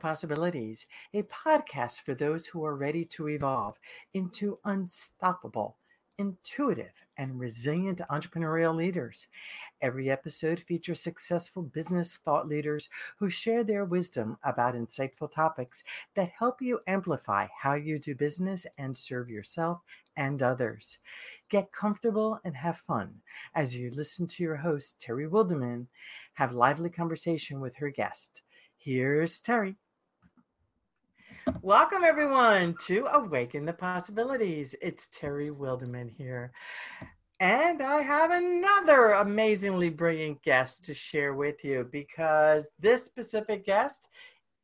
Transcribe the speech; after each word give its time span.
Possibilities, 0.00 0.86
a 1.14 1.22
podcast 1.22 2.02
for 2.02 2.14
those 2.14 2.46
who 2.46 2.64
are 2.64 2.76
ready 2.76 3.04
to 3.06 3.28
evolve 3.28 3.78
into 4.12 4.58
unstoppable, 4.64 5.76
intuitive, 6.18 6.92
and 7.16 7.38
resilient 7.38 8.00
entrepreneurial 8.10 8.74
leaders. 8.74 9.28
Every 9.80 10.10
episode 10.10 10.60
features 10.60 11.00
successful 11.00 11.62
business 11.62 12.16
thought 12.16 12.48
leaders 12.48 12.90
who 13.18 13.30
share 13.30 13.64
their 13.64 13.84
wisdom 13.84 14.36
about 14.42 14.74
insightful 14.74 15.30
topics 15.30 15.84
that 16.16 16.30
help 16.30 16.60
you 16.60 16.80
amplify 16.86 17.46
how 17.56 17.74
you 17.74 17.98
do 17.98 18.14
business 18.14 18.66
and 18.76 18.96
serve 18.96 19.30
yourself 19.30 19.80
and 20.16 20.42
others. 20.42 20.98
Get 21.48 21.72
comfortable 21.72 22.40
and 22.44 22.56
have 22.56 22.78
fun 22.78 23.22
as 23.54 23.76
you 23.76 23.90
listen 23.90 24.26
to 24.28 24.42
your 24.42 24.56
host, 24.56 25.00
Terry 25.00 25.26
Wildemann, 25.28 25.86
have 26.34 26.52
lively 26.52 26.90
conversation 26.90 27.60
with 27.60 27.76
her 27.76 27.90
guest. 27.90 28.42
Here's 28.76 29.40
Terry. 29.40 29.76
Welcome, 31.62 32.04
everyone, 32.04 32.74
to 32.86 33.06
Awaken 33.12 33.64
the 33.64 33.72
Possibilities. 33.72 34.74
It's 34.82 35.08
Terry 35.08 35.50
Wildemann 35.50 36.10
here. 36.10 36.52
And 37.40 37.80
I 37.80 38.02
have 38.02 38.30
another 38.30 39.12
amazingly 39.12 39.88
brilliant 39.88 40.42
guest 40.42 40.84
to 40.84 40.94
share 40.94 41.34
with 41.34 41.64
you 41.64 41.88
because 41.90 42.68
this 42.78 43.04
specific 43.04 43.64
guest 43.64 44.08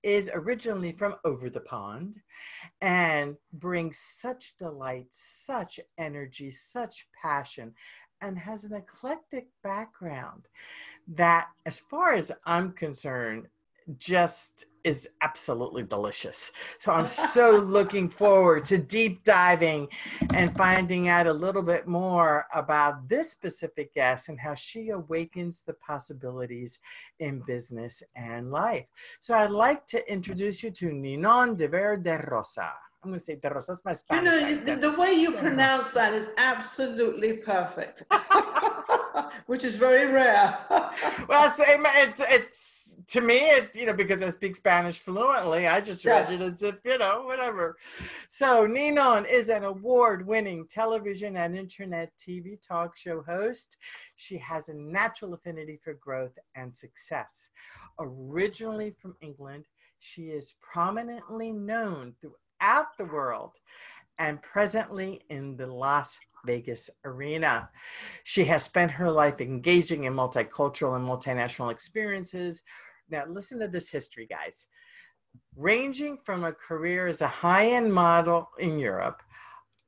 is 0.02 0.30
originally 0.34 0.92
from 0.92 1.14
over 1.24 1.48
the 1.48 1.60
pond 1.60 2.16
and 2.80 3.36
brings 3.54 3.98
such 3.98 4.56
delight, 4.56 5.06
such 5.10 5.80
energy, 5.98 6.50
such 6.50 7.06
passion, 7.20 7.72
and 8.20 8.38
has 8.38 8.64
an 8.64 8.74
eclectic 8.74 9.48
background 9.62 10.48
that, 11.08 11.48
as 11.66 11.80
far 11.80 12.14
as 12.14 12.30
I'm 12.44 12.72
concerned, 12.72 13.46
just 13.98 14.66
is 14.84 15.08
absolutely 15.20 15.82
delicious. 15.82 16.52
So 16.78 16.92
I'm 16.92 17.06
so 17.36 17.58
looking 17.58 18.08
forward 18.08 18.64
to 18.66 18.78
deep 18.78 19.24
diving 19.24 19.88
and 20.34 20.56
finding 20.56 21.08
out 21.08 21.26
a 21.26 21.32
little 21.32 21.62
bit 21.62 21.86
more 21.86 22.46
about 22.54 23.08
this 23.08 23.30
specific 23.30 23.94
guest 23.94 24.28
and 24.28 24.38
how 24.38 24.54
she 24.54 24.90
awakens 24.90 25.62
the 25.66 25.74
possibilities 25.74 26.78
in 27.18 27.42
business 27.46 28.02
and 28.16 28.50
life. 28.50 28.86
So 29.20 29.34
I'd 29.34 29.50
like 29.50 29.86
to 29.88 30.10
introduce 30.10 30.62
you 30.62 30.70
to 30.70 30.92
Ninon 30.92 31.56
de 31.56 31.68
Verde 31.68 32.18
Rosa. 32.30 32.72
I'm 33.02 33.10
going 33.10 33.20
to 33.20 33.24
say 33.24 33.36
de 33.36 33.48
Rosa. 33.48 33.72
That's 33.72 33.84
my 33.84 33.94
Spanish. 33.94 34.32
You 34.32 34.56
know, 34.56 34.56
the, 34.56 34.76
the, 34.90 34.92
way 34.98 35.12
you 35.12 35.32
pronounce 35.32 35.90
that 35.92 36.12
is 36.12 36.30
absolutely 36.36 37.38
perfect. 37.38 38.04
which 39.46 39.64
is 39.64 39.74
very 39.74 40.10
rare. 40.10 40.58
well, 41.28 41.50
same. 41.50 41.84
It's, 41.86 42.20
it's 42.20 42.96
to 43.08 43.20
me, 43.20 43.36
it 43.36 43.74
you 43.74 43.86
know 43.86 43.92
because 43.92 44.22
I 44.22 44.30
speak 44.30 44.56
Spanish 44.56 44.98
fluently. 45.00 45.66
I 45.66 45.80
just 45.80 46.04
read 46.04 46.28
yes. 46.28 46.40
it 46.40 46.44
as 46.44 46.62
if 46.62 46.76
you 46.84 46.98
know 46.98 47.22
whatever. 47.24 47.76
So 48.28 48.66
Ninon 48.66 49.26
is 49.26 49.48
an 49.48 49.64
award-winning 49.64 50.66
television 50.68 51.36
and 51.36 51.56
internet 51.56 52.12
TV 52.18 52.60
talk 52.60 52.96
show 52.96 53.22
host. 53.22 53.76
She 54.16 54.38
has 54.38 54.68
a 54.68 54.74
natural 54.74 55.34
affinity 55.34 55.78
for 55.82 55.94
growth 55.94 56.38
and 56.54 56.74
success. 56.74 57.50
Originally 57.98 58.94
from 59.00 59.16
England, 59.20 59.66
she 59.98 60.24
is 60.24 60.54
prominently 60.60 61.52
known 61.52 62.14
throughout 62.20 62.96
the 62.98 63.04
world 63.04 63.52
and 64.18 64.40
presently 64.42 65.22
in 65.30 65.56
the 65.56 65.66
Las 65.66 66.18
Vegas 66.44 66.90
arena. 67.04 67.70
She 68.24 68.44
has 68.44 68.64
spent 68.64 68.90
her 68.92 69.10
life 69.10 69.40
engaging 69.40 70.04
in 70.04 70.14
multicultural 70.14 70.96
and 70.96 71.06
multinational 71.06 71.70
experiences. 71.70 72.62
Now, 73.08 73.24
listen 73.28 73.58
to 73.60 73.68
this 73.68 73.90
history, 73.90 74.26
guys. 74.26 74.66
Ranging 75.56 76.18
from 76.24 76.44
a 76.44 76.52
career 76.52 77.06
as 77.06 77.20
a 77.20 77.28
high 77.28 77.66
end 77.72 77.92
model 77.92 78.48
in 78.58 78.78
Europe, 78.78 79.22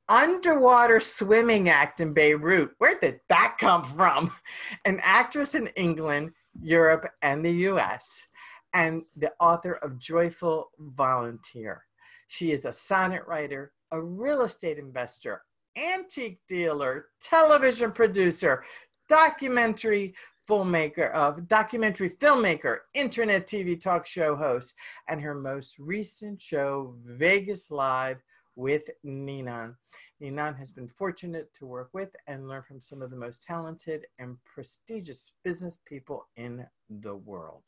underwater 0.09 0.99
swimming 0.99 1.69
act 1.69 2.01
in 2.01 2.13
Beirut. 2.13 2.71
Where 2.77 2.99
did 2.99 3.19
that 3.29 3.55
come 3.59 3.83
from? 3.83 4.31
An 4.85 4.99
actress 5.01 5.55
in 5.55 5.67
England, 5.75 6.31
Europe, 6.61 7.05
and 7.21 7.43
the 7.43 7.51
US, 7.69 8.27
and 8.73 9.03
the 9.15 9.31
author 9.39 9.73
of 9.73 9.99
Joyful 9.99 10.71
Volunteer. 10.79 11.83
She 12.27 12.51
is 12.51 12.65
a 12.65 12.73
sonnet 12.73 13.27
writer, 13.27 13.73
a 13.91 14.01
real 14.01 14.41
estate 14.41 14.79
investor, 14.79 15.43
antique 15.77 16.39
dealer, 16.47 17.07
television 17.21 17.91
producer, 17.91 18.63
documentary 19.09 20.13
filmmaker 20.49 21.11
of 21.13 21.47
documentary 21.47 22.09
filmmaker, 22.09 22.79
internet 22.93 23.47
TV 23.47 23.79
talk 23.79 24.05
show 24.05 24.35
host, 24.35 24.73
and 25.07 25.21
her 25.21 25.35
most 25.35 25.79
recent 25.79 26.41
show, 26.41 26.95
Vegas 27.05 27.71
Live 27.71 28.17
with 28.55 28.83
Ninon. 29.05 29.75
Ninon 30.21 30.55
has 30.55 30.71
been 30.71 30.87
fortunate 30.87 31.53
to 31.53 31.65
work 31.65 31.89
with 31.93 32.09
and 32.27 32.47
learn 32.47 32.61
from 32.61 32.79
some 32.79 33.01
of 33.01 33.09
the 33.09 33.15
most 33.15 33.43
talented 33.43 34.05
and 34.19 34.37
prestigious 34.45 35.31
business 35.43 35.79
people 35.85 36.27
in 36.35 36.65
the 36.89 37.15
world. 37.15 37.63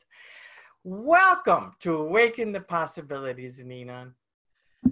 Welcome 0.84 1.72
to 1.80 1.96
Awaken 1.96 2.52
the 2.52 2.60
Possibilities, 2.60 3.60
Ninon. 3.64 4.14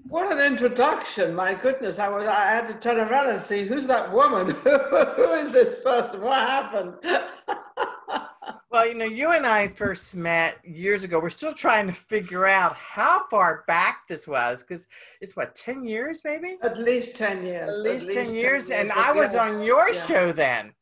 What 0.09 0.33
an 0.33 0.41
introduction! 0.41 1.35
My 1.35 1.55
goodness, 1.55 1.99
I 1.99 2.09
was 2.09 2.27
I 2.27 2.47
had 2.47 2.69
to 2.69 2.75
turn 2.75 2.99
around 2.99 3.31
and 3.31 3.41
see 3.41 3.65
who's 3.65 3.87
that 3.87 4.13
woman? 4.13 4.51
Who 4.65 5.33
is 5.33 5.53
this 5.53 5.83
person? 5.83 6.21
What 6.21 6.41
happened? 6.41 6.95
well, 8.71 8.87
you 8.87 8.95
know, 8.95 9.05
you 9.05 9.31
and 9.31 9.47
I 9.47 9.69
first 9.69 10.17
met 10.17 10.57
years 10.65 11.05
ago. 11.05 11.21
We're 11.21 11.31
still 11.31 11.53
trying 11.53 11.87
to 11.87 11.93
figure 11.93 12.47
out 12.47 12.77
how 12.77 13.27
far 13.29 13.65
back 13.67 14.09
this 14.09 14.27
was 14.27 14.63
because 14.63 14.89
it's 15.21 15.37
what 15.37 15.55
ten 15.55 15.85
years, 15.85 16.23
maybe. 16.25 16.59
At 16.63 16.79
least 16.79 17.17
ten 17.17 17.45
years. 17.45 17.77
At 17.77 17.83
least, 17.83 18.09
At 18.09 18.15
10, 18.15 18.35
years. 18.35 18.35
10 18.35 18.35
years, 18.35 18.71
and 18.71 18.93
I 18.93 19.13
was 19.13 19.35
yes, 19.35 19.37
on 19.37 19.63
your 19.63 19.91
yeah. 19.91 20.03
show 20.05 20.33
then. 20.33 20.73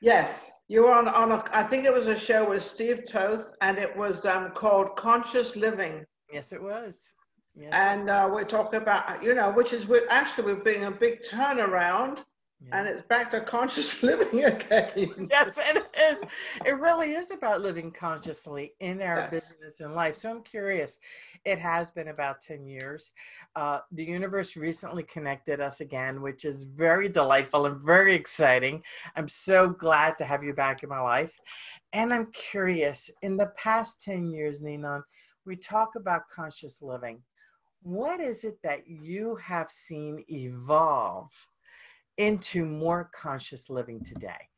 Yes, 0.00 0.50
you 0.68 0.84
were 0.84 0.94
on 0.94 1.08
on 1.08 1.32
a. 1.32 1.44
I 1.52 1.62
think 1.62 1.84
it 1.84 1.92
was 1.92 2.06
a 2.06 2.18
show 2.18 2.48
with 2.48 2.62
Steve 2.62 3.04
Toth, 3.06 3.50
and 3.60 3.78
it 3.78 3.96
was 3.96 4.26
um, 4.26 4.50
called 4.50 4.96
Conscious 4.96 5.56
Living. 5.56 6.04
Yes, 6.32 6.52
it 6.52 6.62
was. 6.62 7.10
Yes. 7.58 7.70
And 7.72 8.08
uh, 8.08 8.28
we're 8.32 8.44
talking 8.44 8.80
about, 8.80 9.22
you 9.22 9.34
know, 9.34 9.50
which 9.50 9.72
is 9.72 9.86
we're, 9.86 10.06
actually 10.10 10.52
we're 10.52 10.62
being 10.62 10.84
a 10.84 10.90
big 10.90 11.22
turnaround 11.22 12.24
yeah. 12.66 12.78
and 12.78 12.88
it's 12.88 13.02
back 13.02 13.30
to 13.30 13.40
conscious 13.40 14.02
living 14.02 14.44
again. 14.44 15.28
yes, 15.30 15.58
it 15.58 15.86
is. 15.96 16.24
It 16.64 16.78
really 16.78 17.12
is 17.12 17.30
about 17.30 17.60
living 17.60 17.90
consciously 17.90 18.74
in 18.80 19.00
our 19.00 19.16
yes. 19.16 19.30
business 19.30 19.80
and 19.80 19.94
life. 19.94 20.16
So 20.16 20.30
I'm 20.30 20.42
curious. 20.42 20.98
It 21.44 21.58
has 21.58 21.90
been 21.90 22.08
about 22.08 22.40
10 22.40 22.66
years. 22.66 23.12
Uh, 23.54 23.80
the 23.92 24.04
universe 24.04 24.56
recently 24.56 25.04
connected 25.04 25.60
us 25.60 25.80
again, 25.80 26.20
which 26.20 26.44
is 26.44 26.64
very 26.64 27.08
delightful 27.08 27.66
and 27.66 27.80
very 27.80 28.14
exciting. 28.14 28.82
I'm 29.16 29.28
so 29.28 29.68
glad 29.68 30.18
to 30.18 30.24
have 30.24 30.42
you 30.42 30.52
back 30.52 30.82
in 30.82 30.88
my 30.88 31.00
life. 31.00 31.38
And 31.92 32.12
I'm 32.12 32.30
curious, 32.32 33.10
in 33.22 33.36
the 33.36 33.52
past 33.56 34.02
10 34.02 34.26
years, 34.26 34.62
Ninon, 34.62 35.02
we 35.46 35.56
talk 35.56 35.90
about 35.96 36.28
conscious 36.28 36.82
living 36.82 37.22
what 37.82 38.20
is 38.20 38.44
it 38.44 38.58
that 38.62 38.88
you 38.88 39.36
have 39.36 39.70
seen 39.70 40.24
evolve 40.28 41.30
into 42.16 42.64
more 42.64 43.10
conscious 43.14 43.70
living 43.70 44.02
today? 44.02 44.48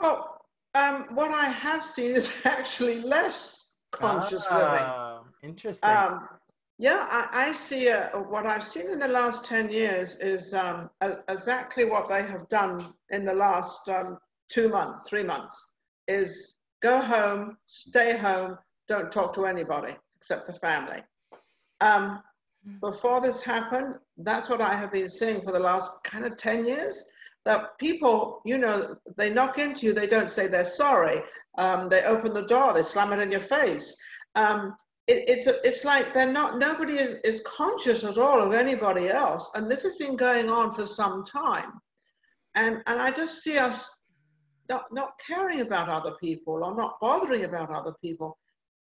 Well, 0.00 0.42
um, 0.74 1.06
what 1.14 1.30
I 1.32 1.46
have 1.46 1.84
seen 1.84 2.12
is 2.12 2.30
actually 2.44 3.00
less 3.00 3.70
conscious 3.90 4.46
oh, 4.50 5.22
living. 5.42 5.50
Interesting. 5.50 5.90
Um, 5.90 6.28
yeah, 6.78 7.06
I, 7.10 7.50
I 7.50 7.52
see 7.52 7.90
uh, 7.90 8.08
what 8.18 8.46
I've 8.46 8.64
seen 8.64 8.90
in 8.90 8.98
the 8.98 9.08
last 9.08 9.44
10 9.44 9.70
years 9.70 10.16
is 10.16 10.52
um, 10.54 10.90
a, 11.00 11.18
exactly 11.28 11.84
what 11.84 12.08
they 12.08 12.22
have 12.22 12.48
done 12.48 12.92
in 13.10 13.24
the 13.24 13.34
last 13.34 13.88
um, 13.88 14.18
two 14.48 14.68
months, 14.68 15.08
three 15.08 15.22
months, 15.22 15.54
is 16.08 16.54
go 16.82 17.00
home, 17.00 17.56
stay 17.66 18.16
home, 18.16 18.58
don't 18.88 19.12
talk 19.12 19.32
to 19.34 19.46
anybody 19.46 19.94
except 20.16 20.46
the 20.46 20.54
family. 20.54 21.02
Um, 21.80 22.22
before 22.80 23.20
this 23.20 23.40
happened, 23.40 23.94
that's 24.18 24.48
what 24.48 24.60
I 24.60 24.74
have 24.74 24.92
been 24.92 25.10
seeing 25.10 25.40
for 25.42 25.52
the 25.52 25.58
last 25.58 25.90
kind 26.04 26.24
of 26.24 26.36
10 26.36 26.64
years. 26.64 27.04
That 27.44 27.76
people, 27.78 28.40
you 28.44 28.56
know, 28.56 28.96
they 29.16 29.32
knock 29.32 29.58
into 29.58 29.86
you, 29.86 29.92
they 29.92 30.06
don't 30.06 30.30
say 30.30 30.46
they're 30.46 30.64
sorry. 30.64 31.20
Um, 31.58 31.88
they 31.88 32.02
open 32.04 32.32
the 32.32 32.46
door, 32.46 32.72
they 32.72 32.82
slam 32.82 33.12
it 33.12 33.18
in 33.18 33.32
your 33.32 33.40
face. 33.40 33.96
Um, 34.36 34.76
it, 35.08 35.24
it's, 35.26 35.46
a, 35.48 35.66
it's 35.66 35.84
like 35.84 36.14
they're 36.14 36.32
not, 36.32 36.58
nobody 36.58 36.94
is, 36.94 37.18
is 37.24 37.42
conscious 37.44 38.04
at 38.04 38.16
all 38.16 38.40
of 38.40 38.52
anybody 38.52 39.08
else. 39.08 39.50
And 39.54 39.68
this 39.68 39.82
has 39.82 39.96
been 39.96 40.14
going 40.14 40.48
on 40.48 40.70
for 40.72 40.86
some 40.86 41.24
time. 41.24 41.80
And, 42.54 42.76
and 42.86 43.00
I 43.00 43.10
just 43.10 43.42
see 43.42 43.58
us 43.58 43.90
not, 44.68 44.84
not 44.92 45.14
caring 45.26 45.62
about 45.62 45.88
other 45.88 46.12
people 46.20 46.62
or 46.62 46.76
not 46.76 47.00
bothering 47.00 47.44
about 47.44 47.70
other 47.74 47.94
people. 48.00 48.38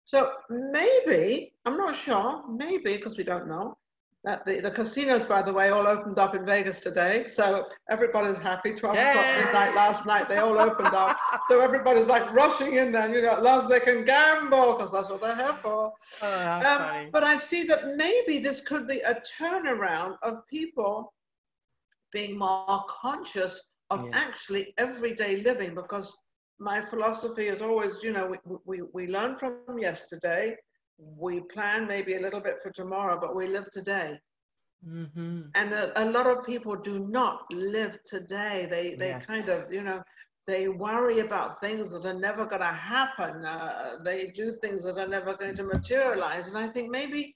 So 0.06 0.32
maybe, 0.48 1.52
I'm 1.64 1.76
not 1.76 1.96
sure, 1.96 2.44
maybe, 2.48 2.96
because 2.96 3.16
we 3.16 3.24
don't 3.24 3.48
know, 3.48 3.76
that 4.22 4.46
the, 4.46 4.60
the 4.60 4.70
casinos, 4.70 5.26
by 5.26 5.42
the 5.42 5.52
way, 5.52 5.70
all 5.70 5.86
opened 5.86 6.18
up 6.18 6.36
in 6.36 6.46
Vegas 6.46 6.80
today. 6.80 7.26
So 7.28 7.66
everybody's 7.90 8.38
happy. 8.38 8.74
12 8.74 8.94
Yay. 8.96 9.10
o'clock 9.10 9.44
midnight 9.44 9.74
last 9.74 10.06
night, 10.06 10.28
they 10.28 10.38
all 10.38 10.60
opened 10.60 10.94
up. 10.94 11.16
So 11.48 11.60
everybody's 11.60 12.06
like 12.06 12.32
rushing 12.32 12.74
in 12.74 12.92
there. 12.92 13.12
You 13.12 13.22
know, 13.22 13.40
love 13.40 13.68
they 13.68 13.80
can 13.80 14.04
gamble 14.04 14.74
because 14.74 14.92
that's 14.92 15.10
what 15.10 15.20
they're 15.20 15.36
here 15.36 15.56
for. 15.60 15.92
Oh, 16.22 16.50
um, 16.50 17.08
but 17.12 17.24
I 17.24 17.36
see 17.36 17.64
that 17.64 17.96
maybe 17.96 18.38
this 18.38 18.60
could 18.60 18.86
be 18.86 19.00
a 19.00 19.20
turnaround 19.40 20.16
of 20.22 20.46
people 20.48 21.12
being 22.12 22.38
more 22.38 22.84
conscious 22.88 23.60
of 23.90 24.04
yes. 24.04 24.12
actually 24.14 24.74
everyday 24.78 25.42
living 25.42 25.74
because 25.74 26.16
my 26.58 26.80
philosophy 26.80 27.48
is 27.48 27.60
always, 27.60 28.02
you 28.02 28.12
know, 28.12 28.26
we, 28.26 28.38
we, 28.64 28.82
we 28.92 29.06
learn 29.08 29.36
from 29.36 29.78
yesterday 29.78 30.56
we 30.98 31.40
plan 31.40 31.86
maybe 31.86 32.16
a 32.16 32.20
little 32.20 32.40
bit 32.40 32.56
for 32.62 32.70
tomorrow, 32.70 33.18
but 33.20 33.36
we 33.36 33.48
live 33.48 33.70
today. 33.70 34.18
Mm-hmm. 34.86 35.42
And 35.54 35.72
a, 35.72 36.02
a, 36.02 36.06
lot 36.10 36.26
of 36.26 36.44
people 36.44 36.76
do 36.76 37.00
not 37.00 37.50
live 37.52 37.98
today. 38.04 38.68
They 38.70 38.94
they 38.94 39.08
yes. 39.08 39.24
kind 39.24 39.48
of 39.48 39.72
you 39.72 39.82
know 39.82 40.02
they 40.46 40.68
worry 40.68 41.20
about 41.20 41.60
things 41.60 41.90
that 41.90 42.04
are 42.04 42.18
never 42.18 42.46
going 42.46 42.60
to 42.60 42.66
happen. 42.66 43.44
Uh, 43.44 43.96
they 44.04 44.28
do 44.28 44.52
things 44.62 44.84
that 44.84 44.98
are 44.98 45.08
never 45.08 45.34
going 45.34 45.56
to 45.56 45.64
materialize. 45.64 46.46
And 46.46 46.56
I 46.56 46.68
think 46.68 46.90
maybe 46.90 47.34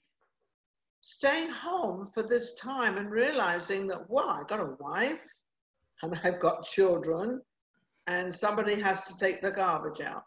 staying 1.01 1.49
home 1.49 2.07
for 2.13 2.23
this 2.23 2.53
time 2.53 2.97
and 2.97 3.11
realizing 3.11 3.87
that 3.87 4.09
wow, 4.09 4.39
I 4.39 4.43
got 4.47 4.59
a 4.59 4.75
wife 4.79 5.27
and 6.03 6.19
I've 6.23 6.39
got 6.39 6.63
children, 6.63 7.41
and 8.11 8.33
somebody 8.33 8.75
has 8.87 9.03
to 9.05 9.13
take 9.17 9.41
the 9.41 9.51
garbage 9.51 10.01
out. 10.01 10.23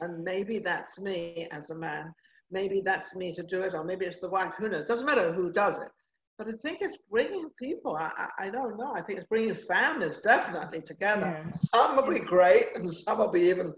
And 0.00 0.12
maybe 0.22 0.58
that's 0.58 1.00
me 1.00 1.48
as 1.52 1.70
a 1.70 1.74
man 1.74 2.14
maybe 2.50 2.80
that's 2.80 3.14
me 3.14 3.32
to 3.34 3.42
do 3.42 3.62
it, 3.62 3.74
or 3.74 3.84
maybe 3.84 4.06
it's 4.06 4.20
the 4.20 4.28
wife, 4.28 4.52
who 4.58 4.68
knows? 4.68 4.86
Doesn't 4.86 5.06
matter 5.06 5.32
who 5.32 5.50
does 5.50 5.76
it. 5.76 5.90
But 6.38 6.48
I 6.48 6.52
think 6.62 6.78
it's 6.82 6.98
bringing 7.10 7.48
people, 7.58 7.96
I, 7.96 8.10
I, 8.38 8.46
I 8.46 8.50
don't 8.50 8.76
know, 8.76 8.92
I 8.94 9.00
think 9.00 9.18
it's 9.18 9.28
bringing 9.28 9.54
families 9.54 10.18
definitely 10.18 10.82
together. 10.82 11.42
Yeah. 11.44 11.50
Some 11.74 11.96
will 11.96 12.08
be 12.08 12.20
great 12.20 12.76
and 12.76 12.88
some 12.88 13.18
will 13.18 13.30
be 13.30 13.42
even 13.42 13.72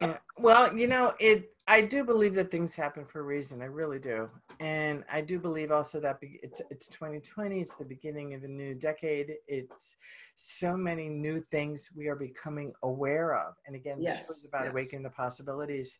yeah. 0.00 0.16
Well, 0.38 0.76
you 0.76 0.86
know, 0.86 1.14
it. 1.20 1.50
I 1.68 1.80
do 1.80 2.02
believe 2.02 2.34
that 2.34 2.50
things 2.50 2.74
happen 2.74 3.04
for 3.04 3.20
a 3.20 3.22
reason. 3.22 3.62
I 3.62 3.66
really 3.66 3.98
do, 3.98 4.28
and 4.60 5.04
I 5.10 5.20
do 5.20 5.38
believe 5.38 5.70
also 5.70 6.00
that 6.00 6.18
it's 6.20 6.60
it's 6.70 6.88
2020. 6.88 7.60
It's 7.60 7.76
the 7.76 7.84
beginning 7.84 8.34
of 8.34 8.42
a 8.42 8.48
new 8.48 8.74
decade. 8.74 9.34
It's 9.46 9.96
so 10.34 10.76
many 10.76 11.08
new 11.08 11.40
things 11.50 11.90
we 11.94 12.08
are 12.08 12.16
becoming 12.16 12.72
aware 12.82 13.36
of, 13.36 13.54
and 13.66 13.76
again, 13.76 13.98
yes. 14.00 14.20
this 14.20 14.28
was 14.28 14.44
about 14.44 14.64
yes. 14.64 14.72
awakening 14.72 15.02
the 15.02 15.10
possibilities. 15.10 15.98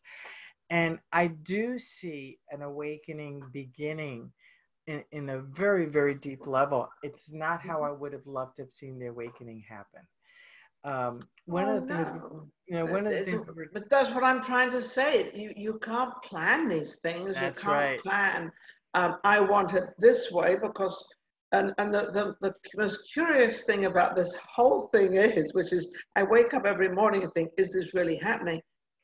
And 0.69 0.99
I 1.11 1.27
do 1.27 1.77
see 1.77 2.39
an 2.49 2.61
awakening 2.61 3.43
beginning 3.51 4.31
in, 4.87 5.03
in 5.11 5.29
a 5.29 5.39
very, 5.39 5.85
very 5.85 6.15
deep 6.15 6.47
level. 6.47 6.89
It's 7.03 7.31
not 7.31 7.61
how 7.61 7.77
mm-hmm. 7.77 7.85
I 7.85 7.91
would 7.91 8.13
have 8.13 8.27
loved 8.27 8.57
to 8.57 8.63
have 8.63 8.71
seen 8.71 8.99
the 8.99 9.07
awakening 9.07 9.63
happen. 9.67 10.01
Um, 10.83 11.19
one 11.45 11.65
oh, 11.65 11.77
of 11.77 11.87
the 11.87 11.93
no. 11.93 12.03
things, 12.03 12.17
you 12.67 12.75
know, 12.75 12.85
one 12.85 13.05
of 13.05 13.13
the 13.13 13.23
things. 13.23 13.45
But 13.73 13.89
that's 13.89 14.09
what 14.11 14.23
I'm 14.23 14.41
trying 14.41 14.71
to 14.71 14.81
say. 14.81 15.31
You 15.33 15.53
you 15.55 15.79
can't 15.79 16.13
plan 16.23 16.67
these 16.67 16.95
things. 16.95 17.35
That's 17.35 17.63
you 17.63 17.69
can't 17.69 17.75
right. 17.75 17.99
plan. 18.01 18.51
Um, 18.93 19.17
I 19.23 19.39
want 19.39 19.73
it 19.73 19.85
this 19.97 20.31
way 20.31 20.57
because, 20.61 21.05
and 21.51 21.73
and 21.77 21.93
the, 21.93 22.11
the 22.11 22.35
the 22.41 22.53
most 22.75 22.99
curious 23.11 23.61
thing 23.61 23.85
about 23.85 24.15
this 24.15 24.35
whole 24.35 24.87
thing 24.93 25.15
is, 25.15 25.53
which 25.53 25.73
is, 25.73 25.89
I 26.15 26.23
wake 26.23 26.53
up 26.53 26.65
every 26.65 26.89
morning 26.89 27.23
and 27.23 27.33
think, 27.33 27.49
is 27.57 27.71
this 27.71 27.93
really 27.93 28.17
happening? 28.17 28.61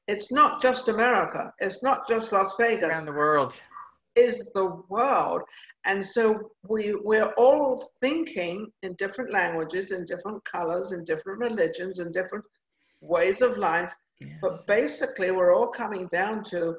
it's 0.09 0.31
not 0.31 0.59
just 0.59 0.87
America, 0.87 1.53
it's 1.59 1.83
not 1.83 2.07
just 2.07 2.31
Las 2.31 2.55
Vegas. 2.59 2.89
Around 2.89 3.05
the 3.05 3.13
world. 3.13 3.59
Is 4.15 4.43
the 4.53 4.81
world. 4.89 5.41
And 5.85 6.05
so 6.05 6.51
we, 6.67 6.95
we're 6.95 7.31
all 7.37 7.89
thinking 8.01 8.67
in 8.83 8.93
different 8.95 9.31
languages, 9.31 9.91
in 9.91 10.05
different 10.05 10.43
colors, 10.45 10.91
in 10.91 11.03
different 11.03 11.39
religions, 11.39 11.99
in 11.99 12.11
different 12.11 12.43
ways 13.01 13.41
of 13.41 13.57
life. 13.57 13.93
Yes. 14.19 14.33
But 14.41 14.67
basically, 14.67 15.31
we're 15.31 15.55
all 15.55 15.67
coming 15.67 16.07
down 16.11 16.43
to 16.45 16.75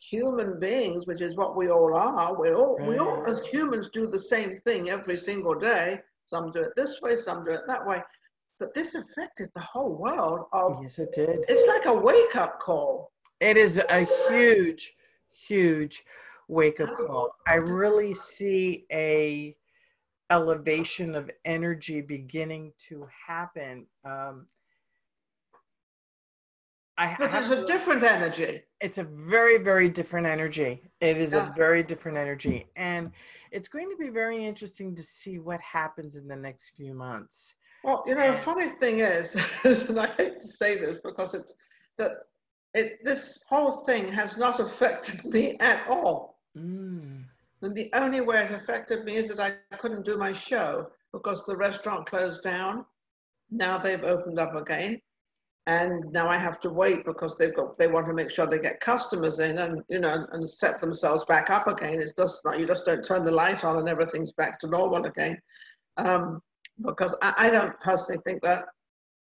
human 0.00 0.58
beings, 0.58 1.06
which 1.06 1.20
is 1.20 1.36
what 1.36 1.56
we 1.56 1.68
all 1.68 1.94
are. 1.94 2.40
We 2.40 2.54
all, 2.54 2.76
right. 2.78 2.88
we 2.88 2.98
all, 2.98 3.26
as 3.26 3.46
humans, 3.46 3.90
do 3.92 4.06
the 4.06 4.18
same 4.18 4.58
thing 4.60 4.90
every 4.90 5.16
single 5.16 5.54
day. 5.54 6.00
Some 6.24 6.50
do 6.52 6.60
it 6.60 6.72
this 6.76 7.02
way, 7.02 7.16
some 7.16 7.44
do 7.44 7.50
it 7.50 7.62
that 7.66 7.84
way 7.86 8.02
but 8.64 8.74
this 8.74 8.94
affected 8.94 9.50
the 9.54 9.60
whole 9.60 9.94
world. 9.94 10.46
Of, 10.52 10.78
yes, 10.82 10.98
it 10.98 11.12
did. 11.12 11.44
It's 11.48 11.68
like 11.68 11.86
a 11.86 11.94
wake 11.94 12.36
up 12.36 12.60
call. 12.60 13.12
It 13.40 13.56
is 13.56 13.78
a 13.88 14.06
huge, 14.28 14.94
huge 15.48 16.04
wake 16.48 16.80
up 16.80 16.94
call. 16.94 17.34
I 17.46 17.54
really 17.54 18.14
see 18.14 18.86
a 18.92 19.56
elevation 20.30 21.14
of 21.14 21.30
energy 21.44 22.00
beginning 22.00 22.72
to 22.88 23.06
happen. 23.26 23.86
Um, 24.04 24.46
I 26.96 27.14
but 27.18 27.34
it's 27.34 27.50
a 27.50 27.64
different 27.64 28.04
energy. 28.04 28.62
It's 28.80 28.98
a 28.98 29.04
very, 29.04 29.58
very 29.58 29.88
different 29.88 30.26
energy. 30.26 30.82
It 31.00 31.16
is 31.16 31.32
yeah. 31.32 31.50
a 31.50 31.54
very 31.54 31.82
different 31.82 32.18
energy. 32.18 32.66
And 32.76 33.10
it's 33.50 33.68
going 33.68 33.90
to 33.90 33.96
be 33.96 34.10
very 34.10 34.44
interesting 34.44 34.94
to 34.94 35.02
see 35.02 35.38
what 35.38 35.60
happens 35.60 36.14
in 36.14 36.28
the 36.28 36.36
next 36.36 36.70
few 36.76 36.94
months. 36.94 37.56
Well, 37.82 38.04
you 38.06 38.14
know, 38.14 38.30
the 38.30 38.36
funny 38.36 38.68
thing 38.68 39.00
is, 39.00 39.34
is, 39.64 39.88
and 39.88 39.98
I 39.98 40.06
hate 40.06 40.38
to 40.38 40.46
say 40.46 40.78
this 40.78 40.98
because 41.04 41.34
it's 41.34 41.54
that 41.98 42.12
it 42.74 43.04
this 43.04 43.40
whole 43.48 43.84
thing 43.84 44.10
has 44.12 44.36
not 44.36 44.60
affected 44.60 45.24
me 45.32 45.56
at 45.60 45.86
all. 45.88 46.33
Mm. 46.56 47.24
And 47.62 47.74
the 47.74 47.90
only 47.94 48.20
way 48.20 48.44
it 48.44 48.50
affected 48.50 49.04
me 49.04 49.16
is 49.16 49.28
that 49.28 49.40
I 49.40 49.76
couldn't 49.76 50.04
do 50.04 50.18
my 50.18 50.32
show 50.32 50.90
because 51.12 51.44
the 51.44 51.56
restaurant 51.56 52.06
closed 52.06 52.42
down. 52.42 52.84
Now 53.50 53.78
they've 53.78 54.02
opened 54.04 54.38
up 54.38 54.54
again. 54.54 55.00
And 55.66 56.12
now 56.12 56.28
I 56.28 56.36
have 56.36 56.60
to 56.60 56.68
wait 56.68 57.06
because 57.06 57.38
they've 57.38 57.54
got 57.54 57.78
they 57.78 57.86
want 57.86 58.06
to 58.06 58.12
make 58.12 58.28
sure 58.28 58.46
they 58.46 58.58
get 58.58 58.80
customers 58.80 59.38
in 59.38 59.56
and 59.56 59.80
you 59.88 59.98
know 59.98 60.26
and 60.32 60.48
set 60.48 60.78
themselves 60.78 61.24
back 61.24 61.48
up 61.48 61.66
again. 61.66 62.02
It's 62.02 62.12
just 62.12 62.44
not 62.44 62.60
you 62.60 62.66
just 62.66 62.84
don't 62.84 63.02
turn 63.02 63.24
the 63.24 63.32
light 63.32 63.64
on 63.64 63.78
and 63.78 63.88
everything's 63.88 64.32
back 64.32 64.60
to 64.60 64.66
normal 64.66 65.06
again. 65.06 65.40
Um, 65.96 66.42
because 66.82 67.16
I, 67.22 67.34
I 67.38 67.50
don't 67.50 67.78
personally 67.80 68.20
think 68.26 68.42
that 68.42 68.66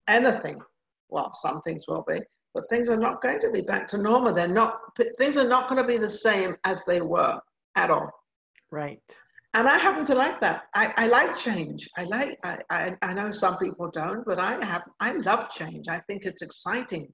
anything, 0.08 0.62
well, 1.10 1.34
some 1.34 1.62
things 1.64 1.84
will 1.88 2.06
be, 2.08 2.22
but 2.54 2.70
things 2.70 2.90
are 2.90 2.98
not 2.98 3.22
going 3.22 3.40
to 3.40 3.50
be 3.50 3.62
back 3.62 3.88
to 3.90 3.98
normal. 3.98 4.34
They're 4.34 4.48
not, 4.48 4.80
things 5.18 5.38
are 5.38 5.48
not 5.48 5.70
going 5.70 5.82
to 5.82 5.88
be 5.88 5.98
the 5.98 6.10
same 6.10 6.56
as 6.66 6.84
they 6.86 7.02
were 7.02 7.40
at 7.76 7.90
all. 7.90 8.12
Right. 8.72 9.00
And 9.54 9.68
I 9.68 9.78
happen 9.78 10.06
to 10.06 10.16
like 10.16 10.40
that. 10.42 10.64
I, 10.76 10.94
I 10.96 11.08
like 11.08 11.36
change. 11.36 11.90
I 11.98 12.06
like, 12.06 12.38
I, 12.44 12.60
I, 12.70 12.98
I 13.02 13.14
know 13.14 13.32
some 13.32 13.58
people 13.58 13.90
don't, 13.92 14.26
but 14.26 14.40
I 14.40 14.64
have, 14.64 14.84
I 15.00 15.14
love 15.14 15.50
change. 15.50 15.88
I 15.90 16.00
think 16.08 16.24
it's 16.24 16.42
exciting. 16.42 17.12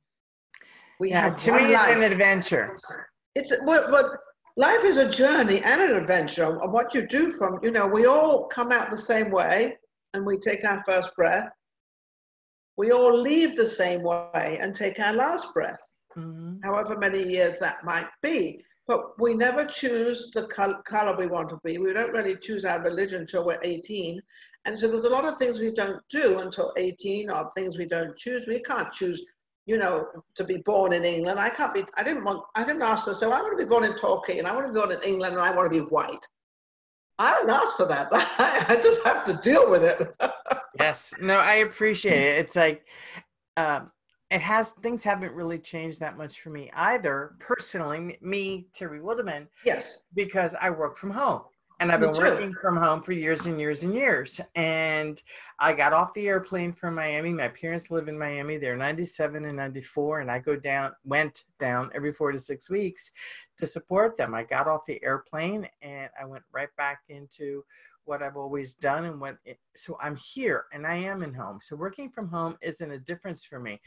We 0.99 1.09
yeah, 1.09 1.21
have 1.21 1.37
to 1.37 1.51
me, 1.53 1.73
life. 1.73 1.87
it's 1.87 1.95
an 1.95 2.03
adventure. 2.03 2.77
It's, 3.35 3.55
but, 3.65 3.89
but 3.89 4.05
life 4.55 4.83
is 4.83 4.97
a 4.97 5.09
journey 5.09 5.61
and 5.61 5.81
an 5.81 5.95
adventure. 5.95 6.43
And 6.43 6.71
what 6.71 6.93
you 6.93 7.07
do 7.07 7.31
from, 7.31 7.59
you 7.63 7.71
know, 7.71 7.87
we 7.87 8.05
all 8.05 8.45
come 8.47 8.71
out 8.71 8.91
the 8.91 8.97
same 8.97 9.31
way 9.31 9.75
and 10.13 10.25
we 10.25 10.37
take 10.37 10.63
our 10.63 10.83
first 10.83 11.15
breath, 11.15 11.49
we 12.77 12.91
all 12.91 13.19
leave 13.19 13.55
the 13.55 13.67
same 13.67 14.03
way 14.03 14.59
and 14.61 14.75
take 14.75 14.99
our 14.99 15.13
last 15.13 15.53
breath, 15.53 15.81
mm-hmm. 16.15 16.57
however 16.63 16.97
many 16.97 17.23
years 17.23 17.57
that 17.57 17.83
might 17.83 18.07
be. 18.21 18.63
But 18.87 19.19
we 19.19 19.33
never 19.33 19.65
choose 19.65 20.31
the 20.33 20.47
col- 20.47 20.81
color 20.85 21.17
we 21.17 21.27
want 21.27 21.49
to 21.49 21.59
be. 21.63 21.77
We 21.77 21.91
don't 21.91 22.13
really 22.13 22.37
choose 22.37 22.63
our 22.63 22.81
religion 22.81 23.21
until 23.21 23.45
we're 23.45 23.59
18. 23.61 24.21
And 24.65 24.79
so 24.79 24.87
there's 24.87 25.03
a 25.03 25.09
lot 25.09 25.27
of 25.27 25.37
things 25.37 25.59
we 25.59 25.71
don't 25.71 26.01
do 26.09 26.39
until 26.39 26.71
18 26.77 27.29
or 27.29 27.51
things 27.55 27.77
we 27.77 27.85
don't 27.85 28.15
choose. 28.15 28.45
We 28.47 28.61
can't 28.61 28.91
choose, 28.93 29.21
you 29.65 29.77
know, 29.77 30.05
to 30.35 30.43
be 30.43 30.57
born 30.57 30.93
in 30.93 31.03
England. 31.03 31.39
I 31.39 31.49
can't 31.49 31.73
be, 31.73 31.83
I 31.97 32.03
didn't 32.03 32.23
want, 32.23 32.43
I 32.55 32.63
didn't 32.63 32.83
ask 32.83 33.07
her, 33.07 33.13
so 33.13 33.31
I 33.31 33.41
want 33.41 33.57
to 33.57 33.65
be 33.65 33.69
born 33.69 33.83
in 33.83 33.95
Turkey 33.97 34.39
and 34.39 34.47
I 34.47 34.53
want 34.53 34.67
to 34.67 34.73
be 34.73 34.79
born 34.79 34.91
in 34.91 35.01
England 35.01 35.35
and 35.35 35.43
I 35.43 35.53
want 35.53 35.71
to 35.71 35.79
be 35.79 35.85
white. 35.85 36.25
I 37.19 37.33
didn't 37.33 37.49
ask 37.49 37.75
for 37.75 37.87
that. 37.87 38.09
I 38.13 38.79
just 38.81 39.03
have 39.03 39.25
to 39.25 39.33
deal 39.33 39.69
with 39.69 39.83
it. 39.83 40.15
yes. 40.79 41.13
No, 41.21 41.35
I 41.35 41.55
appreciate 41.55 42.21
it. 42.21 42.39
It's 42.39 42.55
like, 42.55 42.85
um, 43.55 43.91
it 44.29 44.41
has 44.41 44.71
things 44.71 45.03
haven't 45.03 45.33
really 45.33 45.57
changed 45.57 45.99
that 46.01 46.17
much 46.17 46.41
for 46.41 46.49
me 46.49 46.69
either 46.75 47.35
personally 47.39 48.17
me 48.21 48.67
terry 48.73 48.99
wildemann 48.99 49.47
yes 49.65 50.01
because 50.15 50.53
i 50.59 50.69
work 50.69 50.97
from 50.97 51.09
home 51.09 51.43
and 51.79 51.91
I've 51.91 51.99
been 51.99 52.13
working 52.13 52.53
from 52.59 52.75
home 52.75 53.01
for 53.03 53.11
years 53.11 53.45
and 53.45 53.59
years 53.59 53.83
and 53.83 53.93
years. 53.93 54.41
And 54.55 55.21
I 55.59 55.73
got 55.73 55.93
off 55.93 56.13
the 56.13 56.27
airplane 56.27 56.73
from 56.73 56.95
Miami. 56.95 57.31
My 57.33 57.49
parents 57.49 57.91
live 57.91 58.07
in 58.07 58.17
Miami. 58.17 58.57
They're 58.57 58.75
97 58.75 59.45
and 59.45 59.55
94. 59.55 60.21
And 60.21 60.31
I 60.31 60.39
go 60.39 60.55
down, 60.55 60.93
went 61.03 61.43
down 61.59 61.91
every 61.93 62.11
four 62.11 62.31
to 62.31 62.39
six 62.39 62.69
weeks 62.69 63.11
to 63.57 63.67
support 63.67 64.17
them. 64.17 64.33
I 64.33 64.43
got 64.43 64.67
off 64.67 64.87
the 64.87 65.03
airplane 65.03 65.67
and 65.83 66.09
I 66.19 66.25
went 66.25 66.43
right 66.51 66.69
back 66.77 67.01
into 67.09 67.63
what 68.07 68.23
I've 68.23 68.37
always 68.37 68.73
done. 68.75 69.05
And 69.05 69.19
what, 69.19 69.37
it, 69.45 69.59
so 69.75 69.97
I'm 70.01 70.15
here 70.15 70.65
and 70.73 70.87
I 70.87 70.95
am 70.95 71.23
in 71.23 71.33
home. 71.33 71.59
So 71.61 71.75
working 71.75 72.09
from 72.09 72.29
home 72.29 72.57
isn't 72.61 72.91
a 72.91 72.99
difference 72.99 73.43
for 73.43 73.59
me. 73.59 73.79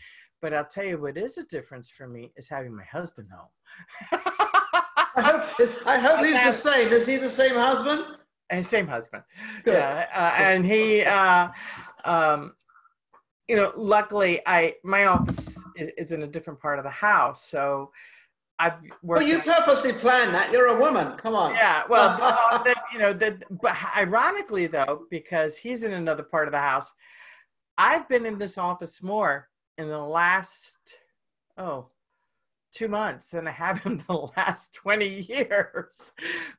But 0.42 0.54
I'll 0.54 0.66
tell 0.66 0.84
you 0.84 1.00
what 1.00 1.16
is 1.16 1.38
a 1.38 1.44
difference 1.44 1.90
for 1.90 2.08
me 2.08 2.32
is 2.36 2.48
having 2.48 2.74
my 2.74 2.84
husband 2.84 3.28
home. 3.32 3.48
I 5.16 5.22
hope, 5.22 5.86
I 5.86 5.98
hope 5.98 6.24
he's 6.24 6.42
the 6.42 6.52
same. 6.52 6.92
Is 6.92 7.06
he 7.06 7.16
the 7.16 7.28
same 7.28 7.54
husband? 7.54 8.04
And 8.48 8.64
same 8.64 8.86
husband. 8.86 9.22
Good. 9.64 9.74
Yeah, 9.74 10.06
uh, 10.14 10.42
and 10.42 10.64
he, 10.64 11.02
uh, 11.02 11.48
um, 12.04 12.54
you 13.48 13.56
know, 13.56 13.72
luckily, 13.76 14.40
I 14.46 14.76
my 14.82 15.04
office 15.04 15.62
is, 15.76 15.88
is, 15.98 16.12
in 16.12 16.22
a 16.22 16.26
different 16.26 16.60
part 16.60 16.78
of 16.78 16.84
the 16.84 16.90
house, 16.90 17.44
so 17.44 17.90
I've 18.60 18.74
worked. 19.02 19.02
Well, 19.02 19.22
you 19.22 19.40
purposely 19.40 19.94
planned 19.94 20.34
that. 20.34 20.52
You're 20.52 20.66
a 20.66 20.78
woman. 20.78 21.16
Come 21.16 21.34
on. 21.34 21.54
Yeah. 21.54 21.84
Well, 21.88 22.18
the, 22.64 22.74
you 22.92 22.98
know, 22.98 23.14
the, 23.14 23.40
but 23.62 23.74
ironically 23.96 24.66
though, 24.66 25.06
because 25.10 25.56
he's 25.56 25.82
in 25.82 25.94
another 25.94 26.22
part 26.22 26.46
of 26.46 26.52
the 26.52 26.58
house, 26.58 26.92
I've 27.78 28.06
been 28.06 28.26
in 28.26 28.36
this 28.36 28.58
office 28.58 29.02
more 29.02 29.48
in 29.78 29.88
the 29.88 29.98
last 29.98 30.78
oh 31.56 31.86
two 32.72 32.88
months 32.88 33.30
than 33.30 33.48
I 33.48 33.52
have 33.52 33.84
in 33.86 34.04
the 34.06 34.14
last 34.36 34.74
20 34.74 35.08
years 35.08 36.12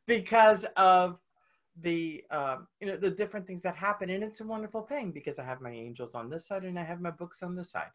because 0.07 0.65
of 0.75 1.19
the 1.79 2.23
um, 2.31 2.67
you 2.79 2.87
know 2.87 2.97
the 2.97 3.09
different 3.09 3.47
things 3.47 3.61
that 3.61 3.75
happen 3.75 4.09
and 4.09 4.23
it's 4.23 4.41
a 4.41 4.45
wonderful 4.45 4.81
thing 4.81 5.11
because 5.11 5.39
i 5.39 5.43
have 5.43 5.61
my 5.61 5.71
angels 5.71 6.15
on 6.15 6.29
this 6.29 6.45
side 6.45 6.63
and 6.63 6.77
i 6.77 6.83
have 6.83 6.99
my 6.99 7.11
books 7.11 7.41
on 7.41 7.55
this 7.55 7.71
side 7.71 7.91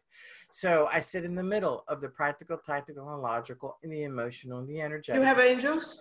so 0.49 0.89
i 0.91 0.99
sit 0.99 1.23
in 1.23 1.35
the 1.35 1.43
middle 1.43 1.83
of 1.87 2.01
the 2.01 2.09
practical 2.09 2.57
tactical 2.57 3.13
and 3.13 3.21
logical 3.21 3.77
and 3.83 3.91
the 3.91 4.03
emotional 4.03 4.59
and 4.59 4.67
the 4.67 4.81
energetic 4.81 5.19
you 5.19 5.25
have 5.25 5.39
angels 5.39 5.99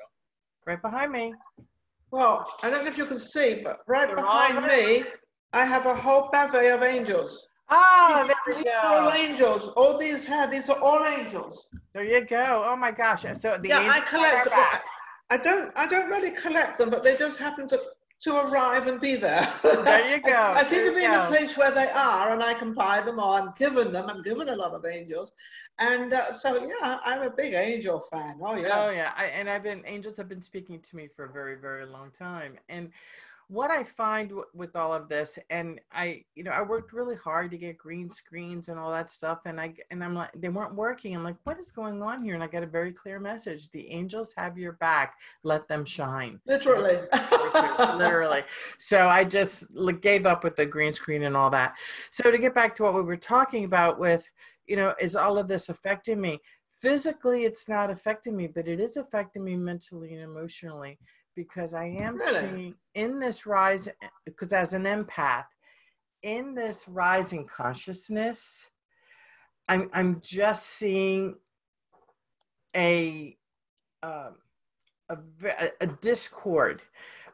right 0.65 0.81
behind 0.81 1.13
me 1.13 1.35
well 2.11 2.51
i 2.63 2.71
don't 2.71 2.85
know 2.85 2.91
if 2.91 2.97
you 2.97 3.05
can 3.07 3.19
see 3.19 3.61
but 3.63 3.81
right 3.87 4.07
They're 4.07 4.17
behind 4.17 4.65
me 4.65 5.05
i 5.53 5.65
have 5.65 5.85
a 5.85 5.95
whole 5.95 6.31
bevy 6.33 6.69
of 6.69 6.83
angels 6.83 7.47
Ah, 7.69 8.25
there 8.29 8.57
we 8.57 8.63
go. 8.63 8.71
All 8.81 9.13
angels. 9.13 9.73
All 9.77 9.99
these 9.99 10.25
have 10.25 10.53
these 10.53 10.71
are 10.71 10.79
all 10.81 11.05
angels. 11.05 11.67
There 11.93 12.05
you 12.05 12.25
go. 12.25 12.63
Oh 12.65 12.77
my 12.77 12.93
gosh. 12.93 13.23
So 13.23 13.57
the 13.61 13.71
yeah, 13.71 13.89
I 13.91 14.01
collect. 14.03 14.49
I 15.31 15.37
don't. 15.37 15.73
I 15.77 15.87
don't 15.87 16.09
really 16.09 16.31
collect 16.31 16.79
them, 16.79 16.91
but 16.91 17.03
they 17.03 17.17
just 17.17 17.39
happen 17.39 17.69
to 17.69 17.81
to 18.23 18.37
arrive 18.37 18.87
and 18.87 19.01
be 19.01 19.17
there. 19.17 19.47
There 19.63 20.09
you 20.09 20.23
go. 20.23 20.31
I, 20.33 20.61
I 20.61 20.65
seem 20.65 20.87
to 20.87 20.95
be 20.95 21.05
in 21.05 21.13
a 21.13 21.27
place 21.27 21.57
where 21.57 21.71
they 21.71 21.91
are, 21.91 22.33
and 22.33 22.43
I 22.43 22.55
can 22.55 22.73
buy 22.73 23.03
them, 23.03 23.19
or 23.19 23.39
I'm 23.39 23.53
given 23.59 23.93
them. 23.93 24.09
I'm 24.09 24.23
given 24.23 24.49
a 24.49 24.57
lot 24.57 24.73
of 24.73 24.85
angels, 24.87 25.33
and 25.79 26.13
uh, 26.13 26.33
so 26.33 26.65
yeah, 26.65 26.99
I'm 27.05 27.23
a 27.23 27.31
big 27.31 27.55
angel 27.55 28.01
fan. 28.01 28.39
Oh 28.43 28.55
yeah. 28.55 28.87
Oh 28.87 28.91
yeah. 28.91 29.13
I, 29.17 29.27
and 29.27 29.51
I've 29.51 29.63
been 29.63 29.83
angels 29.87 30.17
have 30.17 30.29
been 30.29 30.41
speaking 30.41 30.81
to 30.81 30.97
me 30.97 31.09
for 31.15 31.25
a 31.25 31.33
very 31.33 31.57
very 31.57 31.87
long 31.87 32.11
time, 32.11 32.57
and 32.69 32.91
what 33.49 33.71
I 33.71 33.85
find 33.85 34.31
w- 34.31 34.47
with 34.55 34.75
all 34.75 34.93
of 34.93 35.09
this, 35.09 35.39
and 35.51 35.81
I, 35.93 36.25
you 36.35 36.43
know, 36.43 36.51
I 36.51 36.63
worked 36.63 36.93
really 36.93 37.15
hard 37.15 37.53
to 37.53 37.59
get 37.59 37.79
green 37.79 38.11
screens 38.11 38.69
and 38.69 38.79
all 38.79 38.91
that 38.91 39.09
stuff, 39.09 39.41
and 39.45 39.61
I, 39.61 39.75
and 39.91 40.03
I'm 40.03 40.15
like, 40.15 40.31
they 40.35 40.49
weren't 40.49 40.75
working. 40.75 41.15
I'm 41.15 41.23
like, 41.23 41.37
what 41.45 41.59
is 41.59 41.71
going 41.71 42.03
on 42.03 42.25
here? 42.25 42.35
And 42.35 42.43
I 42.43 42.49
got 42.49 42.65
a 42.65 42.67
very 42.67 42.93
clear 42.93 43.21
message: 43.21 43.71
the 43.71 43.89
angels 43.89 44.35
have 44.37 44.59
your 44.59 44.73
back. 44.73 45.15
Let 45.45 45.69
them 45.69 45.85
shine. 45.85 46.41
Literally. 46.47 46.99
Literally. 47.97 48.43
So 48.79 49.07
I 49.07 49.23
just 49.23 49.65
gave 50.01 50.27
up 50.27 50.43
with 50.43 50.57
the 50.57 50.67
green 50.67 50.93
screen 50.93 51.23
and 51.23 51.37
all 51.37 51.51
that. 51.51 51.75
So 52.11 52.31
to 52.31 52.39
get 52.39 52.55
back 52.55 52.75
to 52.77 52.83
what 52.83 52.95
we 52.95 53.03
were 53.03 53.17
talking 53.17 53.65
about 53.65 54.01
with, 54.01 54.29
you 54.67 54.77
know, 54.77 54.95
is 55.01 55.15
all 55.15 55.39
of 55.39 55.47
this 55.47 55.69
affecting 55.69 56.21
me? 56.21 56.41
Physically, 56.81 57.45
it's 57.45 57.69
not 57.69 57.91
affecting 57.91 58.37
me, 58.37 58.49
but 58.49 58.69
it 58.69 58.81
is 58.81 58.97
affecting 58.97 59.45
me 59.45 59.57
mentally 59.57 60.13
and 60.13 60.23
emotionally 60.23 60.99
because 61.37 61.75
I 61.75 61.85
am 61.85 62.17
really? 62.17 62.41
seeing 62.41 62.75
in 62.95 63.21
this 63.21 63.47
rise, 63.47 63.89
because 64.25 64.53
as 64.53 64.73
an 64.73 64.85
empath, 64.85 65.45
in 66.23 66.55
this 66.55 66.89
rising 66.89 67.47
consciousness, 67.47 68.71
I'm 69.69 69.91
I'm 69.93 70.21
just 70.23 70.67
seeing 70.67 71.37
a 72.75 73.37
um, 74.03 74.37
a, 75.09 75.17
a 75.81 75.87
discord 75.87 76.83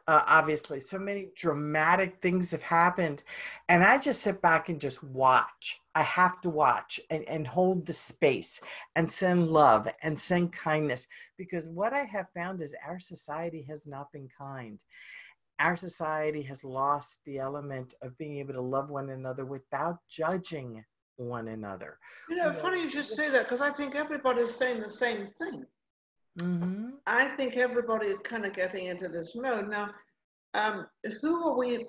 uh, 0.07 0.21
obviously 0.27 0.79
so 0.79 0.99
many 0.99 1.29
dramatic 1.35 2.17
things 2.21 2.51
have 2.51 2.61
happened 2.61 3.23
and 3.69 3.83
i 3.83 3.97
just 3.97 4.21
sit 4.21 4.41
back 4.41 4.69
and 4.69 4.81
just 4.81 5.03
watch 5.03 5.79
i 5.95 6.01
have 6.01 6.41
to 6.41 6.49
watch 6.49 6.99
and, 7.09 7.23
and 7.27 7.47
hold 7.47 7.85
the 7.85 7.93
space 7.93 8.61
and 8.95 9.11
send 9.11 9.47
love 9.47 9.87
and 10.01 10.19
send 10.19 10.51
kindness 10.51 11.07
because 11.37 11.69
what 11.69 11.93
i 11.93 12.03
have 12.03 12.27
found 12.35 12.61
is 12.61 12.75
our 12.85 12.99
society 12.99 13.65
has 13.67 13.87
not 13.87 14.11
been 14.11 14.27
kind 14.37 14.83
our 15.59 15.75
society 15.75 16.41
has 16.41 16.63
lost 16.63 17.19
the 17.25 17.37
element 17.37 17.93
of 18.01 18.17
being 18.17 18.37
able 18.39 18.53
to 18.53 18.61
love 18.61 18.89
one 18.89 19.09
another 19.11 19.45
without 19.45 19.99
judging 20.09 20.83
one 21.17 21.49
another. 21.49 21.99
You 22.29 22.37
know, 22.37 22.51
funny 22.53 22.81
you 22.81 22.89
should 22.89 23.05
say 23.05 23.29
that 23.29 23.43
because 23.43 23.61
I 23.61 23.69
think 23.69 23.95
everybody's 23.95 24.53
saying 24.53 24.81
the 24.81 24.89
same 24.89 25.27
thing. 25.39 25.65
Mm-hmm. 26.39 26.89
I 27.05 27.25
think 27.25 27.57
everybody 27.57 28.07
is 28.07 28.19
kind 28.19 28.45
of 28.45 28.53
getting 28.53 28.85
into 28.87 29.07
this 29.07 29.35
mode. 29.35 29.69
Now, 29.69 29.89
um, 30.53 30.87
who 31.21 31.47
are 31.47 31.57
we 31.57 31.85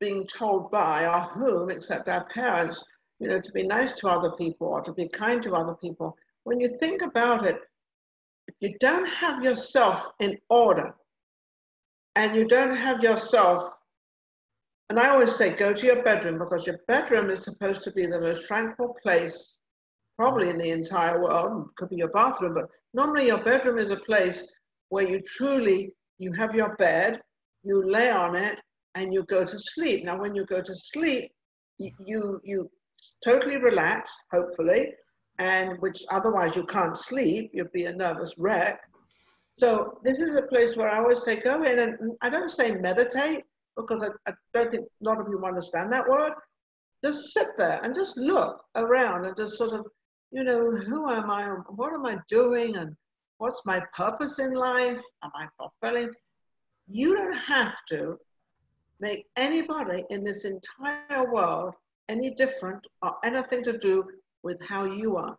being 0.00 0.26
told 0.26 0.70
by, 0.70 1.06
or 1.06 1.20
whom, 1.20 1.70
except 1.70 2.08
our 2.08 2.24
parents, 2.24 2.84
you 3.18 3.28
know, 3.28 3.40
to 3.40 3.52
be 3.52 3.66
nice 3.66 3.92
to 3.94 4.08
other 4.08 4.32
people 4.32 4.66
or 4.66 4.82
to 4.82 4.92
be 4.92 5.08
kind 5.08 5.42
to 5.42 5.54
other 5.54 5.74
people? 5.74 6.16
When 6.44 6.60
you 6.60 6.76
think 6.78 7.02
about 7.02 7.46
it, 7.46 7.60
if 8.48 8.54
you 8.60 8.76
don't 8.80 9.08
have 9.08 9.42
yourself 9.42 10.08
in 10.20 10.38
order 10.50 10.94
and 12.14 12.36
you 12.36 12.46
don't 12.46 12.76
have 12.76 13.02
yourself, 13.02 13.72
and 14.90 14.98
I 14.98 15.08
always 15.08 15.34
say 15.34 15.54
go 15.54 15.72
to 15.72 15.86
your 15.86 16.02
bedroom 16.02 16.38
because 16.38 16.66
your 16.66 16.78
bedroom 16.86 17.30
is 17.30 17.42
supposed 17.42 17.82
to 17.84 17.90
be 17.90 18.06
the 18.06 18.20
most 18.20 18.46
tranquil 18.46 18.96
place 19.02 19.58
probably 20.16 20.48
in 20.48 20.58
the 20.58 20.70
entire 20.70 21.22
world, 21.22 21.68
could 21.76 21.90
be 21.90 21.96
your 21.96 22.08
bathroom, 22.08 22.54
but 22.54 22.66
normally 22.94 23.26
your 23.26 23.42
bedroom 23.42 23.78
is 23.78 23.90
a 23.90 23.96
place 23.96 24.50
where 24.88 25.08
you 25.08 25.20
truly, 25.20 25.92
you 26.18 26.32
have 26.32 26.54
your 26.54 26.74
bed, 26.76 27.20
you 27.62 27.84
lay 27.86 28.10
on 28.10 28.36
it, 28.36 28.60
and 28.94 29.12
you 29.12 29.24
go 29.24 29.44
to 29.44 29.58
sleep. 29.58 30.04
Now, 30.04 30.18
when 30.18 30.34
you 30.34 30.46
go 30.46 30.62
to 30.62 30.74
sleep, 30.74 31.30
you, 31.78 32.40
you 32.42 32.70
totally 33.24 33.58
relax, 33.58 34.14
hopefully, 34.32 34.92
and 35.38 35.78
which 35.80 36.02
otherwise 36.10 36.56
you 36.56 36.64
can't 36.64 36.96
sleep, 36.96 37.50
you'd 37.52 37.72
be 37.72 37.84
a 37.84 37.92
nervous 37.92 38.34
wreck. 38.38 38.80
So 39.58 39.98
this 40.02 40.18
is 40.18 40.36
a 40.36 40.42
place 40.42 40.76
where 40.76 40.88
I 40.88 40.98
always 40.98 41.22
say, 41.22 41.36
go 41.36 41.62
in 41.62 41.78
and 41.78 41.98
mm, 41.98 42.16
I 42.22 42.30
don't 42.30 42.50
say 42.50 42.72
meditate 42.72 43.44
because 43.76 44.02
I, 44.02 44.08
I 44.30 44.34
don't 44.54 44.70
think 44.70 44.84
a 44.84 45.08
lot 45.08 45.20
of 45.20 45.28
you 45.28 45.42
understand 45.44 45.92
that 45.92 46.08
word. 46.08 46.32
Just 47.04 47.32
sit 47.34 47.48
there 47.56 47.80
and 47.82 47.94
just 47.94 48.16
look 48.16 48.62
around 48.74 49.26
and 49.26 49.36
just 49.36 49.56
sort 49.56 49.72
of 49.72 49.86
you 50.30 50.44
know, 50.44 50.70
who 50.74 51.10
am 51.10 51.30
I? 51.30 51.44
What 51.68 51.92
am 51.92 52.06
I 52.06 52.18
doing? 52.28 52.76
And 52.76 52.94
what's 53.38 53.62
my 53.64 53.82
purpose 53.94 54.38
in 54.38 54.52
life? 54.54 55.00
Am 55.22 55.30
I 55.34 55.46
fulfilling? 55.56 56.10
You 56.88 57.14
don't 57.14 57.36
have 57.36 57.76
to 57.90 58.18
make 59.00 59.26
anybody 59.36 60.04
in 60.10 60.24
this 60.24 60.44
entire 60.44 61.32
world 61.32 61.74
any 62.08 62.34
different 62.34 62.86
or 63.02 63.16
anything 63.24 63.62
to 63.64 63.78
do 63.78 64.04
with 64.42 64.60
how 64.66 64.84
you 64.84 65.16
are. 65.16 65.36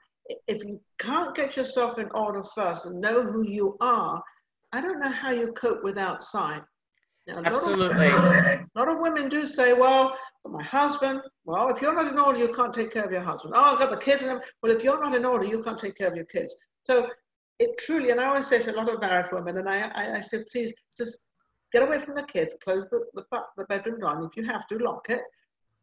If 0.48 0.64
you 0.64 0.80
can't 1.00 1.34
get 1.34 1.56
yourself 1.56 1.98
in 1.98 2.10
order 2.12 2.44
first 2.44 2.86
and 2.86 3.00
know 3.00 3.24
who 3.24 3.48
you 3.48 3.78
are, 3.80 4.22
I 4.74 4.82
don't 4.82 5.00
know 5.00 5.12
how 5.12 5.32
you 5.32 5.54
cope 5.54 5.84
with 5.84 5.98
outside. 5.98 6.62
Now, 7.28 7.42
Absolutely. 7.46 8.08
A 8.08 8.66
lot 8.76 8.90
of 8.90 9.00
women 9.00 9.30
do 9.30 9.46
say, 9.46 9.74
well, 9.74 10.18
my 10.46 10.64
husband, 10.64 11.22
well, 11.48 11.70
if 11.70 11.82
you're 11.82 11.96
not 11.96 12.12
in 12.12 12.20
order, 12.20 12.38
you 12.38 12.54
can't 12.54 12.74
take 12.74 12.92
care 12.92 13.06
of 13.06 13.12
your 13.12 13.22
husband. 13.22 13.54
Oh, 13.56 13.62
I've 13.64 13.80
got 13.80 13.90
the 13.90 13.98
kids. 13.98 14.22
Well, 14.62 14.72
if 14.72 14.84
you're 14.84 15.00
not 15.00 15.16
in 15.16 15.24
order, 15.24 15.46
you 15.46 15.64
can't 15.64 15.80
take 15.80 15.98
care 15.98 16.10
of 16.10 16.16
your 16.16 16.26
kids. 16.26 16.54
So 16.84 17.10
it 17.60 17.78
truly, 17.80 18.12
and 18.12 18.20
I 18.20 18.26
always 18.26 18.48
say 18.48 18.62
to 18.62 18.72
a 18.72 18.76
lot 18.76 18.94
of 18.94 19.00
married 19.00 19.32
women, 19.32 19.58
and 19.58 19.70
I, 19.70 19.88
I, 19.96 20.18
I 20.18 20.20
say, 20.20 20.44
please 20.52 20.74
just 20.98 21.20
get 21.72 21.84
away 21.84 22.00
from 22.00 22.16
the 22.16 22.24
kids, 22.24 22.54
close 22.62 22.86
the, 22.92 23.06
the, 23.14 23.24
the 23.56 23.64
bedroom 23.66 24.02
door, 24.02 24.18
and 24.18 24.26
if 24.30 24.36
you 24.36 24.44
have 24.44 24.68
to, 24.68 24.78
lock 24.78 25.06
it. 25.08 25.22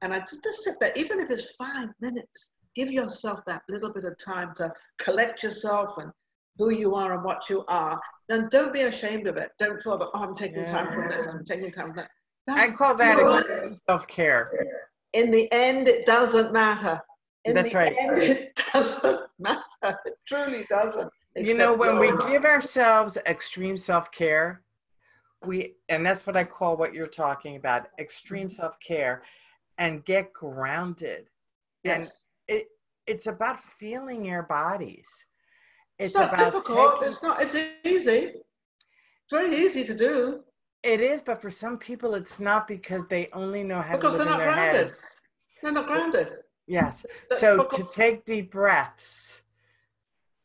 And 0.03 0.13
I 0.13 0.21
just, 0.21 0.45
just 0.45 0.65
sit 0.65 0.75
there, 0.81 0.93
even 0.97 1.19
if 1.19 1.31
it's 1.31 1.53
five 1.59 1.89
minutes, 1.99 2.51
give 2.77 2.93
yourself 2.93 3.41
that 3.47 3.63
little 3.71 3.93
bit 3.93 4.05
of 4.05 4.19
time 4.19 4.53
to 4.57 4.71
collect 4.99 5.43
yourself 5.43 5.97
and 5.97 6.13
who 6.59 6.73
you 6.73 6.95
are 6.95 7.15
and 7.15 7.25
what 7.25 7.49
you 7.49 7.65
are, 7.69 7.99
then 8.29 8.49
don't 8.51 8.75
be 8.75 8.83
ashamed 8.83 9.27
of 9.27 9.39
it. 9.39 9.51
Don't 9.59 9.83
feel 9.83 9.97
that, 9.97 10.09
oh, 10.13 10.23
I'm 10.23 10.35
taking 10.35 10.59
yeah. 10.59 10.67
time 10.67 10.93
from 10.93 11.09
this, 11.09 11.27
I'm 11.27 11.45
taking 11.47 11.73
time 11.73 11.87
from 11.87 11.97
that. 11.97 12.11
That's 12.47 12.61
I 12.61 12.71
call 12.73 12.95
that 12.97 13.79
self 13.89 14.07
care. 14.07 14.51
In 15.15 15.31
the 15.31 15.51
end, 15.53 15.89
it 15.89 16.07
doesn't 16.07 16.53
matter. 16.53 17.01
In 17.45 17.55
That's 17.55 17.75
right. 17.75 17.95
End, 17.99 18.19
it 18.23 18.61
doesn't 18.73 19.21
matter. 19.39 19.63
It 19.83 20.15
truly 20.27 20.67
doesn't. 20.69 21.11
You 21.37 21.57
know, 21.57 21.75
when 21.75 21.99
we 21.99 22.13
give 22.31 22.45
ourselves 22.45 23.19
extreme 23.27 23.77
self 23.77 24.13
care, 24.13 24.63
we, 25.45 25.75
and 25.89 26.05
that's 26.05 26.27
what 26.27 26.37
I 26.37 26.45
call 26.45 26.77
what 26.77 26.95
you're 26.95 27.07
talking 27.07 27.57
about 27.57 27.89
extreme 27.99 28.47
mm-hmm. 28.47 28.63
self 28.63 28.79
care 28.81 29.23
and 29.79 30.05
get 30.05 30.33
grounded. 30.33 31.29
Yes. 31.83 32.23
And 32.49 32.59
it, 32.59 32.67
it's 33.07 33.27
about 33.27 33.59
feeling 33.61 34.25
your 34.25 34.45
bodies 34.45 35.27
it's, 35.99 36.11
it's 36.11 36.19
not 36.19 36.35
about 36.35 36.53
difficult. 36.53 36.95
Taking... 36.95 37.13
It's 37.13 37.23
not. 37.23 37.43
It's 37.43 37.55
easy. 37.85 38.33
It's 38.33 39.31
very 39.31 39.57
easy 39.57 39.85
to 39.85 39.95
do. 39.95 40.44
It 40.85 41.01
is, 41.01 41.23
but 41.23 41.41
for 41.41 41.51
some 41.51 41.79
people, 41.79 42.15
it's 42.15 42.39
not 42.39 42.69
because 42.69 43.07
they 43.07 43.31
only 43.33 43.65
know 43.65 43.81
how 43.81 43.97
because 43.97 44.15
to 44.15 44.19
live 44.19 44.29
they're 44.29 44.37
not 44.37 44.55
grounded. 44.55 44.87
Heads. 44.87 45.17
They're 45.63 45.73
not 45.73 45.87
grounded. 45.87 46.33
Yes. 46.67 47.07
So 47.31 47.57
because 47.57 47.91
to 47.91 47.97
take 47.97 48.25
deep 48.27 48.53
breaths. 48.53 49.43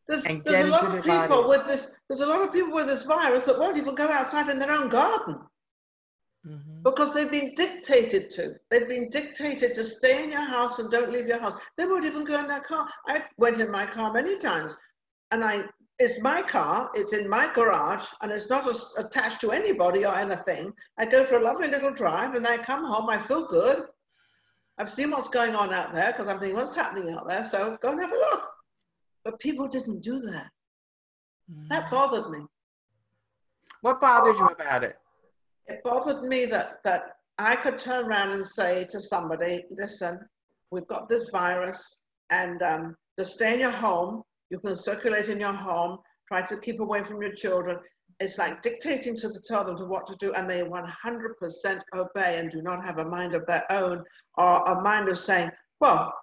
There's, 0.07 0.23
there's 0.23 0.65
a 0.65 0.67
lot 0.69 0.85
of 0.85 1.03
people 1.03 1.27
bodies. 1.27 1.45
with 1.49 1.67
this 1.67 1.91
there's 2.07 2.21
a 2.21 2.25
lot 2.25 2.41
of 2.41 2.51
people 2.51 2.73
with 2.73 2.87
this 2.87 3.03
virus 3.03 3.45
that 3.45 3.59
won't 3.59 3.77
even 3.77 3.93
go 3.93 4.07
outside 4.07 4.49
in 4.49 4.57
their 4.57 4.71
own 4.71 4.89
garden 4.89 5.39
mm-hmm. 6.47 6.81
because 6.81 7.13
they've 7.13 7.29
been 7.29 7.53
dictated 7.53 8.31
to. 8.31 8.55
They've 8.71 8.87
been 8.87 9.09
dictated 9.09 9.75
to 9.75 9.83
stay 9.83 10.23
in 10.23 10.31
your 10.31 10.41
house 10.45 10.79
and 10.79 10.89
don't 10.89 11.11
leave 11.11 11.27
your 11.27 11.39
house. 11.39 11.61
They 11.77 11.85
won't 11.85 12.05
even 12.05 12.23
go 12.23 12.39
in 12.39 12.47
their 12.47 12.61
car. 12.61 12.89
I 13.07 13.23
went 13.37 13.59
in 13.59 13.69
my 13.69 13.85
car 13.85 14.11
many 14.11 14.39
times 14.39 14.73
and 15.31 15.43
I 15.43 15.65
it's 15.99 16.21
my 16.21 16.41
car, 16.41 16.89
it's 16.93 17.11
in 17.11 17.27
my 17.29 17.51
garage, 17.53 18.05
and 18.21 18.31
it's 18.31 18.49
not 18.49 18.73
attached 18.97 19.41
to 19.41 19.51
anybody 19.51 20.05
or 20.05 20.15
anything. 20.15 20.71
I 20.97 21.05
go 21.05 21.25
for 21.25 21.37
a 21.37 21.43
lovely 21.43 21.67
little 21.67 21.91
drive 21.91 22.35
and 22.35 22.47
I 22.47 22.57
come 22.57 22.85
home, 22.85 23.09
I 23.09 23.19
feel 23.19 23.45
good. 23.45 23.83
I've 24.77 24.89
seen 24.89 25.11
what's 25.11 25.27
going 25.27 25.55
on 25.55 25.73
out 25.73 25.93
there 25.93 26.13
because 26.13 26.29
I'm 26.29 26.39
thinking, 26.39 26.55
what's 26.55 26.73
happening 26.73 27.13
out 27.13 27.27
there? 27.27 27.43
So 27.43 27.77
go 27.81 27.91
and 27.91 27.99
have 27.99 28.13
a 28.13 28.15
look. 28.15 28.43
But 29.25 29.39
people 29.41 29.67
didn't 29.67 29.99
do 29.99 30.21
that. 30.21 30.47
Mm. 31.53 31.67
That 31.67 31.91
bothered 31.91 32.31
me. 32.31 32.45
What 33.81 33.99
bothered 33.99 34.37
you 34.37 34.45
about 34.47 34.85
it? 34.85 34.97
It 35.67 35.81
bothered 35.83 36.23
me 36.23 36.45
that, 36.45 36.79
that 36.85 37.17
I 37.37 37.57
could 37.57 37.77
turn 37.77 38.05
around 38.05 38.31
and 38.31 38.45
say 38.45 38.85
to 38.89 39.01
somebody, 39.01 39.65
listen, 39.69 40.19
we've 40.71 40.87
got 40.87 41.09
this 41.09 41.29
virus 41.29 42.01
and 42.29 42.61
um, 42.61 42.95
just 43.17 43.33
stay 43.33 43.53
in 43.53 43.59
your 43.59 43.71
home 43.71 44.23
you 44.49 44.59
can 44.59 44.75
circulate 44.75 45.29
in 45.29 45.39
your 45.39 45.53
home, 45.53 45.99
try 46.27 46.41
to 46.41 46.57
keep 46.57 46.79
away 46.79 47.03
from 47.03 47.21
your 47.21 47.33
children. 47.33 47.77
It's 48.19 48.37
like 48.37 48.61
dictating 48.61 49.15
to 49.17 49.29
the, 49.29 49.39
tell 49.39 49.63
them 49.63 49.77
to 49.77 49.85
what 49.85 50.05
to 50.07 50.15
do, 50.15 50.33
and 50.33 50.49
they 50.49 50.61
100% 50.61 51.81
obey 51.93 52.37
and 52.37 52.51
do 52.51 52.61
not 52.61 52.85
have 52.85 52.97
a 52.97 53.05
mind 53.05 53.33
of 53.33 53.45
their 53.45 53.65
own 53.71 54.03
or 54.37 54.63
a 54.63 54.81
mind 54.81 55.07
of 55.09 55.17
saying, 55.17 55.51
well, 55.79 56.13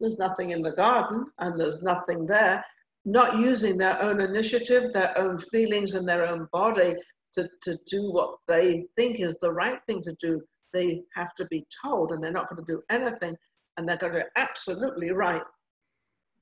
there's 0.00 0.18
nothing 0.18 0.50
in 0.50 0.62
the 0.62 0.72
garden 0.72 1.26
and 1.38 1.58
there's 1.58 1.82
nothing 1.82 2.26
there. 2.26 2.64
Not 3.04 3.38
using 3.38 3.78
their 3.78 4.02
own 4.02 4.20
initiative, 4.20 4.92
their 4.92 5.16
own 5.16 5.38
feelings, 5.38 5.94
and 5.94 6.08
their 6.08 6.26
own 6.26 6.48
body 6.52 6.96
to, 7.34 7.48
to 7.62 7.78
do 7.88 8.10
what 8.10 8.36
they 8.48 8.86
think 8.96 9.20
is 9.20 9.36
the 9.40 9.52
right 9.52 9.78
thing 9.86 10.02
to 10.02 10.14
do. 10.20 10.42
They 10.72 11.02
have 11.14 11.34
to 11.36 11.46
be 11.46 11.64
told, 11.84 12.10
and 12.10 12.22
they're 12.22 12.32
not 12.32 12.50
going 12.50 12.64
to 12.64 12.72
do 12.72 12.82
anything, 12.90 13.36
and 13.76 13.88
they're 13.88 13.96
going 13.96 14.14
to 14.14 14.26
absolutely 14.36 15.12
right 15.12 15.42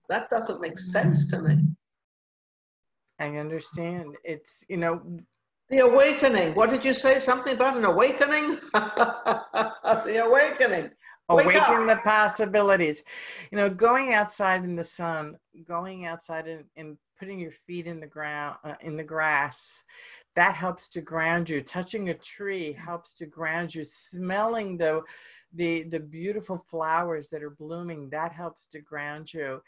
that 0.08 0.30
doesn't 0.30 0.61
make 0.61 0.78
sense 0.78 1.30
to 1.30 1.40
me. 1.40 1.58
I 3.18 3.37
understand. 3.37 4.16
It's, 4.25 4.64
you 4.68 4.76
know, 4.76 5.00
the 5.70 5.78
awakening. 5.78 6.54
What 6.54 6.70
did 6.70 6.84
you 6.84 6.94
say? 6.94 7.18
Something 7.20 7.54
about 7.54 7.76
an 7.76 7.84
awakening? 7.84 8.58
the 8.75 10.23
awakening. 10.26 10.90
Awaken 11.28 11.87
the 11.87 12.00
possibilities. 12.04 13.02
You 13.50 13.58
know, 13.58 13.70
going 13.70 14.12
outside 14.12 14.64
in 14.64 14.76
the 14.76 14.84
sun, 14.84 15.37
going 15.66 16.04
outside 16.04 16.46
and, 16.46 16.64
and 16.76 16.99
putting 17.18 17.38
your 17.38 17.50
feet 17.50 17.87
in 17.87 18.00
the 18.00 18.06
ground, 18.06 18.56
uh, 18.64 18.75
in 18.80 18.97
the 18.97 19.02
grass, 19.02 19.83
that 20.37 20.54
helps 20.54 20.88
to 20.90 21.00
ground 21.00 21.49
you. 21.49 21.61
Touching 21.61 22.09
a 22.09 22.14
tree 22.14 22.73
helps 22.73 23.14
to 23.14 23.26
ground 23.26 23.75
you. 23.75 23.85
Smelling 23.85 24.76
the 24.76 25.02
the 25.54 25.85
the 25.85 26.00
beautiful 26.00 26.59
flowers 26.59 27.28
that 27.28 27.42
are 27.42 27.50
blooming 27.50 28.11
that 28.11 28.33
helps 28.33 28.66
to 28.66 28.80
ground 28.80 29.33
you 29.33 29.62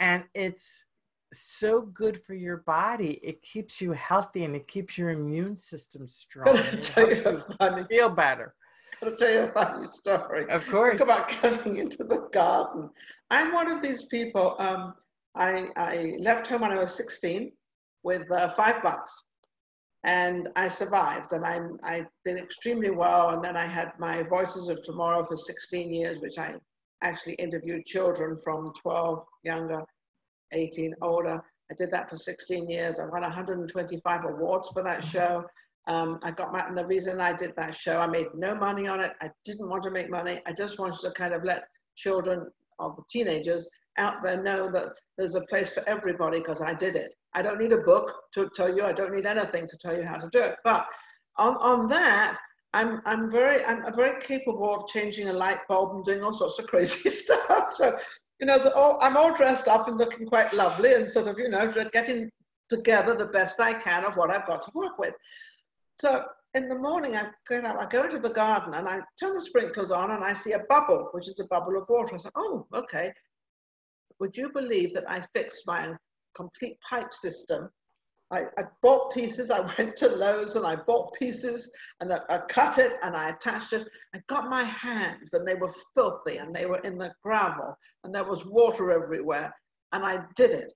and 0.00 0.24
it's 0.34 0.84
so 1.32 1.82
good 1.82 2.20
for 2.22 2.34
your 2.34 2.58
body 2.58 3.20
it 3.22 3.42
keeps 3.42 3.80
you 3.80 3.92
healthy 3.92 4.44
and 4.44 4.56
it 4.56 4.66
keeps 4.66 4.96
your 4.96 5.10
immune 5.10 5.56
system 5.56 6.08
strong 6.08 6.56
it 6.56 6.88
helps 6.88 7.24
you 7.24 7.40
funny. 7.58 7.84
feel 7.88 8.08
better 8.08 8.54
I'll 9.02 9.14
tell 9.14 9.30
you 9.30 9.40
a 9.42 9.52
funny 9.52 9.86
story. 9.92 10.50
Of 10.50 10.66
course. 10.66 10.98
Talk 10.98 11.08
about 11.08 11.42
getting 11.42 11.76
into 11.76 12.02
the 12.02 12.28
garden. 12.32 12.90
I'm 13.30 13.52
one 13.52 13.70
of 13.70 13.80
these 13.80 14.06
people. 14.06 14.56
Um, 14.58 14.94
I, 15.38 15.68
I 15.76 16.16
left 16.18 16.48
home 16.48 16.62
when 16.62 16.72
I 16.72 16.80
was 16.80 16.94
16 16.94 17.52
with 18.02 18.30
uh, 18.30 18.48
five 18.50 18.82
bucks 18.82 19.22
and 20.04 20.48
I 20.56 20.68
survived 20.68 21.32
and 21.32 21.44
I, 21.44 21.60
I 21.82 22.06
did 22.24 22.38
extremely 22.38 22.90
well. 22.90 23.30
And 23.30 23.44
then 23.44 23.56
I 23.56 23.66
had 23.66 23.92
my 23.98 24.22
Voices 24.24 24.68
of 24.68 24.82
Tomorrow 24.82 25.24
for 25.24 25.36
16 25.36 25.94
years, 25.94 26.20
which 26.20 26.38
I 26.38 26.54
actually 27.02 27.34
interviewed 27.34 27.86
children 27.86 28.36
from 28.42 28.72
12 28.82 29.24
younger, 29.44 29.82
18 30.52 30.94
older. 31.02 31.40
I 31.70 31.74
did 31.74 31.90
that 31.92 32.10
for 32.10 32.16
16 32.16 32.68
years. 32.68 32.98
I 32.98 33.06
won 33.06 33.22
125 33.22 34.24
awards 34.24 34.68
for 34.72 34.82
that 34.82 35.04
show. 35.04 35.44
Um, 35.86 36.18
I 36.22 36.32
got 36.32 36.52
my, 36.52 36.66
and 36.66 36.76
the 36.76 36.86
reason 36.86 37.20
I 37.20 37.32
did 37.32 37.54
that 37.56 37.74
show, 37.74 38.00
I 38.00 38.06
made 38.06 38.26
no 38.34 38.54
money 38.54 38.88
on 38.88 39.00
it. 39.00 39.12
I 39.20 39.30
didn't 39.44 39.68
want 39.68 39.82
to 39.84 39.90
make 39.90 40.10
money. 40.10 40.40
I 40.46 40.52
just 40.52 40.78
wanted 40.78 41.00
to 41.00 41.12
kind 41.12 41.32
of 41.32 41.44
let 41.44 41.64
children 41.96 42.46
or 42.78 42.94
the 42.96 43.02
teenagers 43.10 43.66
out 43.98 44.22
there 44.22 44.42
know 44.42 44.70
that 44.70 44.90
there's 45.16 45.34
a 45.34 45.42
place 45.42 45.72
for 45.72 45.86
everybody 45.88 46.38
because 46.38 46.62
I 46.62 46.72
did 46.72 46.96
it. 46.96 47.14
I 47.34 47.42
don't 47.42 47.60
need 47.60 47.72
a 47.72 47.78
book 47.78 48.14
to 48.34 48.48
tell 48.54 48.74
you. 48.74 48.84
I 48.84 48.92
don't 48.92 49.14
need 49.14 49.26
anything 49.26 49.66
to 49.66 49.76
tell 49.76 49.96
you 49.96 50.04
how 50.04 50.16
to 50.16 50.28
do 50.30 50.40
it. 50.40 50.56
But 50.64 50.86
on, 51.36 51.56
on 51.56 51.88
that, 51.88 52.38
I'm, 52.72 53.00
I'm 53.04 53.30
very 53.30 53.64
I'm 53.64 53.94
very 53.96 54.20
capable 54.20 54.74
of 54.74 54.88
changing 54.88 55.28
a 55.28 55.32
light 55.32 55.60
bulb 55.68 55.96
and 55.96 56.04
doing 56.04 56.22
all 56.22 56.32
sorts 56.32 56.58
of 56.58 56.66
crazy 56.68 57.10
stuff. 57.10 57.74
So, 57.76 57.98
you 58.40 58.46
know, 58.46 58.58
so 58.58 58.70
all, 58.72 58.98
I'm 59.00 59.16
all 59.16 59.34
dressed 59.34 59.68
up 59.68 59.88
and 59.88 59.98
looking 59.98 60.26
quite 60.26 60.52
lovely 60.52 60.94
and 60.94 61.08
sort 61.08 61.26
of, 61.26 61.38
you 61.38 61.48
know, 61.48 61.70
getting 61.92 62.30
together 62.68 63.14
the 63.14 63.26
best 63.26 63.58
I 63.60 63.74
can 63.74 64.04
of 64.04 64.16
what 64.16 64.30
I've 64.30 64.46
got 64.46 64.64
to 64.64 64.70
work 64.74 64.98
with. 64.98 65.14
So 66.00 66.24
in 66.54 66.68
the 66.68 66.78
morning, 66.78 67.16
I 67.16 67.28
go, 67.48 67.60
I 67.60 67.86
go 67.86 68.04
into 68.04 68.20
the 68.20 68.30
garden 68.30 68.74
and 68.74 68.88
I 68.88 69.00
turn 69.18 69.34
the 69.34 69.42
sprinklers 69.42 69.90
on 69.90 70.12
and 70.12 70.22
I 70.22 70.34
see 70.34 70.52
a 70.52 70.64
bubble, 70.68 71.08
which 71.12 71.28
is 71.28 71.40
a 71.40 71.44
bubble 71.44 71.76
of 71.76 71.88
water. 71.88 72.14
I 72.14 72.18
say, 72.18 72.30
oh, 72.36 72.66
okay 72.74 73.12
would 74.20 74.36
you 74.36 74.50
believe 74.50 74.94
that 74.94 75.08
I 75.08 75.24
fixed 75.34 75.62
my 75.66 75.94
complete 76.34 76.78
pipe 76.80 77.14
system? 77.14 77.70
I, 78.30 78.40
I, 78.58 78.64
bought 78.82 79.14
pieces, 79.14 79.50
I 79.50 79.60
went 79.78 79.96
to 79.96 80.08
Lowe's 80.08 80.56
and 80.56 80.66
I 80.66 80.76
bought 80.76 81.14
pieces 81.14 81.70
and 82.00 82.12
I, 82.12 82.18
I, 82.28 82.38
cut 82.48 82.78
it 82.78 82.94
and 83.02 83.16
I 83.16 83.30
attached 83.30 83.72
it. 83.72 83.88
I 84.14 84.20
got 84.28 84.50
my 84.50 84.64
hands 84.64 85.32
and 85.32 85.46
they 85.46 85.54
were 85.54 85.72
filthy 85.94 86.36
and 86.36 86.54
they 86.54 86.66
were 86.66 86.80
in 86.80 86.98
the 86.98 87.12
gravel 87.22 87.76
and 88.04 88.14
there 88.14 88.24
was 88.24 88.44
water 88.44 88.90
everywhere 88.90 89.54
and 89.92 90.04
I 90.04 90.24
did 90.36 90.52
it. 90.52 90.72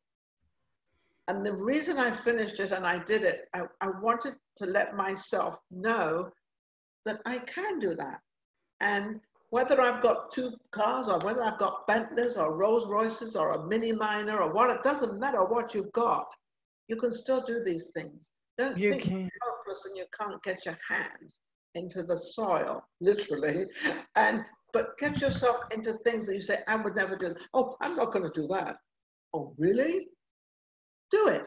And 1.29 1.47
the 1.47 1.55
reason 1.55 1.99
I 1.99 2.11
finished 2.11 2.59
it 2.59 2.73
and 2.73 2.87
I 2.87 2.99
did 2.99 3.23
it, 3.23 3.49
I, 3.55 3.63
I 3.81 3.91
wanted 4.01 4.35
to 4.57 4.67
let 4.67 4.97
myself 4.97 5.57
know 5.71 6.31
that 7.05 7.21
I 7.27 7.39
can 7.39 7.79
do 7.79 7.95
that. 7.95 8.21
And 8.81 9.21
whether 9.53 9.83
I've 9.83 10.01
got 10.01 10.33
two 10.33 10.55
cars 10.71 11.09
or 11.09 11.19
whether 11.19 11.43
I've 11.43 11.59
got 11.59 11.87
Bentleys 11.87 12.38
or 12.38 12.57
Rolls 12.57 12.88
Royces 12.88 13.37
or 13.37 13.51
a 13.51 13.67
Mini 13.67 13.93
Minor 13.93 14.41
or 14.41 14.51
what, 14.51 14.71
it 14.71 14.83
doesn't 14.83 15.21
matter 15.21 15.45
what 15.45 15.75
you've 15.75 15.93
got. 15.93 16.25
You 16.88 16.97
can 16.97 17.12
still 17.12 17.43
do 17.43 17.62
these 17.62 17.91
things. 17.95 18.31
Don't 18.57 18.79
you 18.79 18.93
think 18.93 19.03
can. 19.03 19.21
you're 19.21 19.31
hopeless 19.43 19.85
and 19.85 19.95
you 19.95 20.07
can't 20.19 20.43
get 20.43 20.65
your 20.65 20.79
hands 20.88 21.41
into 21.75 22.03
the 22.03 22.17
soil, 22.17 22.83
literally. 23.03 23.67
And 24.17 24.43
but 24.73 24.97
get 24.99 25.21
yourself 25.21 25.59
into 25.71 25.99
things 25.99 26.27
that 26.29 26.35
you 26.35 26.41
say, 26.41 26.61
I 26.67 26.77
would 26.77 26.97
never 26.97 27.15
do 27.15 27.29
that. 27.29 27.38
Oh, 27.53 27.77
I'm 27.83 27.95
not 27.95 28.11
going 28.11 28.25
to 28.25 28.33
do 28.35 28.49
that. 28.55 28.77
Oh, 29.35 29.55
really? 29.59 30.09
Do 31.11 31.29
it. 31.29 31.47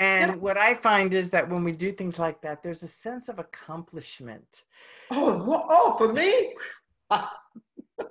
And 0.00 0.30
yeah. 0.32 0.36
what 0.36 0.56
I 0.56 0.74
find 0.74 1.12
is 1.12 1.30
that 1.30 1.48
when 1.48 1.62
we 1.62 1.72
do 1.72 1.92
things 1.92 2.18
like 2.18 2.40
that, 2.40 2.62
there's 2.62 2.82
a 2.82 2.88
sense 2.88 3.28
of 3.28 3.38
accomplishment. 3.38 4.64
Oh, 5.10 5.66
oh, 5.68 5.94
for 5.98 6.10
me? 6.10 6.54
Ah. 7.10 7.36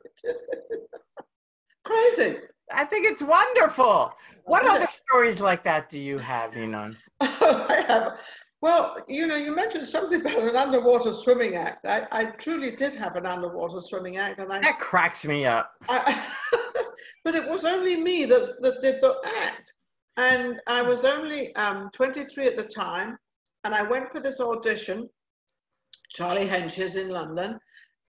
Crazy. 1.84 2.38
I 2.71 2.86
think 2.86 3.08
it's 3.08 3.23
wonderful. 3.23 4.13
What 4.43 4.67
other 4.67 4.88
stories 4.88 5.41
like 5.41 5.63
that 5.63 5.89
do 5.89 5.99
you 5.99 6.19
have, 6.19 6.52
Ninon? 6.54 6.95
Oh, 7.21 7.65
I 7.67 7.82
have. 7.82 8.19
Well, 8.62 8.97
you 9.08 9.25
know, 9.25 9.36
you 9.36 9.56
mentioned 9.56 9.88
something 9.88 10.21
about 10.21 10.38
an 10.38 10.56
underwater 10.56 11.13
swimming 11.13 11.56
act. 11.56 11.86
I, 11.86 12.06
I 12.12 12.25
truly 12.25 12.75
did 12.75 12.93
have 12.93 13.15
an 13.15 13.25
underwater 13.25 13.82
swimming 13.82 14.17
act, 14.17 14.39
and 14.39 14.52
I, 14.52 14.60
that 14.60 14.80
cracks 14.80 15.25
me 15.25 15.45
up. 15.45 15.73
I, 15.88 16.25
but 17.23 17.36
it 17.36 17.49
was 17.49 17.63
only 17.63 17.95
me 17.97 18.25
that, 18.25 18.62
that 18.62 18.82
did 18.82 19.02
the 19.02 19.15
act. 19.43 19.73
And 20.17 20.60
I 20.67 20.82
was 20.82 21.06
only 21.06 21.56
um, 21.56 21.89
23 21.93 22.48
at 22.48 22.58
the 22.58 22.63
time, 22.63 23.17
and 23.63 23.74
I 23.74 23.84
went 23.84 24.12
for 24.12 24.19
this 24.19 24.39
audition, 24.39 25.10
Charlie 26.13 26.48
Hench's 26.48 26.95
in 26.95 27.10
London, 27.10 27.60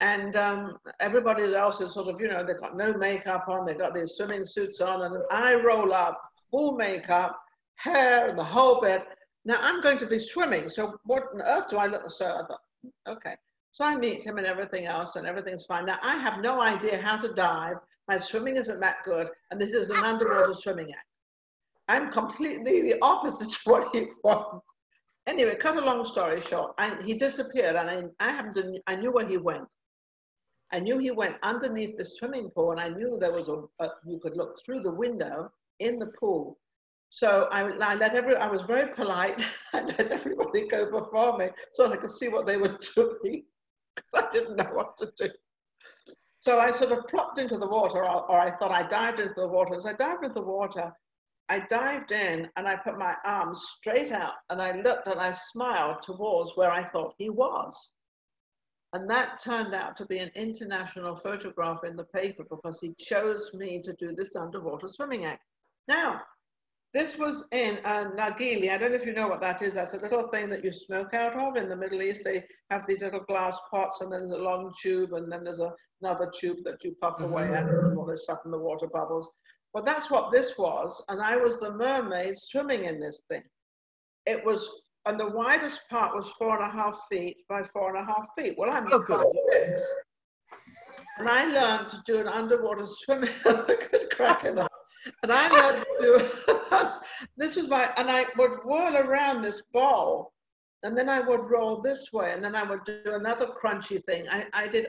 and 0.01 0.35
um, 0.35 0.77
everybody 0.99 1.53
else 1.53 1.79
is 1.79 1.93
sort 1.93 2.07
of, 2.07 2.19
you 2.19 2.27
know, 2.27 2.43
they've 2.43 2.59
got 2.59 2.75
no 2.75 2.93
makeup 2.93 3.45
on, 3.47 3.65
they've 3.65 3.77
got 3.77 3.93
these 3.93 4.13
swimming 4.13 4.45
suits 4.45 4.81
on, 4.81 5.03
and 5.03 5.23
I 5.31 5.53
roll 5.53 5.93
up, 5.93 6.19
full 6.49 6.73
makeup, 6.75 7.39
hair, 7.75 8.33
the 8.35 8.43
whole 8.43 8.81
bit. 8.81 9.03
Now 9.45 9.57
I'm 9.61 9.79
going 9.81 9.99
to 9.99 10.07
be 10.07 10.19
swimming, 10.19 10.69
so 10.69 10.95
what 11.05 11.23
on 11.33 11.41
earth 11.41 11.69
do 11.69 11.77
I 11.77 11.87
look? 11.87 12.09
So 12.09 12.25
I 12.25 12.47
thought, 12.47 12.59
okay. 13.07 13.35
So 13.73 13.85
I 13.85 13.95
meet 13.95 14.23
him 14.23 14.37
and 14.37 14.47
everything 14.47 14.85
else, 14.85 15.15
and 15.15 15.25
everything's 15.27 15.65
fine. 15.65 15.85
Now 15.85 15.99
I 16.01 16.17
have 16.17 16.41
no 16.41 16.61
idea 16.61 17.01
how 17.01 17.17
to 17.17 17.33
dive. 17.33 17.77
My 18.07 18.17
swimming 18.17 18.57
isn't 18.57 18.79
that 18.79 19.03
good, 19.05 19.29
and 19.51 19.61
this 19.61 19.73
is 19.73 19.89
an 19.91 20.03
underwater 20.03 20.53
swimming 20.53 20.91
act. 20.91 21.05
I'm 21.91 22.09
completely 22.09 22.81
the 22.81 22.95
opposite 23.01 23.51
of 23.53 23.61
what 23.65 23.89
he 23.93 24.05
wants. 24.23 24.65
Anyway, 25.27 25.55
cut 25.55 25.75
a 25.75 25.85
long 25.85 26.05
story 26.05 26.39
short, 26.39 26.73
I, 26.77 26.95
he 27.03 27.13
disappeared 27.13 27.75
and 27.75 27.89
I, 27.89 28.03
I 28.25 28.31
happened 28.31 28.55
to, 28.55 28.79
I 28.87 28.95
knew 28.95 29.11
where 29.11 29.27
he 29.27 29.37
went. 29.37 29.65
I 30.71 30.79
knew 30.79 30.97
he 30.97 31.11
went 31.11 31.35
underneath 31.43 31.97
the 31.97 32.05
swimming 32.05 32.49
pool 32.55 32.71
and 32.71 32.79
I 32.79 32.87
knew 32.87 33.17
there 33.19 33.33
was 33.33 33.49
a, 33.49 33.57
a, 33.83 33.89
you 34.07 34.19
could 34.19 34.37
look 34.37 34.55
through 34.63 34.81
the 34.83 34.93
window 34.93 35.51
in 35.79 35.99
the 35.99 36.07
pool 36.07 36.57
So 37.09 37.49
I, 37.51 37.61
I 37.91 37.95
let 37.95 38.13
every, 38.13 38.37
I 38.37 38.47
was 38.47 38.61
very 38.61 38.93
polite. 38.93 39.43
I 39.73 39.81
let 39.81 40.11
everybody 40.11 40.69
go 40.69 40.89
before 40.89 41.37
me 41.37 41.49
so 41.73 41.91
I 41.91 41.97
could 41.97 42.11
see 42.11 42.29
what 42.29 42.47
they 42.47 42.55
were 42.55 42.79
doing 42.95 43.43
because 43.95 44.13
I 44.15 44.29
didn't 44.31 44.55
know 44.55 44.71
what 44.73 44.97
to 44.99 45.11
do. 45.17 45.29
So 46.39 46.57
I 46.59 46.71
sort 46.71 46.93
of 46.93 47.05
plopped 47.07 47.37
into 47.37 47.57
the 47.57 47.67
water, 47.67 47.99
or, 47.99 48.31
or, 48.31 48.39
I 48.39 48.49
thought 48.57 48.71
I 48.71 48.81
dived 48.87 49.19
into 49.19 49.35
the 49.35 49.47
water. 49.47 49.75
As 49.75 49.85
I 49.85 49.93
dived 49.93 50.23
into 50.23 50.39
the 50.39 50.47
water, 50.57 50.91
I 51.51 51.59
dived 51.69 52.13
in 52.13 52.49
and 52.55 52.65
I 52.65 52.77
put 52.77 52.97
my 52.97 53.13
arms 53.25 53.61
straight 53.77 54.13
out 54.13 54.35
and 54.49 54.61
I 54.61 54.79
looked 54.79 55.07
and 55.07 55.19
I 55.19 55.33
smiled 55.51 55.97
towards 56.01 56.51
where 56.55 56.71
I 56.71 56.81
thought 56.81 57.13
he 57.17 57.29
was. 57.29 57.91
And 58.93 59.09
that 59.09 59.41
turned 59.43 59.73
out 59.73 59.97
to 59.97 60.05
be 60.05 60.19
an 60.19 60.31
international 60.33 61.13
photograph 61.13 61.83
in 61.83 61.97
the 61.97 62.05
paper 62.05 62.45
because 62.49 62.79
he 62.79 62.95
chose 62.97 63.51
me 63.53 63.81
to 63.83 63.91
do 63.99 64.15
this 64.15 64.33
underwater 64.33 64.87
swimming 64.87 65.25
act. 65.25 65.43
Now, 65.89 66.21
this 66.93 67.17
was 67.17 67.43
in 67.51 67.79
uh, 67.83 68.11
Nargile. 68.17 68.69
I 68.69 68.77
don't 68.77 68.91
know 68.91 68.97
if 68.97 69.05
you 69.05 69.13
know 69.13 69.27
what 69.27 69.41
that 69.41 69.61
is. 69.61 69.73
That's 69.73 69.93
a 69.93 69.99
little 69.99 70.29
thing 70.29 70.47
that 70.51 70.63
you 70.63 70.71
smoke 70.71 71.13
out 71.13 71.37
of 71.37 71.57
in 71.61 71.67
the 71.67 71.75
Middle 71.75 72.01
East. 72.01 72.23
They 72.23 72.45
have 72.69 72.87
these 72.87 73.01
little 73.01 73.25
glass 73.27 73.57
pots, 73.69 73.99
and 73.99 74.09
then 74.09 74.29
there's 74.29 74.39
a 74.39 74.43
long 74.43 74.73
tube, 74.81 75.11
and 75.13 75.29
then 75.29 75.43
there's 75.43 75.59
a, 75.59 75.73
another 76.01 76.31
tube 76.37 76.59
that 76.63 76.81
you 76.83 76.95
puff 77.01 77.19
away 77.19 77.43
mm-hmm. 77.43 77.55
at, 77.55 77.65
and 77.65 77.97
all 77.97 78.05
this 78.05 78.23
stuff, 78.23 78.39
and 78.45 78.53
the 78.53 78.57
water 78.57 78.87
bubbles. 78.87 79.29
But 79.73 79.85
that's 79.85 80.11
what 80.11 80.31
this 80.31 80.57
was, 80.57 81.01
and 81.07 81.21
I 81.21 81.37
was 81.37 81.59
the 81.59 81.71
mermaid 81.71 82.37
swimming 82.37 82.83
in 82.83 82.99
this 82.99 83.21
thing. 83.29 83.43
It 84.25 84.43
was, 84.43 84.67
and 85.05 85.19
the 85.19 85.29
widest 85.29 85.81
part 85.89 86.13
was 86.13 86.29
four 86.37 86.57
and 86.57 86.65
a 86.65 86.69
half 86.69 87.07
feet 87.09 87.37
by 87.47 87.63
four 87.71 87.95
and 87.95 87.97
a 87.97 88.05
half 88.05 88.27
feet. 88.37 88.55
Well, 88.57 88.69
I'm 88.69 88.87
oh, 88.91 89.03
five 89.07 89.25
six, 89.51 89.81
and 91.17 91.29
I 91.29 91.45
learned 91.45 91.89
to 91.89 92.03
do 92.05 92.19
an 92.19 92.27
underwater 92.27 92.85
swimming. 92.85 93.29
Good 93.43 94.09
cracking 94.11 94.59
up. 94.59 94.71
And 95.23 95.31
I 95.31 95.47
learned 95.49 95.83
to 95.83 95.95
do, 95.99 96.57
this 97.37 97.55
was 97.55 97.67
my, 97.67 97.91
and 97.97 98.11
I 98.11 98.25
would 98.37 98.59
whirl 98.63 98.97
around 98.97 99.41
this 99.41 99.63
ball, 99.73 100.33
and 100.83 100.97
then 100.97 101.09
I 101.09 101.19
would 101.19 101.49
roll 101.49 101.81
this 101.81 102.11
way, 102.11 102.33
and 102.33 102.43
then 102.43 102.55
I 102.55 102.63
would 102.63 102.83
do 102.85 103.01
another 103.05 103.47
crunchy 103.47 104.03
thing. 104.05 104.27
I, 104.29 104.45
I 104.53 104.67
did, 104.67 104.87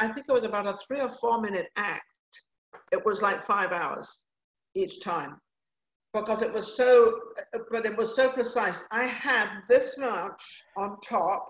I 0.00 0.08
think 0.08 0.26
it 0.28 0.32
was 0.32 0.44
about 0.44 0.66
a 0.66 0.76
three 0.86 1.00
or 1.00 1.08
four 1.08 1.40
minute 1.40 1.68
act. 1.76 2.04
It 2.92 3.04
was 3.04 3.20
like 3.20 3.42
five 3.42 3.72
hours 3.72 4.20
each 4.74 5.00
time 5.00 5.40
because 6.12 6.42
it 6.42 6.52
was 6.52 6.76
so, 6.76 7.20
but 7.70 7.84
it 7.84 7.96
was 7.96 8.14
so 8.14 8.30
precise. 8.30 8.82
I 8.90 9.04
had 9.04 9.48
this 9.68 9.96
much 9.98 10.64
on 10.76 10.98
top 11.00 11.46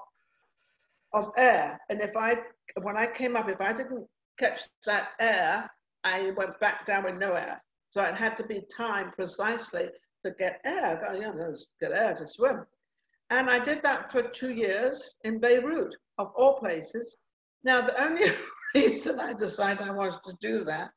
of 1.13 1.31
air, 1.37 1.81
and 1.89 2.01
if 2.01 2.17
I, 2.17 2.39
when 2.83 2.97
I 2.97 3.07
came 3.07 3.37
up, 3.37 3.49
if 3.49 3.61
I 3.61 3.73
didn't 3.73 4.07
catch 4.39 4.63
that 4.87 5.11
air, 5.21 5.71
I 6.05 6.33
went 6.37 6.59
back 6.61 6.87
down 6.87 7.05
with 7.05 7.17
no 7.17 7.33
air. 7.33 7.63
So 7.91 8.03
it 8.03 8.15
had 8.15 8.37
to 8.37 8.47
be 8.47 8.63
timed 8.77 9.13
precisely 9.13 9.89
to 10.25 10.31
get 10.33 10.61
air, 10.65 11.03
oh, 11.09 11.15
you 11.15 11.21
know, 11.23 11.57
get 11.81 11.93
air 11.93 12.15
to 12.15 12.27
swim. 12.29 12.67
And 13.31 13.51
I 13.51 13.59
did 13.59 13.83
that 13.83 14.11
for 14.11 14.23
two 14.23 14.53
years 14.53 15.15
in 15.25 15.39
Beirut, 15.39 15.95
of 16.19 16.33
all 16.37 16.59
places. 16.59 17.17
Now, 17.65 17.81
the 17.81 18.03
only 18.03 18.31
reason 18.75 19.21
I 19.21 19.33
decided 19.33 19.87
I 19.87 19.91
wanted 19.91 20.23
to 20.25 20.37
do 20.41 20.65
that 20.65 20.91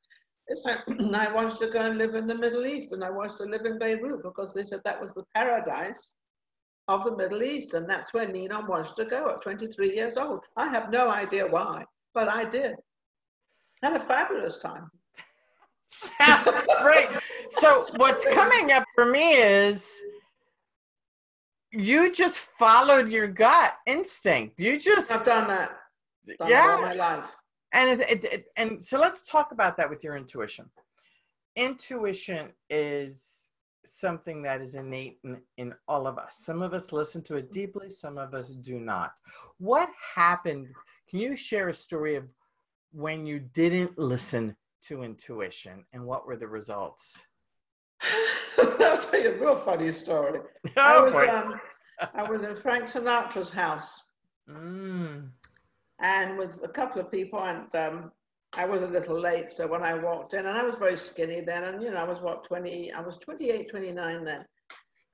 is 0.52 0.62
that 0.64 0.84
I 1.16 1.32
wanted 1.32 1.58
to 1.60 1.68
go 1.68 1.82
and 1.82 1.98
live 1.98 2.16
in 2.16 2.28
the 2.28 2.36
Middle 2.36 2.66
East 2.66 2.92
and 2.92 3.04
I 3.04 3.10
wanted 3.10 3.38
to 3.38 3.44
live 3.44 3.66
in 3.66 3.80
Beirut 3.80 4.24
because 4.24 4.54
they 4.54 4.64
said 4.64 4.82
that 4.84 5.02
was 5.02 5.14
the 5.14 5.24
paradise 5.34 6.16
of 6.88 7.04
the 7.04 7.16
Middle 7.16 7.44
East. 7.44 7.74
And 7.74 7.90
that's 7.90 8.14
where 8.14 8.28
Nina 8.28 8.66
wanted 8.68 8.96
to 8.98 9.06
go 9.06 9.30
at 9.30 9.42
23 9.42 9.96
years 9.96 10.18
old. 10.18 10.42
I 10.58 10.68
have 10.68 10.92
no 10.92 11.10
idea 11.10 11.48
why, 11.48 11.86
but 12.14 12.28
I 12.28 12.46
did. 12.46 12.76
Had 13.82 13.94
a 13.94 14.00
fabulous 14.00 14.60
time. 14.60 14.92
Sounds 15.88 16.64
great. 16.82 17.10
So 17.50 17.88
what's 17.98 18.26
coming 18.26 18.72
up 18.72 18.86
for 18.96 19.06
me 19.06 19.34
is 19.34 20.02
you 21.72 22.12
just 22.12 22.40
followed 22.40 23.10
your 23.10 23.28
gut 23.28 23.74
instinct. 23.86 24.60
You 24.60 24.78
just 24.78 25.12
I've 25.12 25.26
done 25.26 25.48
that. 25.48 25.72
Done 26.38 26.50
yeah, 26.50 26.76
all 26.78 26.82
my 26.82 26.94
life. 26.94 27.36
And 27.74 28.02
it, 28.02 28.24
it, 28.24 28.46
and 28.58 28.84
so 28.84 29.00
let's 29.00 29.22
talk 29.22 29.52
about 29.52 29.78
that 29.78 29.90
with 29.90 30.04
your 30.04 30.18
intuition. 30.18 30.70
Intuition 31.56 32.50
is 32.70 33.50
something 33.86 34.42
that 34.44 34.62
is 34.62 34.76
innate 34.76 35.20
in, 35.24 35.42
in 35.58 35.74
all 35.88 36.08
of 36.08 36.18
us. 36.18 36.38
Some 36.40 36.62
of 36.62 36.74
us 36.74 36.92
listen 36.92 37.22
to 37.24 37.36
it 37.36 37.52
deeply, 37.52 37.90
some 37.90 38.18
of 38.18 38.34
us 38.34 38.50
do 38.50 38.80
not. 38.80 39.14
What 39.58 39.90
happened? 40.16 40.68
Can 41.10 41.20
you 41.20 41.36
share 41.36 41.70
a 41.70 41.74
story 41.74 42.16
of 42.16 42.26
when 42.92 43.26
you 43.26 43.40
didn't 43.40 43.98
listen 43.98 44.56
to 44.84 45.04
intuition 45.04 45.86
and 45.94 46.04
what 46.04 46.28
were 46.28 46.36
the 46.36 46.48
results? 46.48 47.22
I'll 48.58 48.98
tell 48.98 49.22
you 49.22 49.32
a 49.32 49.40
real 49.40 49.56
funny 49.56 49.92
story. 49.92 50.40
Oh, 50.78 50.82
I, 50.82 51.02
was, 51.02 51.30
um, 51.30 51.62
I 52.14 52.30
was 52.30 52.44
in 52.44 52.56
Frank 52.56 52.86
Sinatra's 52.86 53.50
house 53.50 54.02
mm. 54.50 55.28
And 56.02 56.38
with 56.38 56.60
a 56.64 56.68
couple 56.68 57.00
of 57.00 57.12
people 57.12 57.40
and 57.40 57.74
um, 57.76 58.12
I 58.58 58.66
was 58.66 58.82
a 58.82 58.88
little 58.88 59.20
late. 59.20 59.52
So 59.52 59.68
when 59.68 59.84
I 59.84 59.94
walked 59.94 60.34
in 60.34 60.46
and 60.46 60.58
I 60.58 60.64
was 60.64 60.76
very 60.76 60.98
skinny 60.98 61.42
then 61.42 61.64
and 61.64 61.82
you 61.82 61.92
know, 61.92 61.98
I 61.98 62.04
was 62.04 62.20
what, 62.20 62.44
20, 62.44 62.92
I 62.92 63.02
was 63.02 63.18
28, 63.18 63.70
29 63.70 64.26
then. 64.26 64.46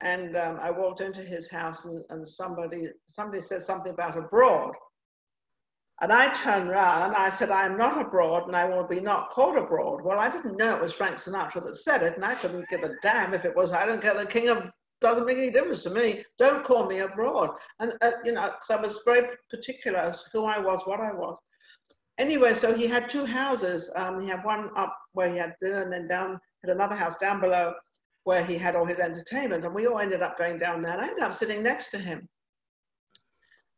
And 0.00 0.36
um, 0.36 0.58
I 0.60 0.70
walked 0.70 1.00
into 1.00 1.22
his 1.22 1.50
house 1.50 1.84
and, 1.84 2.02
and 2.10 2.26
somebody, 2.28 2.88
somebody 3.06 3.40
said 3.40 3.62
something 3.62 3.92
about 3.92 4.16
abroad. 4.16 4.72
And 6.00 6.12
I 6.12 6.32
turned 6.32 6.70
around 6.70 7.08
and 7.08 7.16
I 7.16 7.28
said, 7.28 7.50
I'm 7.50 7.76
not 7.76 8.00
abroad 8.00 8.46
and 8.46 8.56
I 8.56 8.64
will 8.64 8.86
be 8.86 9.00
not 9.00 9.30
called 9.30 9.56
abroad. 9.56 10.02
Well, 10.04 10.20
I 10.20 10.28
didn't 10.28 10.56
know 10.56 10.76
it 10.76 10.82
was 10.82 10.92
Frank 10.92 11.16
Sinatra 11.16 11.64
that 11.64 11.76
said 11.76 12.02
it, 12.02 12.14
and 12.14 12.24
I 12.24 12.36
couldn't 12.36 12.68
give 12.68 12.84
a 12.84 12.94
damn 13.02 13.34
if 13.34 13.44
it 13.44 13.56
was, 13.56 13.72
I 13.72 13.84
don't 13.84 14.00
care, 14.00 14.14
the 14.14 14.24
king 14.24 14.48
of, 14.48 14.70
doesn't 15.00 15.26
make 15.26 15.38
any 15.38 15.50
difference 15.50 15.82
to 15.84 15.90
me. 15.90 16.24
Don't 16.38 16.64
call 16.64 16.86
me 16.86 17.00
abroad. 17.00 17.50
And, 17.80 17.92
uh, 18.00 18.12
you 18.24 18.32
know, 18.32 18.46
because 18.46 18.70
I 18.70 18.80
was 18.80 19.00
very 19.04 19.28
particular 19.50 19.98
as 19.98 20.24
who 20.32 20.44
I 20.44 20.58
was, 20.58 20.80
what 20.84 21.00
I 21.00 21.12
was. 21.12 21.38
Anyway, 22.18 22.54
so 22.54 22.74
he 22.74 22.86
had 22.86 23.08
two 23.08 23.24
houses. 23.24 23.90
Um, 23.94 24.20
he 24.20 24.28
had 24.28 24.44
one 24.44 24.70
up 24.76 24.96
where 25.12 25.30
he 25.30 25.38
had 25.38 25.54
dinner 25.60 25.82
and 25.82 25.92
then 25.92 26.06
down, 26.06 26.38
had 26.64 26.74
another 26.74 26.96
house 26.96 27.16
down 27.18 27.40
below 27.40 27.74
where 28.24 28.44
he 28.44 28.58
had 28.58 28.74
all 28.74 28.84
his 28.84 28.98
entertainment. 28.98 29.64
And 29.64 29.74
we 29.74 29.86
all 29.86 30.00
ended 30.00 30.22
up 30.22 30.36
going 30.36 30.58
down 30.58 30.82
there. 30.82 30.92
And 30.92 31.02
I 31.02 31.08
ended 31.08 31.22
up 31.22 31.34
sitting 31.34 31.62
next 31.62 31.90
to 31.90 31.98
him 31.98 32.28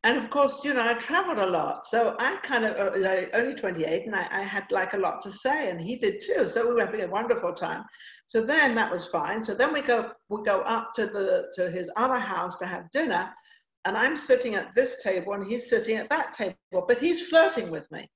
and 0.03 0.17
of 0.17 0.31
course, 0.31 0.65
you 0.65 0.73
know, 0.73 0.83
I 0.89 0.95
traveled 0.95 1.39
a 1.39 1.47
lot. 1.47 1.87
So 1.87 2.17
I 2.19 2.37
kind 2.37 2.65
of, 2.65 2.75
uh, 2.77 3.27
only 3.35 3.55
28, 3.55 4.07
and 4.07 4.17
I, 4.17 4.27
I, 4.31 4.43
had 4.43 4.65
like 4.71 4.95
a 4.95 4.99
lot 4.99 5.21
to 5.23 5.31
say, 5.31 5.69
and 5.69 5.79
he 5.79 5.97
did 5.97 6.23
too. 6.23 6.49
So 6.49 6.67
we 6.67 6.75
were 6.75 6.87
having 6.87 7.03
a 7.03 7.07
wonderful 7.07 7.53
time. 7.53 7.85
So 8.27 8.41
then 8.41 8.75
that 8.77 8.91
was 8.91 9.07
fine. 9.07 9.45
So 9.45 9.55
then 9.55 9.75
we 9.75 9.83
go, 9.83 10.11
we 10.31 10.43
go 10.43 10.63
up 10.63 10.93
to 10.95 11.07
the 11.07 11.51
to 11.57 11.71
his 11.71 11.91
other 11.97 12.19
house 12.19 12.57
to 12.59 12.67
have 12.67 12.91
dinner, 12.93 13.29
and 13.85 13.97
I'm 13.97 14.17
sitting 14.17 14.55
at 14.55 14.75
this 14.75 15.03
table, 15.03 15.35
and 15.35 15.47
he's 15.47 15.69
sitting 15.69 15.97
at 15.97 16.09
that 16.09 16.33
table, 16.33 16.57
but 16.89 16.99
he's 16.99 17.29
flirting 17.29 17.71
with 17.71 17.91
me. 17.91 18.09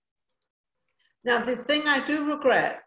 Now 1.23 1.45
the 1.45 1.57
thing 1.57 1.83
I 1.87 2.05
do 2.07 2.31
regret 2.31 2.81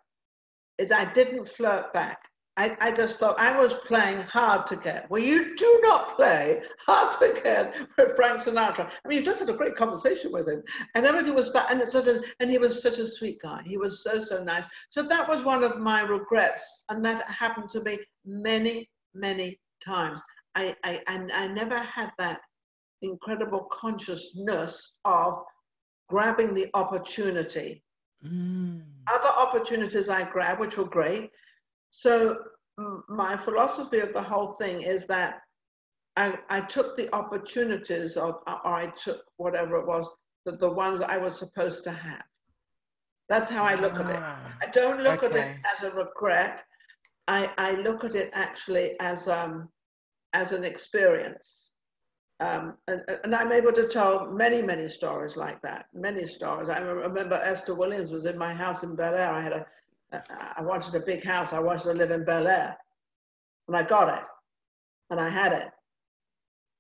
is 0.79 0.91
I 0.91 1.05
didn't 1.11 1.47
flirt 1.47 1.93
back. 1.93 2.19
I, 2.57 2.75
I, 2.81 2.91
just 2.91 3.19
thought 3.19 3.39
I 3.39 3.57
was 3.57 3.75
playing 3.85 4.21
hard 4.21 4.65
to 4.65 4.75
get. 4.75 5.09
Well, 5.11 5.21
you 5.21 5.55
do 5.55 5.79
not 5.83 6.15
play 6.15 6.63
hard 6.79 7.11
to 7.19 7.39
get 7.41 7.75
with 7.97 8.15
Frank 8.15 8.41
Sinatra. 8.41 8.89
I 8.89 9.07
mean, 9.07 9.19
you 9.19 9.23
just 9.23 9.39
had 9.39 9.49
a 9.49 9.53
great 9.53 9.75
conversation 9.75 10.31
with 10.31 10.49
him, 10.49 10.63
and 10.95 11.05
everything 11.05 11.35
was 11.35 11.49
back. 11.49 11.69
And 11.69 11.79
it 11.81 11.91
doesn't. 11.91 12.25
And 12.39 12.49
he 12.49 12.57
was 12.57 12.81
such 12.81 12.97
a 12.97 13.07
sweet 13.07 13.39
guy. 13.41 13.61
He 13.63 13.77
was 13.77 14.03
so 14.03 14.21
so 14.21 14.43
nice. 14.43 14.65
So 14.89 15.03
that 15.03 15.29
was 15.29 15.43
one 15.43 15.63
of 15.63 15.77
my 15.77 16.01
regrets, 16.01 16.83
and 16.89 17.05
that 17.05 17.29
happened 17.29 17.69
to 17.71 17.81
me 17.81 17.99
many 18.25 18.89
many 19.13 19.59
times. 19.85 20.21
I 20.55 20.75
I 20.83 21.01
I, 21.07 21.27
I 21.33 21.47
never 21.47 21.77
had 21.77 22.11
that 22.17 22.41
incredible 23.03 23.67
consciousness 23.71 24.95
of 25.05 25.43
grabbing 26.09 26.55
the 26.55 26.67
opportunity. 26.73 27.83
Mm. 28.25 28.81
Other 29.13 29.29
opportunities 29.29 30.09
I 30.09 30.23
grabbed, 30.23 30.59
which 30.59 30.75
were 30.75 30.85
great 30.85 31.29
so 31.91 32.37
my 33.07 33.35
philosophy 33.35 33.99
of 33.99 34.13
the 34.13 34.21
whole 34.21 34.53
thing 34.53 34.81
is 34.81 35.05
that 35.07 35.41
I, 36.15 36.37
I 36.49 36.61
took 36.61 36.95
the 36.95 37.13
opportunities 37.13 38.17
or, 38.17 38.41
or 38.47 38.67
I 38.75 38.87
took 38.87 39.21
whatever 39.37 39.77
it 39.77 39.87
was, 39.87 40.09
the, 40.45 40.53
the 40.53 40.69
ones 40.69 41.01
I 41.01 41.17
was 41.17 41.37
supposed 41.37 41.83
to 41.85 41.91
have. 41.91 42.23
That's 43.29 43.51
how 43.51 43.63
I 43.63 43.75
look 43.75 43.93
ah, 43.95 44.01
at 44.01 44.09
it. 44.09 44.19
Ah, 44.19 44.57
I 44.61 44.65
don't 44.67 45.01
look 45.01 45.23
okay. 45.23 45.39
at 45.39 45.47
it 45.49 45.57
as 45.75 45.83
a 45.83 45.91
regret. 45.91 46.63
I, 47.27 47.51
I 47.57 47.73
look 47.73 48.03
at 48.03 48.15
it 48.15 48.31
actually 48.33 48.99
as, 48.99 49.27
um, 49.27 49.69
as 50.33 50.53
an 50.53 50.63
experience. 50.63 51.71
Um, 52.39 52.75
and, 52.87 53.01
and, 53.23 53.33
I'm 53.33 53.51
able 53.51 53.73
to 53.73 53.87
tell 53.87 54.27
many, 54.27 54.61
many 54.61 54.89
stories 54.89 55.35
like 55.35 55.59
that, 55.63 55.87
many 55.91 56.27
stories. 56.27 56.69
I 56.69 56.77
remember 56.77 57.41
Esther 57.43 57.73
Williams 57.73 58.11
was 58.11 58.25
in 58.25 58.37
my 58.37 58.53
house 58.53 58.83
in 58.83 58.95
Bel 58.95 59.15
Air. 59.15 59.31
I 59.31 59.41
had 59.41 59.53
a 59.53 59.65
I 60.11 60.61
wanted 60.61 60.95
a 60.95 60.99
big 60.99 61.23
house. 61.23 61.53
I 61.53 61.59
wanted 61.59 61.83
to 61.83 61.93
live 61.93 62.11
in 62.11 62.23
Bel 62.23 62.47
Air. 62.47 62.77
And 63.67 63.75
I 63.75 63.83
got 63.83 64.21
it. 64.21 64.25
And 65.09 65.19
I 65.19 65.29
had 65.29 65.53
it. 65.53 65.69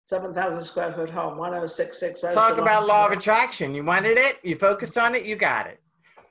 7,000 0.05 0.63
square 0.63 0.93
foot 0.93 1.09
home, 1.09 1.37
1066. 1.37 2.21
Talk 2.33 2.57
about 2.57 2.87
law 2.87 3.07
of 3.07 3.11
attraction. 3.11 3.75
You 3.75 3.83
wanted 3.83 4.17
it, 4.17 4.39
you 4.41 4.57
focused 4.57 4.97
on 4.97 5.15
it, 5.15 5.25
you 5.25 5.35
got 5.35 5.67
it. 5.67 5.81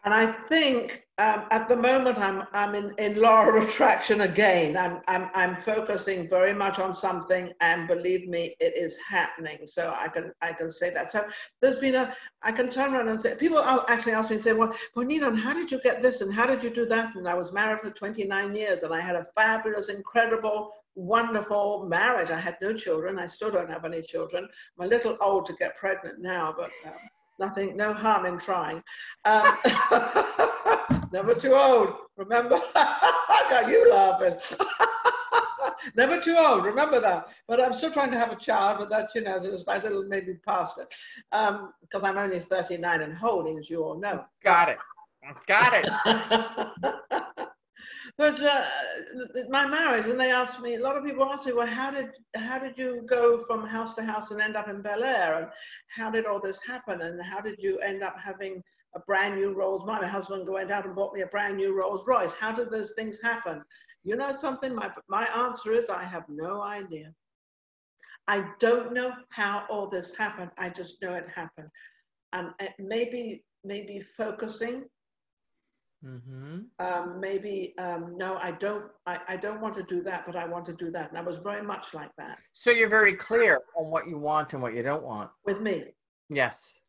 And 0.05 0.15
I 0.15 0.33
think 0.49 1.06
um, 1.19 1.45
at 1.51 1.67
the 1.67 1.77
moment 1.77 2.19
I'm 2.19 2.45
I'm 2.53 2.75
in, 2.75 2.95
in 2.99 3.21
law 3.21 3.49
of 3.49 3.55
attraction 3.65 4.21
again. 4.21 4.77
I'm, 4.77 5.01
I'm 5.09 5.31
I'm 5.35 5.57
focusing 5.57 6.29
very 6.29 6.53
much 6.53 6.79
on 6.79 6.95
something, 6.95 7.53
and 7.63 7.89
believe 7.89 8.29
me, 8.29 8.55
it 8.61 8.77
is 8.77 8.99
happening. 8.99 9.61
So 9.67 9.95
I 9.99 10.09
can 10.09 10.33
I 10.43 10.53
can 10.53 10.71
say 10.71 10.91
that. 10.91 11.11
So 11.11 11.27
there's 11.63 11.77
been 11.77 11.95
a 11.95 12.15
I 12.43 12.53
can 12.53 12.69
turn 12.69 12.95
around 12.95 13.09
and 13.09 13.19
say 13.19 13.35
people 13.35 13.61
actually 13.89 14.13
ask 14.13 14.29
me 14.29 14.37
and 14.37 14.45
say, 14.45 14.53
well, 14.53 14.75
well, 14.95 15.07
Nina, 15.07 15.35
how 15.35 15.55
did 15.55 15.73
you 15.73 15.81
get 15.81 16.03
this 16.03 16.21
and 16.21 16.33
how 16.33 16.45
did 16.45 16.63
you 16.63 16.69
do 16.69 16.85
that? 16.87 17.15
And 17.17 17.27
I 17.27 17.35
was 17.35 17.51
married 17.51 17.81
for 17.81 17.91
29 17.91 18.55
years, 18.55 18.83
and 18.83 18.93
I 18.93 19.01
had 19.01 19.17
a 19.17 19.27
fabulous, 19.35 19.89
incredible 19.89 20.73
wonderful 20.97 21.87
marriage. 21.89 22.31
I 22.31 22.41
had 22.41 22.57
no 22.61 22.73
children. 22.73 23.19
I 23.19 23.27
still 23.27 23.51
don't 23.51 23.71
have 23.71 23.85
any 23.85 24.03
children. 24.03 24.49
I'm 24.79 24.87
a 24.87 24.89
little 24.89 25.17
old 25.21 25.47
to 25.47 25.53
get 25.55 25.77
pregnant 25.77 26.21
now, 26.21 26.55
but 26.57 26.71
um, 26.87 26.93
nothing, 27.39 27.77
no 27.77 27.93
harm 27.93 28.27
in 28.27 28.39
trying. 28.39 28.83
Um, 29.25 29.57
never 31.17 31.35
too 31.35 31.55
old, 31.55 31.95
remember? 32.17 32.61
I 32.75 33.47
got 33.49 33.71
you 33.71 33.91
laughing. 33.91 34.37
never 35.97 36.21
too 36.21 36.37
old, 36.39 36.63
remember 36.65 37.01
that. 37.01 37.29
But 37.49 37.59
I'm 37.59 37.73
still 37.73 37.91
trying 37.91 38.11
to 38.11 38.19
have 38.19 38.33
a 38.33 38.37
child, 38.37 38.81
but 38.81 38.91
that's, 38.91 39.15
you 39.15 39.23
know, 39.23 39.37
it's 39.37 39.67
like 39.67 39.85
a 39.85 39.87
little 39.87 40.05
maybe 40.05 40.35
past 40.47 40.77
it. 40.79 40.95
Because 41.31 42.03
um, 42.03 42.05
I'm 42.05 42.19
only 42.19 42.39
39 42.39 43.01
and 43.01 43.15
holding, 43.15 43.59
as 43.59 43.71
you 43.71 43.83
all 43.83 43.99
know. 43.99 44.27
Got 44.45 44.69
it. 44.69 44.79
Got 45.47 45.73
it. 45.73 45.87
but 48.19 48.43
uh, 48.43 48.65
my 49.49 49.67
marriage, 49.67 50.11
and 50.11 50.21
they 50.21 50.31
asked 50.31 50.61
me, 50.61 50.75
a 50.75 50.81
lot 50.81 50.99
of 50.99 51.05
people 51.05 51.25
ask 51.25 51.47
me, 51.47 51.55
well, 51.55 51.67
how 51.67 51.91
did 51.91 52.11
how 52.37 52.59
did 52.59 52.77
you 52.77 53.03
go 53.09 53.43
from 53.47 53.67
house 53.67 53.95
to 53.95 54.03
house 54.03 54.31
and 54.31 54.41
end 54.41 54.55
up 54.55 54.69
in 54.69 54.83
Bel 54.83 55.03
Air, 55.03 55.39
and 55.39 55.49
how 55.89 56.11
did 56.11 56.27
all 56.27 56.41
this 56.41 56.61
happen, 56.63 57.01
and 57.01 57.21
how 57.21 57.41
did 57.41 57.57
you 57.59 57.79
end 57.79 58.05
up 58.05 58.17
having 58.23 58.63
a 58.97 59.01
brand 59.01 59.37
new 59.37 59.53
Rolls? 59.53 59.87
My 59.87 60.05
husband 60.05 60.49
went 60.49 60.73
out 60.73 60.87
and 60.87 60.95
bought 60.95 61.15
me 61.15 61.21
a 61.21 61.27
brand 61.27 61.57
new 61.57 61.73
Rolls 61.79 62.07
Royce. 62.07 62.33
How 62.33 62.53
did 62.53 62.71
those 62.71 62.93
things 62.97 63.21
happen? 63.23 63.63
You 64.03 64.17
know 64.17 64.33
something? 64.33 64.75
My 64.75 64.91
my 65.09 65.27
answer 65.27 65.73
is 65.73 65.89
I 65.89 66.03
have 66.03 66.25
no 66.29 66.63
idea. 66.63 67.13
I 68.27 68.45
don't 68.59 68.93
know 68.93 69.13
how 69.31 69.65
all 69.71 69.89
this 69.89 70.17
happened. 70.17 70.51
I 70.59 70.69
just 70.71 71.01
know 71.01 71.15
it 71.15 71.29
happened, 71.33 71.69
and 72.33 72.51
maybe 72.79 73.45
maybe 73.65 74.03
focusing 74.17 74.85
Mm-hmm. 76.05 76.59
Um, 76.79 77.21
maybe 77.21 77.75
um, 77.79 78.17
no, 78.17 78.37
I 78.37 78.53
don't. 78.53 78.85
I, 79.07 79.19
I 79.29 79.37
don't 79.37 79.61
want 79.61 79.75
to 79.75 79.83
do 79.83 80.03
that, 80.03 80.25
but 80.27 80.37
I 80.37 80.47
want 80.47 80.67
to 80.67 80.75
do 80.75 80.91
that. 80.93 81.09
And 81.09 81.19
I 81.19 81.23
was 81.23 81.39
very 81.39 81.63
much 81.63 81.95
like 81.95 82.11
that. 82.19 82.39
So 82.53 82.71
you're 82.71 82.89
very 82.89 83.15
clear 83.15 83.61
on 83.77 83.91
what 83.91 84.07
you 84.07 84.19
want 84.19 84.53
and 84.53 84.63
what 84.63 84.75
you 84.75 84.83
don't 84.83 85.03
want. 85.03 85.31
With 85.45 85.61
me. 85.61 85.85
Yes. 86.29 86.81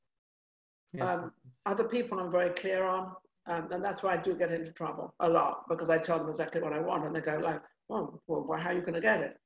Yes. 0.98 1.18
Um, 1.18 1.32
other 1.66 1.84
people, 1.84 2.20
I'm 2.20 2.32
very 2.32 2.50
clear 2.52 2.84
on, 2.86 3.12
um, 3.48 3.72
and 3.72 3.84
that's 3.84 4.04
why 4.04 4.14
I 4.14 4.18
do 4.18 4.34
get 4.36 4.52
into 4.52 4.72
trouble 4.72 5.14
a 5.20 5.30
lot 5.30 5.64
because 5.70 5.90
I 5.90 5.98
tell 5.98 6.18
them 6.18 6.30
exactly 6.30 6.62
what 6.62 6.74
I 6.74 6.80
want, 6.80 7.06
and 7.06 7.16
they 7.16 7.22
go 7.22 7.38
like, 7.38 7.62
"Oh, 7.90 8.20
well, 8.28 8.46
well 8.48 8.60
how 8.60 8.70
are 8.70 8.74
you 8.74 8.82
going 8.82 8.94
to 8.94 9.02
get 9.02 9.22
it?" 9.22 9.38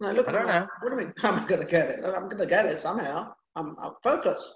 And 0.00 0.10
I 0.10 0.12
look 0.12 0.28
I 0.28 0.32
don't 0.32 0.46
know. 0.46 0.66
what 0.80 0.90
do 0.90 0.96
you 0.96 1.06
mean? 1.06 1.14
How 1.18 1.32
am 1.32 1.42
I 1.42 1.46
going 1.46 1.62
to 1.62 1.66
get 1.66 1.88
it? 1.88 2.04
I'm 2.04 2.28
going 2.28 2.38
to 2.38 2.46
get 2.46 2.66
it 2.66 2.78
somehow. 2.78 3.32
I'm, 3.56 3.76
I'm 3.80 3.92
focused. 4.02 4.52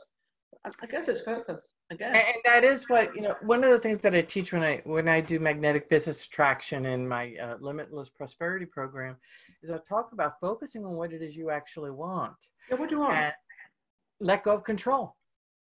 I, 0.67 0.71
I 0.83 0.87
guess 0.87 1.09
it's 1.09 1.23
focus. 1.23 1.63
I 1.91 1.95
guess. 1.95 2.15
And, 2.15 2.17
and 2.17 2.37
that 2.45 2.63
is 2.63 2.89
what 2.89 3.15
you 3.17 3.23
know. 3.23 3.35
One 3.43 3.65
of 3.65 3.71
the 3.71 3.79
things 3.79 4.01
that 4.01 4.15
I 4.15 4.23
teach 4.23 4.53
when 4.53 4.63
I 4.63 4.83
when 4.85 5.09
I 5.09 5.21
do 5.21 5.41
magnetic 5.41 5.89
business 5.89 6.25
attraction 6.25 6.87
in 6.87 7.09
my 7.09 7.35
uh, 7.43 7.57
limitless 7.61 8.11
prosperity 8.11 8.67
program 8.67 9.17
is 9.63 9.71
I 9.71 9.79
talk 9.89 10.11
about 10.13 10.35
focusing 10.41 10.85
on 10.85 10.93
what 10.93 11.13
it 11.13 11.23
is 11.23 11.35
you 11.35 11.51
actually 11.51 11.91
want. 11.91 12.37
Yeah, 12.69 12.77
what 12.77 12.89
do 12.89 12.97
you 12.97 13.01
want? 13.01 13.15
And 13.15 13.33
let 14.21 14.45
go 14.45 14.55
of 14.55 14.65
control 14.65 15.17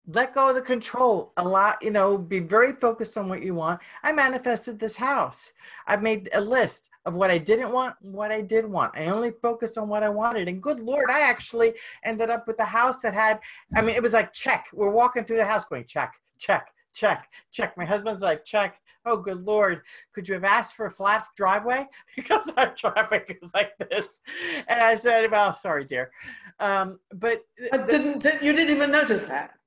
let 0.08 0.34
go 0.34 0.50
of 0.50 0.56
the 0.56 0.62
control. 0.62 1.34
A 1.38 1.44
lot 1.48 1.78
you 1.82 1.92
know 1.92 2.18
be 2.18 2.40
very 2.40 2.74
focused 2.74 3.18
on 3.18 3.30
what 3.30 3.44
you 3.44 3.54
want. 3.54 3.80
I 4.04 4.12
manifested 4.12 4.80
this 4.80 4.96
house. 4.96 5.52
I 5.88 5.96
made 5.98 6.30
a 6.34 6.42
list 6.42 6.90
of 7.06 7.14
what 7.14 7.32
i 7.32 7.38
didn't 7.38 7.72
want 7.72 7.96
what 8.02 8.32
i 8.32 8.42
did 8.42 8.66
want. 8.66 8.98
I 8.98 9.08
only 9.08 9.32
focused 9.42 9.78
on 9.78 9.88
what 9.88 10.04
i 10.04 10.10
wanted. 10.10 10.48
And 10.48 10.62
good 10.62 10.80
lord 10.80 11.10
i 11.10 11.22
actually 11.22 11.74
ended 12.04 12.30
up 12.30 12.48
with 12.48 12.60
a 12.60 12.66
house 12.66 13.00
that 13.02 13.14
had 13.14 13.40
i 13.76 13.82
mean 13.82 13.96
it 13.96 14.04
was 14.04 14.14
like 14.14 14.34
check. 14.34 14.68
We're 14.74 14.90
walking 14.90 15.24
through 15.24 15.38
the 15.38 15.46
house 15.46 15.66
going 15.66 15.86
check 15.86 16.14
check 16.40 16.68
check 16.94 17.28
check. 17.52 17.78
My 17.78 17.86
husband's 17.86 18.22
like 18.22 18.44
check. 18.46 18.80
Oh 19.06 19.18
good 19.18 19.46
lord 19.46 19.82
could 20.14 20.28
you 20.28 20.34
have 20.34 20.44
asked 20.44 20.76
for 20.76 20.88
a 20.88 20.92
flat 20.92 21.26
driveway? 21.36 21.88
Because 22.16 22.52
our 22.58 22.74
traffic 22.74 23.40
is 23.42 23.54
like 23.54 23.78
this. 23.78 24.22
And 24.68 24.82
i 24.82 24.96
said 24.96 25.30
well 25.32 25.54
sorry 25.54 25.86
dear. 25.86 26.12
Um, 26.60 27.00
but 27.14 27.42
I 27.72 27.78
didn't 27.78 28.26
you 28.42 28.54
didn't 28.54 28.76
even 28.76 28.92
notice 28.92 29.24
that 29.26 29.59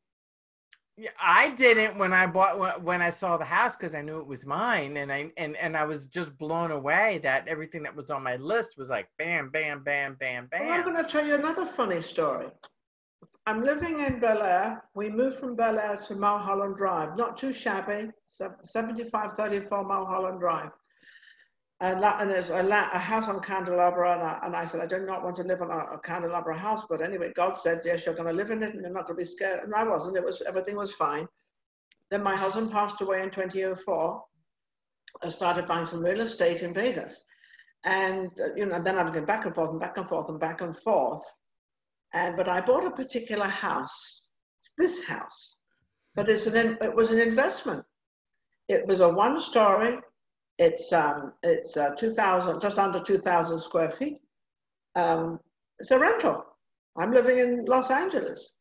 I 1.19 1.51
didn't 1.51 1.99
when 1.99 2.13
I 2.13 2.27
bought 2.27 2.83
when 2.83 3.01
I 3.01 3.11
saw 3.11 3.39
the 3.39 3.45
house 3.45 3.75
because 3.75 3.95
I 3.95 4.03
knew 4.03 4.19
it 4.19 4.27
was 4.27 4.45
mine, 4.45 4.99
and 4.99 5.11
I 5.11 5.31
and 5.39 5.57
and 5.57 5.77
I 5.77 5.85
was 5.85 6.07
just 6.07 6.37
blown 6.37 6.71
away 6.71 7.21
that 7.23 7.49
everything 7.49 7.83
that 7.85 7.97
was 7.97 8.11
on 8.11 8.23
my 8.23 8.37
list 8.37 8.77
was 8.77 8.91
like 8.91 9.09
bam, 9.19 9.49
bam, 9.49 9.83
bam, 9.83 10.17
bam, 10.21 10.49
bam. 10.51 10.67
Well, 10.67 10.79
I'm 10.79 10.85
going 10.85 11.03
to 11.03 11.11
tell 11.11 11.27
you 11.27 11.35
another 11.35 11.65
funny 11.65 12.03
story. 12.03 12.49
I'm 13.47 13.65
living 13.65 14.01
in 14.01 14.21
Bel 14.21 14.43
Air. 14.43 14.85
We 14.95 15.09
moved 15.09 15.39
from 15.39 15.57
Bel 15.57 15.79
Air 15.79 15.97
to 16.09 16.15
Mulholland 16.15 16.77
Drive, 16.77 17.17
not 17.17 17.37
too 17.37 17.53
shabby, 17.53 18.11
7534 18.29 19.85
Mulholland 19.85 20.41
Drive 20.41 20.71
and, 21.83 22.05
and 22.05 22.31
there's 22.31 22.49
a, 22.51 22.65
a, 22.65 22.99
house 22.99 23.29
on 23.29 23.41
Candelabra, 23.41 24.13
and 24.13 24.23
I, 24.23 24.39
and 24.45 24.55
I, 24.55 24.65
said, 24.65 24.81
I 24.81 24.87
do 24.87 25.05
not 25.05 25.25
want 25.25 25.35
to 25.37 25.43
live 25.43 25.63
in 25.63 25.69
a, 25.69 25.79
a 25.79 25.99
Candelabra 25.99 26.57
house, 26.57 26.85
but 26.89 27.03
anyway, 27.03 27.33
God 27.35 27.57
said, 27.57 27.81
yes, 27.85 28.07
you're 28.07 28.15
going 28.15 28.29
to 28.29 28.33
live 28.33 28.53
in 28.53 28.63
it, 28.63 28.73
and 28.73 28.83
you're 28.83 28.93
not 28.93 29.09
going 29.09 29.17
to 29.17 29.23
be 29.23 29.25
scared. 29.25 29.65
And 29.65 29.75
I 29.75 29.83
wasn't. 29.83 30.17
It 30.17 30.25
was 30.25 30.43
everything 30.47 30.77
was 30.77 30.93
fine. 30.93 31.27
Then 32.09 32.23
my 32.23 32.39
husband 32.39 32.71
passed 32.71 33.01
away 33.01 33.23
in 33.25 33.31
2004. 33.31 34.23
I 35.25 35.29
started 35.29 35.67
buying 35.67 35.85
some 35.85 36.05
real 36.05 36.21
estate 36.21 36.63
in 36.63 36.73
Vegas, 36.73 37.25
and 37.85 38.31
uh, 38.41 38.55
you 38.55 38.67
know, 38.67 38.81
then 38.81 38.97
I 38.97 39.03
was 39.03 39.13
going 39.13 39.27
back 39.27 39.45
and 39.45 39.55
forth 39.55 39.71
and 39.71 39.81
back 39.81 39.97
and 39.97 40.09
forth 40.09 40.29
and 40.29 40.39
back 40.39 40.61
and 40.61 40.77
forth. 40.77 41.25
And 42.15 42.37
but 42.37 42.49
I 42.49 42.61
bought 42.61 42.87
a 42.87 42.93
particular 42.93 43.47
house. 43.47 44.23
It's 44.61 44.73
this 44.79 45.05
house, 45.05 45.57
but 46.15 46.29
it's 46.29 46.47
an 46.47 46.79
it 46.81 46.95
was 46.95 47.11
an 47.11 47.19
investment. 47.19 47.85
It 48.69 48.87
was 48.87 49.01
a 49.01 49.09
one-story 49.09 49.99
it's 50.63 50.93
um, 50.93 51.33
it's 51.43 51.77
uh, 51.77 51.91
2,000, 51.91 52.61
just 52.61 52.79
under 52.79 53.01
2,000 53.01 53.61
square 53.61 53.91
feet. 53.91 54.19
Um, 54.95 55.41
it's 55.81 55.91
a 55.91 55.99
rental. 55.99 56.45
I'm 56.97 57.13
living 57.13 57.39
in 57.39 57.65
Los 57.65 57.91
Angeles. 57.91 58.53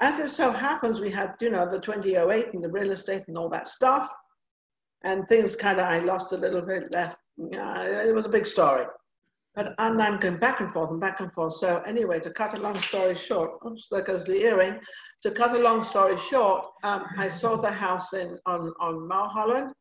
As 0.00 0.18
it 0.18 0.28
so 0.28 0.52
happens, 0.52 1.00
we 1.00 1.10
had, 1.10 1.34
you 1.40 1.50
know, 1.50 1.64
the 1.70 1.80
2008 1.80 2.52
and 2.52 2.62
the 2.62 2.68
real 2.68 2.90
estate 2.90 3.22
and 3.28 3.38
all 3.38 3.48
that 3.48 3.66
stuff. 3.66 4.10
And 5.04 5.26
things 5.28 5.56
kind 5.56 5.78
of, 5.80 5.86
I 5.86 6.00
lost 6.00 6.32
a 6.32 6.36
little 6.36 6.60
bit 6.60 6.92
left. 6.92 7.18
Uh, 7.40 8.02
it 8.04 8.14
was 8.14 8.26
a 8.26 8.36
big 8.36 8.44
story. 8.44 8.84
But 9.54 9.74
and 9.78 10.02
I'm 10.02 10.18
going 10.18 10.36
back 10.36 10.60
and 10.60 10.70
forth 10.70 10.90
and 10.90 11.00
back 11.00 11.20
and 11.20 11.32
forth. 11.32 11.54
So 11.54 11.78
anyway, 11.86 12.20
to 12.20 12.30
cut 12.30 12.58
a 12.58 12.60
long 12.60 12.78
story 12.78 13.14
short, 13.14 13.52
oops, 13.66 13.88
there 13.90 14.02
goes 14.02 14.26
the 14.26 14.42
earring. 14.44 14.78
To 15.22 15.30
cut 15.30 15.56
a 15.56 15.58
long 15.58 15.82
story 15.82 16.18
short, 16.18 16.66
um, 16.82 17.06
I 17.16 17.30
sold 17.30 17.62
the 17.62 17.70
house 17.70 18.12
in 18.12 18.38
on 18.44 18.74
on 18.80 19.08
Mulholland 19.08 19.72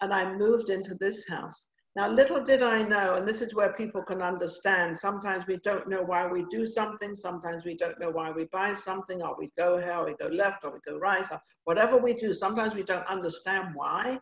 and 0.00 0.12
I 0.12 0.32
moved 0.34 0.70
into 0.70 0.94
this 0.94 1.28
house. 1.28 1.66
Now, 1.96 2.08
little 2.08 2.42
did 2.42 2.60
I 2.60 2.82
know, 2.82 3.14
and 3.14 3.26
this 3.26 3.40
is 3.40 3.54
where 3.54 3.72
people 3.74 4.02
can 4.02 4.20
understand. 4.20 4.98
Sometimes 4.98 5.46
we 5.46 5.58
don't 5.58 5.88
know 5.88 6.02
why 6.02 6.26
we 6.26 6.44
do 6.50 6.66
something. 6.66 7.14
Sometimes 7.14 7.64
we 7.64 7.76
don't 7.76 8.00
know 8.00 8.10
why 8.10 8.32
we 8.32 8.46
buy 8.46 8.74
something, 8.74 9.22
or 9.22 9.36
we 9.38 9.52
go 9.56 9.78
here, 9.78 9.94
or 9.94 10.06
we 10.06 10.14
go 10.14 10.26
left, 10.26 10.64
or 10.64 10.72
we 10.72 10.80
go 10.84 10.98
right, 10.98 11.24
or 11.30 11.40
whatever 11.64 11.96
we 11.96 12.14
do. 12.14 12.34
Sometimes 12.34 12.74
we 12.74 12.82
don't 12.82 13.06
understand 13.06 13.68
why. 13.74 14.18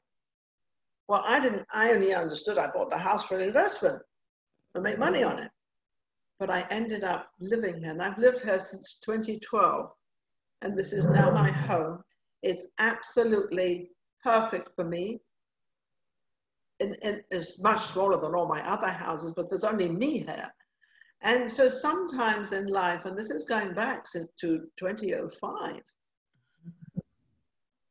Well, 1.09 1.23
I 1.25 1.41
didn't, 1.41 1.67
I 1.73 1.93
only 1.93 2.15
understood 2.15 2.59
I 2.59 2.71
bought 2.71 2.91
the 2.91 2.99
house 2.99 3.25
for 3.25 3.39
an 3.39 3.49
investment 3.49 4.03
to 4.75 4.83
make 4.83 4.99
money 4.99 5.23
on 5.23 5.39
it. 5.39 5.51
But 6.39 6.51
I 6.51 6.67
ended 6.71 7.05
up 7.05 7.31
living 7.41 7.79
here, 7.79 7.93
and 7.93 8.03
I've 8.03 8.19
lived 8.19 8.41
here 8.41 8.61
since 8.61 8.99
2012, 9.03 9.91
and 10.61 10.77
this 10.77 10.93
is 10.93 11.07
now 11.07 11.31
my 11.31 11.51
home. 11.51 12.03
It's 12.43 12.67
absolutely 12.79 13.91
perfect 14.23 14.71
for 14.77 14.85
me 14.85 15.21
and, 16.83 16.97
and 17.03 17.23
is 17.31 17.61
much 17.61 17.81
smaller 17.87 18.21
than 18.21 18.35
all 18.35 18.49
my 18.49 18.61
other 18.69 18.89
houses, 18.89 19.33
but 19.35 19.49
there's 19.49 19.65
only 19.65 19.89
me 19.89 20.19
here. 20.19 20.53
And 21.23 21.49
so 21.49 21.69
sometimes 21.69 22.53
in 22.53 22.67
life, 22.67 23.05
and 23.05 23.17
this 23.17 23.31
is 23.31 23.45
going 23.45 23.75
back 23.75 24.05
to 24.11 24.27
2005, 24.41 25.81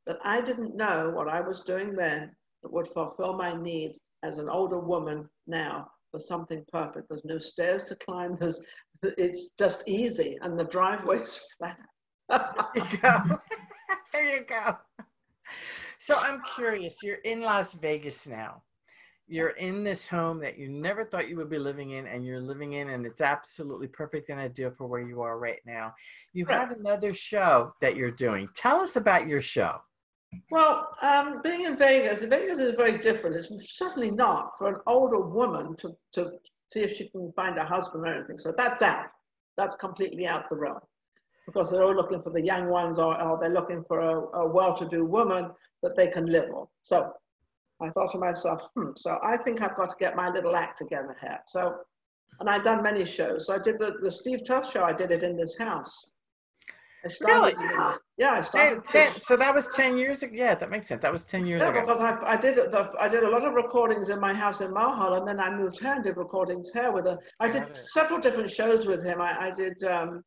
that 0.05 0.17
I 0.23 0.41
didn't 0.41 0.75
know 0.75 1.11
what 1.11 1.29
I 1.29 1.39
was 1.39 1.61
doing 1.61 1.95
then 1.95 2.31
that 2.61 2.73
would 2.73 2.89
fulfill 2.89 3.37
my 3.37 3.55
needs 3.55 4.11
as 4.23 4.37
an 4.37 4.49
older 4.49 4.79
woman 4.79 5.29
now 5.47 5.89
for 6.11 6.19
something 6.19 6.65
perfect. 6.71 7.07
There's 7.09 7.23
no 7.23 7.39
stairs 7.39 7.85
to 7.85 7.95
climb. 7.95 8.35
There's, 8.37 8.61
it's 9.03 9.51
just 9.57 9.83
easy, 9.87 10.37
and 10.41 10.59
the 10.59 10.65
driveway's 10.65 11.39
flat. 11.57 11.79
there 12.29 12.67
you 12.75 12.97
go. 13.01 13.39
there 14.13 14.37
you 14.37 14.43
go. 14.43 14.77
So 15.99 16.15
I'm 16.17 16.41
curious. 16.55 16.97
You're 17.01 17.17
in 17.17 17.41
Las 17.41 17.73
Vegas 17.73 18.27
now 18.27 18.63
you're 19.31 19.49
in 19.51 19.83
this 19.83 20.05
home 20.05 20.39
that 20.39 20.57
you 20.57 20.69
never 20.69 21.05
thought 21.05 21.29
you 21.29 21.37
would 21.37 21.49
be 21.49 21.57
living 21.57 21.91
in 21.91 22.05
and 22.07 22.25
you're 22.25 22.41
living 22.41 22.73
in 22.73 22.89
and 22.89 23.05
it's 23.05 23.21
absolutely 23.21 23.87
perfect 23.87 24.29
and 24.29 24.39
ideal 24.39 24.71
for 24.71 24.87
where 24.87 25.01
you 25.01 25.21
are 25.21 25.39
right 25.39 25.59
now 25.65 25.93
you 26.33 26.45
have 26.45 26.71
another 26.71 27.13
show 27.13 27.73
that 27.81 27.95
you're 27.95 28.11
doing 28.11 28.47
tell 28.55 28.81
us 28.81 28.95
about 28.95 29.27
your 29.27 29.41
show 29.41 29.79
Well, 30.49 30.87
um, 31.01 31.41
being 31.43 31.63
in 31.63 31.75
Vegas, 31.77 32.21
Vegas 32.21 32.59
is 32.59 32.71
very 32.71 32.97
different. 32.99 33.35
It's 33.35 33.77
certainly 33.77 34.11
not 34.11 34.51
for 34.57 34.69
an 34.69 34.79
older 34.87 35.19
woman 35.19 35.75
to, 35.77 35.95
to 36.13 36.31
see 36.71 36.81
if 36.81 36.95
she 36.95 37.09
can 37.09 37.33
find 37.35 37.57
a 37.57 37.65
husband 37.65 38.07
or 38.07 38.13
anything. 38.15 38.37
So 38.37 38.53
that's 38.57 38.81
out. 38.81 39.07
That's 39.57 39.75
completely 39.75 40.25
out 40.27 40.49
the 40.49 40.55
realm 40.55 40.79
because 41.45 41.69
they're 41.69 41.83
all 41.83 41.95
looking 41.95 42.21
for 42.21 42.31
the 42.31 42.41
young 42.41 42.69
ones 42.69 42.97
or, 42.97 43.19
or 43.21 43.37
they're 43.39 43.49
looking 43.49 43.83
for 43.87 43.99
a, 43.99 44.39
a 44.39 44.47
well-to-do 44.49 45.03
woman 45.03 45.51
that 45.83 45.95
they 45.97 46.07
can 46.07 46.25
live 46.27 46.49
on. 46.53 46.67
So 46.83 47.11
I 47.81 47.89
thought 47.89 48.11
to 48.11 48.17
myself, 48.17 48.67
hmm, 48.75 48.89
so 48.95 49.17
I 49.23 49.37
think 49.37 49.61
I've 49.61 49.75
got 49.75 49.89
to 49.89 49.95
get 49.99 50.15
my 50.15 50.29
little 50.29 50.55
act 50.55 50.77
together 50.77 51.15
here. 51.21 51.39
So, 51.47 51.75
and 52.39 52.49
I've 52.49 52.63
done 52.63 52.83
many 52.83 53.05
shows. 53.05 53.47
So 53.47 53.53
I 53.53 53.57
did 53.59 53.79
the, 53.79 53.93
the 54.01 54.11
Steve 54.11 54.41
Tuff 54.45 54.71
show, 54.71 54.83
I 54.83 54.93
did 54.93 55.11
it 55.11 55.23
in 55.23 55.35
this 55.35 55.57
house. 55.57 55.91
I 57.03 57.07
started 57.09 57.57
Really? 57.57 57.95
yeah, 58.19 58.31
I 58.33 58.41
started. 58.41 58.85
Ten, 58.85 59.11
ten, 59.11 59.19
so 59.19 59.35
that 59.35 59.55
was 59.55 59.67
10 59.69 59.97
years 59.97 60.21
ago. 60.21 60.33
Yeah, 60.35 60.53
that 60.53 60.69
makes 60.69 60.85
sense. 60.87 61.01
That 61.01 61.11
was 61.11 61.25
10 61.25 61.47
years 61.47 61.61
Yeah, 61.61 61.69
ago. 61.69 61.81
because 61.81 61.99
I, 61.99 62.15
I 62.23 62.37
did 62.37 62.55
the, 62.55 62.93
I 62.99 63.07
did 63.07 63.23
a 63.23 63.29
lot 63.29 63.43
of 63.43 63.53
recordings 63.55 64.09
in 64.09 64.19
my 64.19 64.33
house 64.35 64.61
in 64.61 64.71
Mulholland, 64.71 65.27
and 65.27 65.39
then 65.39 65.39
I 65.39 65.55
moved 65.55 65.79
here 65.79 65.93
and 65.93 66.03
did 66.03 66.17
recordings 66.17 66.69
here 66.71 66.91
with 66.91 67.07
him. 67.07 67.17
I 67.39 67.49
did 67.49 67.75
several 67.75 68.19
different 68.19 68.51
shows 68.51 68.85
with 68.85 69.03
him. 69.03 69.19
I, 69.19 69.47
I 69.47 69.51
did. 69.51 69.83
Um, 69.83 70.23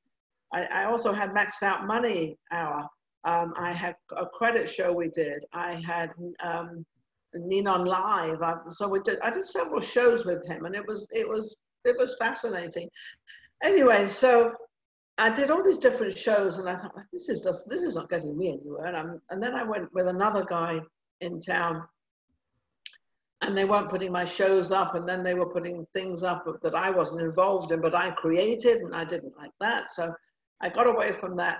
I, 0.52 0.64
I 0.64 0.84
also 0.86 1.12
had 1.12 1.30
Maxed 1.30 1.62
Out 1.62 1.86
Money 1.86 2.36
Hour. 2.50 2.88
Um, 3.24 3.54
I 3.56 3.72
had 3.72 3.94
a 4.16 4.26
credit 4.26 4.68
show 4.68 4.92
we 4.92 5.08
did. 5.10 5.44
I 5.52 5.74
had 5.74 6.10
um, 6.42 6.84
Ninon 7.38 7.86
Live. 7.86 8.42
I, 8.42 8.54
so 8.68 8.88
we 8.88 9.00
did. 9.00 9.20
I 9.20 9.30
did 9.30 9.46
several 9.46 9.80
shows 9.80 10.24
with 10.24 10.46
him, 10.46 10.64
and 10.64 10.74
it 10.74 10.86
was 10.86 11.06
it 11.12 11.28
was 11.28 11.56
it 11.84 11.96
was 11.98 12.16
fascinating. 12.18 12.88
Anyway, 13.62 14.08
so 14.08 14.52
I 15.18 15.30
did 15.30 15.50
all 15.50 15.62
these 15.62 15.78
different 15.78 16.16
shows, 16.16 16.58
and 16.58 16.68
I 16.68 16.76
thought 16.76 16.94
this 17.12 17.28
is 17.28 17.42
just 17.42 17.68
this 17.68 17.82
is 17.82 17.94
not 17.94 18.08
getting 18.08 18.36
me 18.36 18.48
anywhere. 18.48 18.86
And, 18.86 18.96
I'm, 18.96 19.20
and 19.30 19.42
then 19.42 19.54
I 19.54 19.62
went 19.62 19.92
with 19.92 20.08
another 20.08 20.44
guy 20.44 20.80
in 21.20 21.40
town, 21.40 21.82
and 23.42 23.56
they 23.56 23.64
weren't 23.64 23.90
putting 23.90 24.12
my 24.12 24.24
shows 24.24 24.72
up, 24.72 24.94
and 24.94 25.08
then 25.08 25.22
they 25.22 25.34
were 25.34 25.48
putting 25.48 25.86
things 25.94 26.22
up 26.22 26.44
that 26.62 26.74
I 26.74 26.90
wasn't 26.90 27.20
involved 27.20 27.70
in, 27.70 27.80
but 27.80 27.94
I 27.94 28.10
created, 28.10 28.78
and 28.78 28.94
I 28.94 29.04
didn't 29.04 29.36
like 29.36 29.52
that, 29.60 29.90
so 29.92 30.12
I 30.60 30.68
got 30.68 30.86
away 30.86 31.12
from 31.12 31.36
that. 31.36 31.58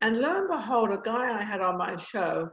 And 0.00 0.20
lo 0.20 0.38
and 0.40 0.48
behold, 0.48 0.90
a 0.90 0.98
guy 0.98 1.38
I 1.38 1.42
had 1.42 1.60
on 1.60 1.78
my 1.78 1.96
show 1.96 2.48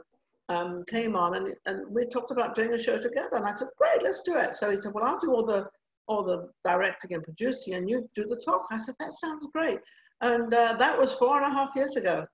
um, 0.49 0.83
came 0.87 1.15
on, 1.15 1.35
and, 1.35 1.55
and 1.65 1.93
we 1.93 2.05
talked 2.05 2.31
about 2.31 2.55
doing 2.55 2.73
a 2.73 2.81
show 2.81 2.99
together. 2.99 3.35
And 3.37 3.45
I 3.45 3.53
said, 3.53 3.69
"Great, 3.77 4.03
let's 4.03 4.21
do 4.21 4.37
it." 4.37 4.55
So 4.55 4.69
he 4.69 4.77
said, 4.77 4.93
"Well, 4.93 5.05
I'll 5.05 5.19
do 5.19 5.33
all 5.33 5.45
the 5.45 5.67
all 6.07 6.23
the 6.23 6.49
directing 6.65 7.13
and 7.13 7.23
producing, 7.23 7.75
and 7.75 7.89
you 7.89 8.09
do 8.15 8.25
the 8.25 8.41
talk." 8.45 8.65
I 8.71 8.77
said, 8.77 8.95
"That 8.99 9.13
sounds 9.13 9.47
great." 9.53 9.79
And 10.21 10.53
uh, 10.53 10.73
that 10.73 10.97
was 10.97 11.13
four 11.13 11.41
and 11.41 11.51
a 11.51 11.55
half 11.55 11.75
years 11.75 11.95
ago. 11.95 12.25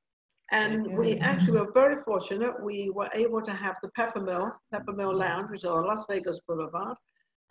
And 0.51 0.97
we 0.97 1.17
actually 1.17 1.59
were 1.59 1.71
very 1.73 2.01
fortunate. 2.03 2.63
We 2.63 2.89
were 2.89 3.09
able 3.13 3.41
to 3.41 3.51
have 3.51 3.75
the 3.83 3.89
Peppermill, 3.89 4.51
Pepper 4.71 4.93
Mill 4.93 5.15
Lounge, 5.15 5.51
which 5.51 5.63
is 5.63 5.69
on 5.69 5.85
Las 5.85 6.05
Vegas 6.09 6.39
Boulevard. 6.47 6.97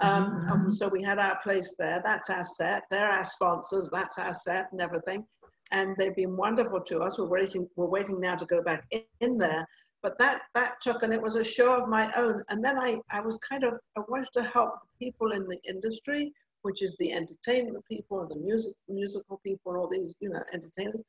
Um, 0.01 0.45
and 0.49 0.75
so 0.75 0.89
we 0.89 1.03
had 1.03 1.19
our 1.19 1.39
place 1.43 1.75
there. 1.79 2.01
That's 2.05 2.31
our 2.31 2.45
set. 2.45 2.85
They're 2.91 3.11
our 3.11 3.25
sponsors. 3.25 3.91
That's 3.93 4.19
our 4.19 4.35
set 4.35 4.69
and 4.73 4.81
everything. 4.81 5.25
And 5.71 5.97
they've 5.97 6.15
been 6.15 6.37
wonderful 6.37 6.81
to 6.81 7.01
us. 7.01 7.19
We're 7.19 7.29
waiting. 7.29 7.69
We're 7.77 7.87
waiting 7.87 8.21
now 8.21 8.37
to 8.37 8.47
go 8.47 8.63
back 8.63 8.85
in, 8.91 9.03
in 9.21 9.39
there. 9.39 9.67
But 10.03 10.19
that 10.19 10.43
that 10.55 10.81
took, 10.81 11.03
and 11.03 11.13
it 11.13 11.21
was 11.21 11.35
a 11.35 11.45
show 11.45 11.75
of 11.75 11.89
my 11.89 12.11
own. 12.17 12.43
And 12.49 12.65
then 12.65 12.79
I 12.79 13.01
I 13.11 13.21
was 13.21 13.37
kind 13.39 13.65
of 13.65 13.75
I 13.97 14.03
wanted 14.09 14.29
to 14.35 14.43
help 14.45 14.71
the 14.83 15.07
people 15.07 15.33
in 15.33 15.47
the 15.49 15.59
industry, 15.69 16.33
which 16.63 16.83
is 16.83 16.97
the 16.99 17.13
entertainment 17.13 17.85
people, 17.91 18.21
and 18.21 18.31
the 18.31 18.37
music 18.37 18.75
musical 18.89 19.41
people, 19.45 19.77
all 19.77 19.89
these 19.89 20.15
you 20.21 20.31
know 20.31 20.43
entertainers. 20.53 21.03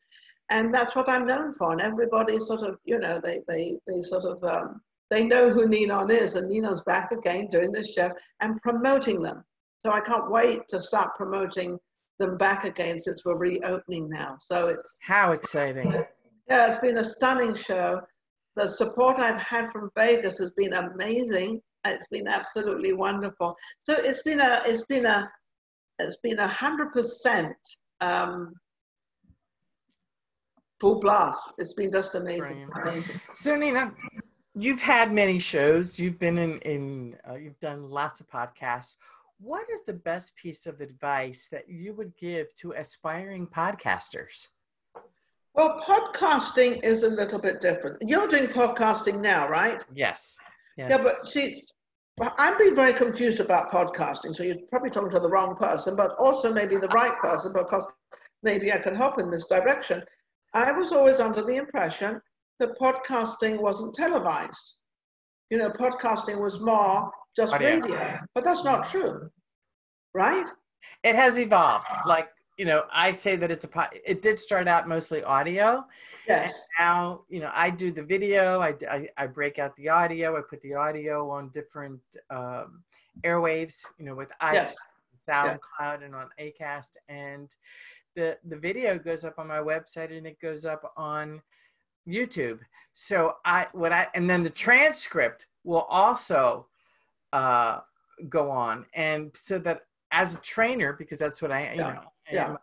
And 0.52 0.74
that's 0.74 0.96
what 0.96 1.08
I'm 1.08 1.28
known 1.28 1.52
for. 1.52 1.72
And 1.72 1.82
everybody 1.82 2.40
sort 2.40 2.62
of 2.62 2.78
you 2.84 3.00
know 3.00 3.20
they 3.24 3.42
they 3.48 3.78
they 3.88 4.02
sort 4.02 4.26
of 4.26 4.44
um, 4.44 4.82
they 5.12 5.24
know 5.24 5.50
who 5.52 5.68
Ninon 5.68 6.10
is, 6.12 6.36
and 6.36 6.50
Ninon's 6.50 6.82
back 6.84 7.12
again 7.12 7.48
doing 7.52 7.72
this 7.72 7.94
show 7.94 8.12
and 8.42 8.62
promoting 8.62 9.22
them. 9.22 9.44
So 9.86 9.92
I 9.92 10.02
can't 10.02 10.30
wait 10.30 10.68
to 10.70 10.82
start 10.82 11.16
promoting 11.16 11.80
them 12.20 12.38
back 12.38 12.66
again 12.66 13.00
since 13.00 13.24
we're 13.24 13.38
reopening 13.38 14.10
now. 14.10 14.36
So 14.40 14.68
it's 14.68 15.00
How 15.02 15.32
exciting. 15.32 15.90
yeah, 16.50 16.68
it's 16.72 16.82
been 16.82 16.98
a 16.98 17.04
stunning 17.04 17.56
show. 17.56 18.02
The 18.60 18.68
support 18.68 19.20
I've 19.20 19.40
had 19.42 19.72
from 19.72 19.90
Vegas 19.96 20.38
has 20.40 20.52
been 20.52 20.74
amazing. 20.74 21.62
It's 21.86 22.08
been 22.08 22.28
absolutely 22.28 22.92
wonderful. 22.92 23.56
So 23.84 23.94
it's 23.94 24.22
been 24.24 24.42
a 24.42 24.60
it's 24.66 24.84
been 24.84 25.06
a 25.06 25.32
it's 25.98 26.18
been 26.22 26.40
a 26.40 26.48
hundred 26.48 26.92
percent 26.92 27.56
um, 28.02 28.54
full 30.82 31.00
blast. 31.00 31.54
It's 31.58 31.72
been 31.72 31.90
just 31.90 32.16
amazing. 32.16 32.70
So 33.34 33.56
Nina, 33.56 33.94
you've 34.56 34.82
had 34.82 35.14
many 35.14 35.40
shows. 35.40 35.98
You've 35.98 36.20
been 36.20 36.38
in 36.38 36.60
in 36.60 37.16
uh, 37.30 37.36
you've 37.36 37.62
done 37.62 37.90
lots 37.90 38.20
of 38.20 38.28
podcasts. 38.30 38.96
What 39.40 39.70
is 39.74 39.84
the 39.84 39.94
best 39.94 40.36
piece 40.36 40.66
of 40.66 40.82
advice 40.82 41.48
that 41.50 41.70
you 41.70 41.94
would 41.94 42.12
give 42.18 42.54
to 42.56 42.74
aspiring 42.74 43.48
podcasters? 43.48 44.50
Well, 45.56 45.82
podcasting 45.86 46.84
is 46.84 47.04
a 47.04 47.10
little 47.10 47.40
bit 47.40 47.62
different. 47.62 47.98
You're 48.02 48.28
doing 48.28 48.48
podcasting 48.48 49.20
now, 49.20 49.48
right? 49.50 49.84
Yes. 49.94 50.38
Yes. 50.78 50.90
Yeah, 50.92 51.04
but 51.04 51.28
see, 51.28 51.64
I've 52.38 52.58
been 52.58 52.76
very 52.76 52.94
confused 52.94 53.40
about 53.40 53.72
podcasting. 53.72 54.36
So 54.36 54.44
you're 54.44 54.58
probably 54.70 54.90
talking 54.90 55.10
to 55.12 55.20
the 55.20 55.30
wrong 55.30 55.56
person, 55.56 55.96
but 55.96 56.16
also 56.18 56.54
maybe 56.54 56.78
the 56.78 56.88
right 56.90 57.18
person 57.20 57.52
because 57.52 57.86
maybe 58.44 58.72
I 58.72 58.78
can 58.78 58.96
help 58.96 59.20
in 59.20 59.30
this 59.30 59.48
direction. 59.48 60.04
I 60.54 60.72
was 60.72 60.92
always 60.92 61.20
under 61.20 61.42
the 61.42 61.56
impression 61.56 62.22
that 62.60 62.78
podcasting 62.80 63.60
wasn't 63.60 63.96
televised. 63.96 64.76
You 65.50 65.58
know, 65.58 65.70
podcasting 65.70 66.40
was 66.40 66.60
more 66.60 67.12
just 67.36 67.54
Audio. 67.54 67.80
radio, 67.80 68.20
but 68.36 68.44
that's 68.44 68.64
not 68.64 68.86
mm. 68.86 68.92
true, 68.92 69.30
right? 70.14 70.46
it 71.04 71.16
has 71.16 71.40
evolved. 71.40 71.88
Like 72.06 72.30
you 72.60 72.66
know, 72.66 72.84
I 72.92 73.14
say 73.14 73.38
that 73.38 73.50
it's 73.50 73.64
a 73.64 73.70
po- 73.70 73.94
it 74.06 74.22
did 74.22 74.38
start 74.38 74.68
out 74.68 74.86
mostly 74.86 75.24
audio. 75.24 75.86
Yes. 76.28 76.54
Now 76.78 77.22
you 77.30 77.40
know, 77.40 77.52
I 77.54 77.70
do 77.70 77.90
the 77.90 78.04
video. 78.04 78.60
I 78.60 78.76
I, 78.96 79.08
I 79.18 79.28
break 79.28 79.60
out 79.60 79.74
the 79.78 79.88
audio. 79.88 80.38
I 80.38 80.42
put 80.42 80.62
the 80.62 80.74
audio 80.74 81.30
on 81.32 81.50
different 81.50 82.02
um, 82.30 82.84
airwaves. 83.24 83.86
You 83.98 84.06
know, 84.08 84.16
with 84.16 84.30
iTunes, 84.42 84.54
Yes. 84.54 84.76
SoundCloud, 85.28 86.04
and 86.04 86.14
on 86.14 86.28
Acast, 86.38 86.98
and 87.08 87.48
the 88.18 88.38
the 88.52 88.58
video 88.58 89.00
goes 89.00 89.24
up 89.24 89.40
on 89.40 89.48
my 89.48 89.60
website 89.60 90.16
and 90.16 90.28
it 90.28 90.38
goes 90.42 90.66
up 90.66 90.92
on 90.98 91.42
YouTube. 92.06 92.60
So 92.92 93.36
I 93.46 93.68
what 93.72 93.94
I 93.94 94.08
and 94.16 94.30
then 94.30 94.44
the 94.44 94.50
transcript 94.50 95.48
will 95.64 95.86
also 95.90 96.68
uh, 97.32 97.80
go 98.28 98.52
on, 98.52 98.86
and 98.94 99.32
so 99.34 99.60
that 99.60 99.86
as 100.12 100.36
a 100.36 100.42
trainer, 100.42 100.92
because 100.92 101.20
that's 101.20 101.42
what 101.42 101.54
I 101.54 101.72
you 101.74 101.80
Yeah. 101.80 101.94
know 101.94 102.02
Yeah. 102.32 102.56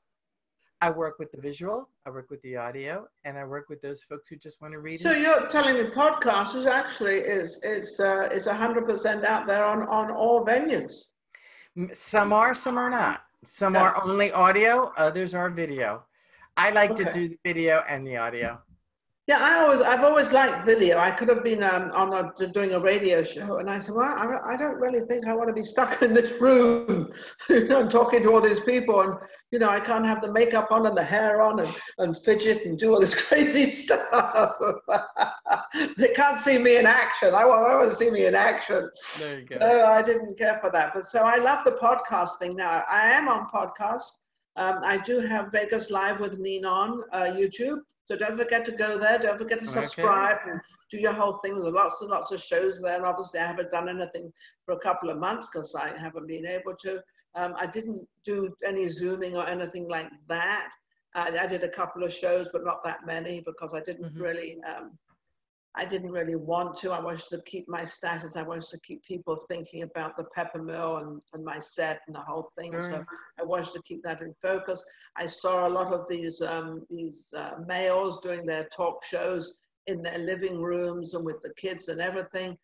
I 0.83 0.91
work 0.91 1.19
with 1.19 1.33
the 1.33 1.41
visual, 1.41 1.89
I 2.05 2.11
work 2.11 2.29
with 2.31 2.43
the 2.43 2.57
audio, 2.57 3.09
and 3.25 3.39
I 3.39 3.45
work 3.45 3.71
with 3.71 3.81
those 3.81 4.03
folks 4.03 4.29
who 4.29 4.37
just 4.37 4.61
want 4.61 4.73
to 4.75 4.81
read. 4.81 5.01
So 5.01 5.13
you're 5.13 5.47
telling 5.47 5.75
me 5.75 5.85
podcast 5.85 6.55
is 6.55 6.67
actually 6.67 7.17
is 7.17 7.59
is 7.63 7.99
uh, 7.99 8.29
is 8.31 8.47
hundred 8.47 8.87
percent 8.87 9.25
out 9.25 9.47
there 9.47 9.65
on 9.65 9.83
on 9.85 10.11
all 10.11 10.45
venues. 10.45 11.05
Some 11.95 12.33
are, 12.33 12.55
some 12.55 12.79
are 12.79 12.91
not. 12.91 13.23
Some 13.45 13.77
are 13.77 14.03
only 14.03 14.33
audio, 14.33 14.93
others 14.97 15.35
are 15.35 15.51
video. 15.51 16.05
I 16.57 16.71
like 16.71 16.95
to 16.97 17.05
do 17.05 17.29
the 17.29 17.39
video 17.45 17.83
and 17.89 18.07
the 18.07 18.17
audio. 18.17 18.61
Yeah, 19.27 19.41
I 19.41 19.59
always, 19.59 19.81
I've 19.81 20.05
always 20.05 20.31
liked 20.31 20.65
video. 20.65 20.99
I 20.99 21.11
could 21.11 21.29
have 21.29 21.43
been 21.43 21.61
um, 21.61 21.91
on 21.95 22.15
a, 22.15 22.47
doing 22.47 22.75
a 22.75 22.79
radio 22.79 23.25
show, 23.25 23.59
and 23.59 23.69
I 23.69 23.81
said, 23.81 23.97
well, 23.97 24.05
I, 24.05 24.55
I 24.55 24.57
don't 24.57 24.77
really 24.77 25.01
think 25.01 25.27
I 25.27 25.35
want 25.35 25.49
to 25.49 25.53
be 25.53 25.65
stuck 25.65 26.01
in 26.01 26.15
this 26.15 26.41
room, 26.41 27.13
you 27.49 27.67
know, 27.67 27.89
talking 27.89 28.23
to 28.23 28.33
all 28.33 28.41
these 28.41 28.61
people, 28.61 29.01
and 29.01 29.15
you 29.51 29.59
know, 29.59 29.69
I 29.69 29.81
can't 29.81 30.07
have 30.07 30.23
the 30.23 30.31
makeup 30.31 30.71
on 30.71 30.87
and 30.87 30.97
the 30.97 31.03
hair 31.03 31.43
on 31.43 31.59
and, 31.59 31.77
and 31.99 32.17
fidget 32.17 32.67
and 32.67 32.79
do 32.79 32.95
all 32.95 33.01
this 33.01 33.21
crazy 33.27 33.73
stuff. 33.73 34.55
they 35.97 36.13
can't 36.15 36.39
see 36.39 36.59
me 36.59 36.77
in 36.77 36.87
action. 36.87 37.35
I 37.35 37.45
want, 37.47 37.69
I 37.69 37.79
want 37.79 37.91
to 37.91 37.97
see 37.97 38.13
me 38.13 38.27
in 38.27 38.37
action. 38.37 38.89
There 39.19 39.41
you 39.41 39.47
go. 39.47 39.57
No, 39.57 39.87
I 39.87 40.03
didn't 40.03 40.39
care 40.39 40.61
for 40.61 40.71
that. 40.71 40.93
But 40.95 41.05
so 41.05 41.23
I 41.23 41.39
love 41.39 41.65
the 41.65 41.73
podcast 41.73 42.39
thing 42.39 42.55
now. 42.55 42.85
I 42.89 43.09
am 43.11 43.27
on 43.27 43.49
podcast. 43.49 44.05
Um, 44.55 44.83
I 44.85 44.99
do 44.99 45.19
have 45.19 45.51
Vegas 45.51 45.91
Live 45.91 46.21
with 46.21 46.39
Ninon 46.39 47.03
uh, 47.13 47.25
YouTube. 47.25 47.81
So 48.07 48.17
don't 48.17 48.39
forget 48.39 48.65
to 48.67 48.73
go 48.73 48.97
there. 48.99 49.19
Don't 49.19 49.37
forget 49.37 49.59
to 49.59 49.65
Okay. 49.69 49.81
subscribe 49.81 50.39
and 50.47 50.61
do 50.91 50.99
your 50.99 51.13
whole 51.13 51.35
thing. 51.35 51.55
There's 51.61 51.75
lots 51.75 52.01
and 52.01 52.11
lots 52.11 52.31
of 52.31 52.41
shows 52.41 52.81
there. 52.81 52.97
And 52.97 53.05
obviously, 53.05 53.41
I 53.41 53.47
haven't 53.47 53.73
done 53.73 53.89
anything 53.89 54.33
for 54.65 54.73
a 54.73 54.79
couple 54.79 55.11
of 55.11 55.19
months 55.19 55.49
because 55.53 55.75
I 55.75 55.89
haven't 55.99 56.29
been 56.29 56.47
able 56.47 56.75
to. 56.83 57.03
Um, 57.35 57.55
I 57.59 57.67
didn't 57.67 58.07
do 58.25 58.57
any 58.65 58.89
Zooming 58.89 59.37
or 59.37 59.47
anything 59.47 59.89
like 59.89 60.09
that. 60.29 60.71
I, 61.15 61.37
I 61.37 61.47
did 61.49 61.65
a 61.65 61.69
couple 61.69 62.05
of 62.05 62.13
shows, 62.13 62.49
but 62.53 62.65
not 62.65 62.85
that 62.85 63.05
many 63.05 63.41
because 63.41 63.75
I 63.75 63.81
didn't 63.81 64.15
Mhm. 64.15 64.21
really. 64.21 64.59
Um, 64.63 64.97
I 65.79 65.85
didn't 65.85 66.11
really 66.11 66.37
want 66.37 66.79
to. 66.81 66.91
I 66.91 67.01
wanted 67.01 67.27
to 67.29 67.43
keep 67.43 67.69
my 67.69 67.85
status. 67.85 68.35
I 68.35 68.43
wanted 68.43 68.69
to 68.71 68.79
keep 68.81 69.05
people 69.05 69.37
thinking 69.49 69.83
about 69.83 70.17
the 70.17 70.25
pepper 70.35 70.63
mill 70.63 70.97
and, 70.99 71.21
and 71.35 71.45
my 71.45 71.59
set 71.59 72.01
and 72.07 72.17
the 72.17 72.21
whole 72.21 72.51
thing. 72.59 72.73
So 72.81 73.05
I 73.39 73.45
wanted 73.45 73.73
to 73.73 73.83
keep 73.83 74.03
that 74.05 74.23
in 74.23 74.35
focus. 74.41 74.83
I 75.17 75.27
saw 75.27 75.69
a 75.69 75.71
lot 75.71 75.93
of 75.93 76.07
these 76.09 76.41
um, 76.41 76.87
these 76.89 77.33
uh, 77.37 77.57
males 77.67 78.19
doing 78.23 78.47
their 78.47 78.65
talk 78.75 79.05
shows 79.05 79.55
in 79.87 80.03
their 80.03 80.19
living 80.19 80.61
rooms 80.61 81.15
and 81.15 81.25
with 81.25 81.43
the 81.43 81.53
kids 81.55 81.89
and 81.89 82.01
everything. 82.01 82.57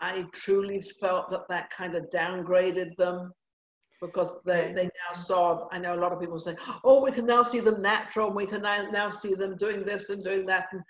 I 0.00 0.26
truly 0.32 0.80
felt 0.80 1.30
that 1.30 1.48
that 1.48 1.70
kind 1.70 1.94
of 1.94 2.10
downgraded 2.10 2.96
them 2.96 3.32
because 4.02 4.42
they, 4.44 4.72
they 4.74 4.84
now 4.84 5.12
saw, 5.14 5.68
I 5.72 5.78
know 5.78 5.94
a 5.94 6.00
lot 6.00 6.12
of 6.12 6.20
people 6.20 6.38
say, 6.38 6.54
oh, 6.84 7.02
we 7.02 7.10
can 7.10 7.24
now 7.24 7.40
see 7.42 7.60
them 7.60 7.80
natural, 7.80 8.26
and 8.26 8.36
we 8.36 8.44
can 8.46 8.60
now, 8.62 8.90
now 8.90 9.08
see 9.08 9.34
them 9.34 9.56
doing 9.56 9.84
this 9.84 10.10
and 10.10 10.22
doing 10.22 10.44
that. 10.46 10.66
And 10.72 10.82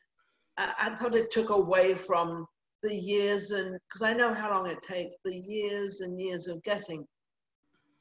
I, 0.58 0.72
I 0.78 0.96
thought 0.96 1.14
it 1.14 1.30
took 1.30 1.50
away 1.50 1.94
from 1.94 2.46
the 2.82 2.94
years 2.94 3.50
and, 3.50 3.78
because 3.88 4.02
I 4.02 4.12
know 4.12 4.32
how 4.32 4.50
long 4.50 4.68
it 4.70 4.82
takes, 4.82 5.16
the 5.24 5.34
years 5.34 6.00
and 6.00 6.20
years 6.20 6.46
of 6.48 6.62
getting 6.62 7.06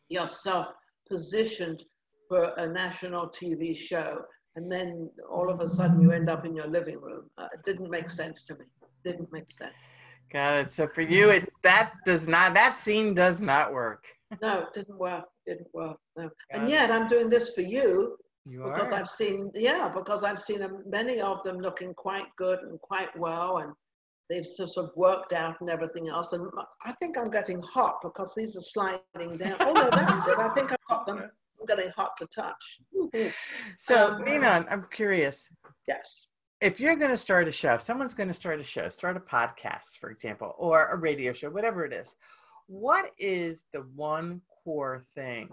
yourself 0.09 0.67
positioned 1.09 1.83
for 2.27 2.53
a 2.57 2.67
national 2.67 3.29
TV 3.29 3.75
show. 3.75 4.19
And 4.55 4.71
then 4.71 5.09
all 5.29 5.49
of 5.49 5.59
a 5.59 5.67
sudden 5.67 6.01
you 6.01 6.11
end 6.11 6.29
up 6.29 6.45
in 6.45 6.55
your 6.55 6.67
living 6.67 6.99
room. 7.01 7.29
Uh, 7.37 7.47
it 7.53 7.63
didn't 7.65 7.89
make 7.89 8.09
sense 8.09 8.43
to 8.45 8.53
me. 8.53 8.65
Didn't 9.03 9.31
make 9.31 9.51
sense. 9.51 9.73
Got 10.31 10.53
it. 10.55 10.71
So 10.71 10.87
for 10.87 11.01
you, 11.01 11.29
it 11.29 11.51
that 11.63 11.93
does 12.05 12.27
not 12.27 12.53
that 12.55 12.79
scene 12.79 13.13
does 13.13 13.41
not 13.41 13.73
work. 13.73 14.05
no, 14.41 14.61
it 14.61 14.73
didn't 14.73 14.97
work. 14.97 15.25
Didn't 15.45 15.67
work. 15.73 15.97
No. 16.17 16.23
Got 16.23 16.61
and 16.61 16.69
yet 16.69 16.91
I'm 16.91 17.07
doing 17.07 17.29
this 17.29 17.53
for 17.53 17.61
you. 17.61 18.17
You 18.47 18.63
because 18.63 18.91
are. 18.91 18.95
I've 18.95 19.09
seen 19.09 19.51
yeah 19.55 19.89
because 19.89 20.23
I've 20.23 20.39
seen 20.39 20.61
many 20.87 21.19
of 21.19 21.43
them 21.43 21.59
looking 21.59 21.93
quite 21.93 22.27
good 22.37 22.59
and 22.59 22.79
quite 22.81 23.17
well 23.17 23.57
and 23.57 23.73
they've 24.29 24.45
sort 24.45 24.77
of 24.77 24.91
worked 24.95 25.33
out 25.33 25.55
and 25.61 25.69
everything 25.69 26.09
else. 26.09 26.33
And 26.33 26.49
I 26.85 26.93
think 26.93 27.17
I'm 27.17 27.29
getting 27.29 27.61
hot 27.61 27.97
because 28.03 28.33
these 28.35 28.55
are 28.55 28.61
sliding 28.61 29.37
down. 29.37 29.57
oh 29.59 29.73
no, 29.73 29.89
that's 29.91 30.27
it. 30.27 30.39
I 30.39 30.49
think 30.49 30.71
I've 30.71 30.87
got 30.89 31.07
them. 31.07 31.19
I'm 31.19 31.65
getting 31.67 31.91
hot 31.95 32.11
to 32.17 32.27
touch. 32.27 32.79
So, 33.77 34.11
um, 34.11 34.25
Nina, 34.25 34.65
I'm 34.69 34.85
curious. 34.91 35.49
Yes. 35.87 36.27
If 36.61 36.79
you're 36.79 36.95
going 36.95 37.11
to 37.11 37.17
start 37.17 37.47
a 37.47 37.51
show, 37.51 37.77
someone's 37.77 38.13
going 38.13 38.27
to 38.27 38.33
start 38.33 38.59
a 38.59 38.63
show, 38.63 38.89
start 38.89 39.17
a 39.17 39.19
podcast, 39.19 39.97
for 39.99 40.09
example, 40.09 40.55
or 40.57 40.87
a 40.87 40.97
radio 40.97 41.31
show, 41.33 41.49
whatever 41.49 41.85
it 41.85 41.93
is, 41.93 42.15
what 42.67 43.11
is 43.19 43.65
the 43.73 43.81
one 43.95 44.41
core 44.63 45.05
thing 45.15 45.49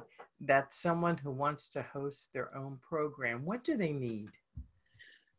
that 0.46 0.74
someone 0.74 1.16
who 1.16 1.30
wants 1.30 1.68
to 1.68 1.82
host 1.82 2.28
their 2.32 2.54
own 2.56 2.78
program, 2.82 3.44
what 3.44 3.64
do 3.64 3.76
they 3.76 3.92
need? 3.92 4.28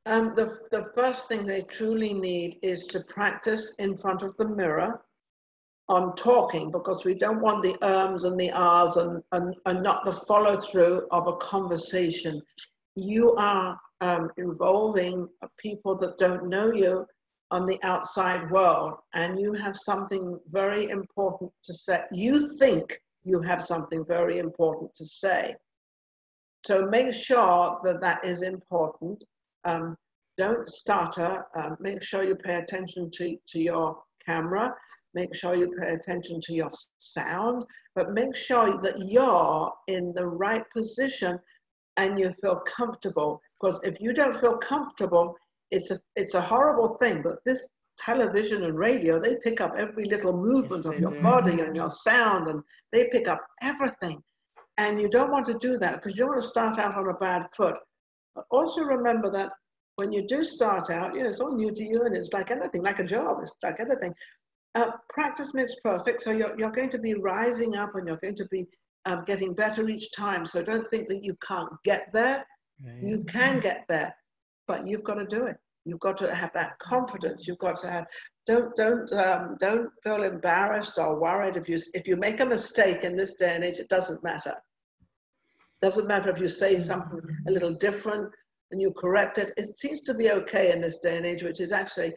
Um, 0.05 0.33
the, 0.35 0.59
the 0.71 0.91
first 0.93 1.27
thing 1.27 1.45
they 1.45 1.61
truly 1.61 2.13
need 2.13 2.59
is 2.61 2.87
to 2.87 3.01
practice 3.01 3.73
in 3.79 3.95
front 3.95 4.21
of 4.21 4.35
the 4.37 4.47
mirror 4.47 5.01
on 5.89 6.15
talking 6.15 6.71
because 6.71 7.03
we 7.03 7.13
don't 7.13 7.41
want 7.41 7.63
the 7.63 7.77
ums 7.85 8.23
and 8.23 8.39
the 8.39 8.51
ahs 8.51 8.97
and, 8.97 9.21
and, 9.31 9.55
and 9.65 9.83
not 9.83 10.05
the 10.05 10.13
follow 10.13 10.59
through 10.59 11.07
of 11.11 11.27
a 11.27 11.37
conversation. 11.37 12.41
You 12.95 13.33
are 13.35 13.77
um, 14.01 14.29
involving 14.37 15.27
people 15.57 15.95
that 15.97 16.17
don't 16.17 16.47
know 16.47 16.71
you 16.71 17.05
on 17.51 17.65
the 17.65 17.79
outside 17.83 18.49
world, 18.49 18.95
and 19.13 19.39
you 19.39 19.53
have 19.53 19.75
something 19.77 20.39
very 20.47 20.89
important 20.89 21.51
to 21.63 21.73
say. 21.73 22.01
You 22.11 22.57
think 22.57 22.99
you 23.23 23.41
have 23.41 23.63
something 23.63 24.05
very 24.05 24.37
important 24.37 24.93
to 24.95 25.05
say. 25.05 25.55
So 26.65 26.85
make 26.85 27.13
sure 27.13 27.79
that 27.83 28.01
that 28.01 28.23
is 28.23 28.41
important 28.41 29.23
um, 29.65 29.97
don't 30.37 30.67
stutter. 30.67 31.45
Um, 31.55 31.77
make 31.79 32.01
sure 32.01 32.23
you 32.23 32.35
pay 32.35 32.55
attention 32.55 33.09
to, 33.11 33.37
to 33.49 33.59
your 33.59 33.97
camera. 34.25 34.73
Make 35.13 35.35
sure 35.35 35.55
you 35.55 35.75
pay 35.79 35.93
attention 35.93 36.41
to 36.41 36.53
your 36.53 36.71
sound, 36.97 37.63
but 37.95 38.13
make 38.13 38.35
sure 38.35 38.81
that 38.81 39.07
you're 39.07 39.71
in 39.87 40.11
the 40.15 40.25
right 40.25 40.63
position 40.75 41.37
and 41.97 42.17
you 42.17 42.33
feel 42.41 42.61
comfortable. 42.65 43.39
Because 43.61 43.79
if 43.83 44.01
you 44.01 44.13
don't 44.13 44.35
feel 44.35 44.57
comfortable, 44.57 45.35
it's 45.69 45.91
a, 45.91 45.99
it's 46.15 46.33
a 46.33 46.41
horrible 46.41 46.97
thing, 46.97 47.21
but 47.21 47.37
this 47.45 47.69
television 47.97 48.63
and 48.63 48.77
radio, 48.77 49.19
they 49.19 49.37
pick 49.43 49.61
up 49.61 49.73
every 49.77 50.05
little 50.05 50.33
movement 50.33 50.85
yes, 50.85 50.93
of 50.93 50.99
your 50.99 51.11
do. 51.11 51.21
body 51.21 51.61
and 51.61 51.75
your 51.75 51.89
sound, 51.89 52.47
and 52.47 52.61
they 52.91 53.07
pick 53.11 53.27
up 53.27 53.39
everything. 53.61 54.21
And 54.77 54.99
you 54.99 55.07
don't 55.07 55.31
want 55.31 55.45
to 55.47 55.57
do 55.59 55.77
that 55.79 55.95
because 55.95 56.13
you 56.13 56.23
don't 56.23 56.29
want 56.29 56.41
to 56.41 56.47
start 56.47 56.79
out 56.79 56.95
on 56.95 57.07
a 57.07 57.13
bad 57.13 57.47
foot. 57.55 57.75
But 58.35 58.45
also 58.49 58.81
remember 58.81 59.29
that 59.31 59.51
when 59.97 60.11
you 60.11 60.25
do 60.27 60.43
start 60.43 60.89
out, 60.89 61.13
you 61.13 61.21
know, 61.21 61.29
it's 61.29 61.39
all 61.39 61.55
new 61.55 61.71
to 61.71 61.83
you 61.83 62.03
and 62.03 62.15
it's 62.15 62.33
like 62.33 62.49
anything, 62.49 62.81
like 62.81 62.99
a 62.99 63.03
job, 63.03 63.37
it's 63.43 63.53
like 63.61 63.79
anything. 63.79 64.13
Uh, 64.73 64.89
practice 65.09 65.53
makes 65.53 65.75
perfect. 65.83 66.23
So 66.23 66.31
you're, 66.31 66.57
you're 66.57 66.71
going 66.71 66.89
to 66.89 66.97
be 66.97 67.13
rising 67.13 67.75
up 67.75 67.93
and 67.93 68.07
you're 68.07 68.17
going 68.17 68.35
to 68.35 68.47
be 68.49 68.65
um, 69.05 69.23
getting 69.27 69.53
better 69.53 69.87
each 69.87 70.11
time. 70.11 70.47
So 70.47 70.63
don't 70.63 70.89
think 70.89 71.07
that 71.09 71.23
you 71.23 71.37
can't 71.47 71.69
get 71.83 72.07
there. 72.11 72.43
You 73.01 73.23
can 73.25 73.59
get 73.59 73.85
there, 73.87 74.15
but 74.67 74.87
you've 74.87 75.03
got 75.03 75.15
to 75.15 75.25
do 75.25 75.45
it. 75.45 75.57
You've 75.85 75.99
got 75.99 76.17
to 76.17 76.33
have 76.33 76.51
that 76.53 76.79
confidence. 76.79 77.47
You've 77.47 77.57
got 77.57 77.79
to 77.81 77.89
have, 77.89 78.05
don't, 78.45 78.75
don't, 78.75 79.11
um, 79.13 79.57
don't 79.59 79.89
feel 80.03 80.23
embarrassed 80.23 80.97
or 80.97 81.19
worried. 81.19 81.57
If 81.57 81.67
you, 81.67 81.79
if 81.93 82.07
you 82.07 82.15
make 82.15 82.39
a 82.39 82.45
mistake 82.45 83.03
in 83.03 83.15
this 83.15 83.35
day 83.35 83.55
and 83.55 83.63
age, 83.63 83.79
it 83.79 83.89
doesn't 83.89 84.23
matter. 84.23 84.55
Doesn't 85.81 86.07
matter 86.07 86.29
if 86.29 86.39
you 86.39 86.47
say 86.47 86.81
something 86.81 87.19
a 87.47 87.51
little 87.51 87.73
different 87.73 88.31
and 88.71 88.81
you 88.81 88.91
correct 88.91 89.37
it. 89.37 89.53
It 89.57 89.77
seems 89.77 90.01
to 90.01 90.13
be 90.13 90.31
okay 90.31 90.71
in 90.71 90.81
this 90.81 90.99
day 90.99 91.17
and 91.17 91.25
age, 91.25 91.43
which 91.43 91.59
is 91.59 91.71
actually 91.71 92.13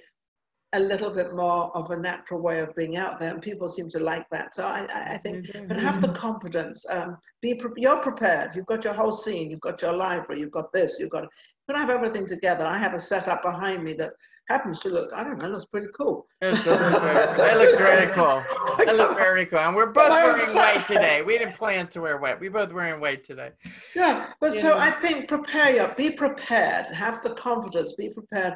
a 0.72 0.80
little 0.80 1.10
bit 1.10 1.34
more 1.34 1.76
of 1.76 1.90
a 1.90 1.96
natural 1.96 2.40
way 2.40 2.60
of 2.60 2.74
being 2.74 2.96
out 2.96 3.18
there, 3.20 3.32
and 3.32 3.40
people 3.40 3.68
seem 3.68 3.88
to 3.90 3.98
like 3.98 4.28
that. 4.30 4.54
So 4.54 4.64
I, 4.66 4.86
I 5.14 5.18
think, 5.18 5.46
but 5.68 5.78
have 5.80 6.00
the 6.00 6.08
confidence. 6.08 6.84
Um, 6.90 7.16
be 7.40 7.54
pre- 7.54 7.70
you're 7.76 8.00
prepared. 8.00 8.54
You've 8.54 8.66
got 8.66 8.84
your 8.84 8.94
whole 8.94 9.12
scene. 9.12 9.50
You've 9.50 9.60
got 9.60 9.80
your 9.82 9.92
library. 9.92 10.40
You've 10.40 10.50
got 10.50 10.72
this. 10.72 10.96
You've 10.98 11.10
got. 11.10 11.28
You're 11.66 11.76
gonna 11.76 11.86
have 11.86 11.96
everything 11.96 12.26
together. 12.26 12.64
I 12.64 12.78
have 12.78 12.94
a 12.94 13.00
setup 13.00 13.42
behind 13.42 13.82
me 13.82 13.92
that 13.94 14.12
happens 14.48 14.78
to 14.80 14.88
look, 14.88 15.12
I 15.12 15.24
don't 15.24 15.38
know, 15.38 15.48
looks 15.48 15.64
pretty 15.66 15.88
cool. 15.98 16.26
It 16.40 16.52
does 16.64 16.80
look 16.80 17.02
very, 17.02 17.50
it 17.50 17.58
looks 17.58 17.76
very 17.76 18.06
cool. 18.12 18.44
It 18.78 18.94
looks 18.94 19.14
very 19.14 19.46
cool. 19.46 19.58
And 19.58 19.74
we're 19.74 19.86
both 19.86 20.10
wearing 20.10 20.54
white 20.54 20.86
today. 20.86 21.22
We 21.22 21.38
didn't 21.38 21.56
plan 21.56 21.88
to 21.88 22.00
wear 22.00 22.18
white. 22.18 22.38
We 22.40 22.48
both 22.48 22.72
wearing 22.72 23.00
white 23.00 23.24
today. 23.24 23.50
Yeah, 23.96 24.32
but 24.40 24.54
you 24.54 24.60
so 24.60 24.70
know. 24.70 24.78
I 24.78 24.90
think 24.90 25.26
prepare 25.26 25.74
you, 25.74 25.92
be 25.96 26.10
prepared, 26.10 26.86
have 26.86 27.22
the 27.24 27.30
confidence, 27.30 27.94
be 27.94 28.10
prepared. 28.10 28.54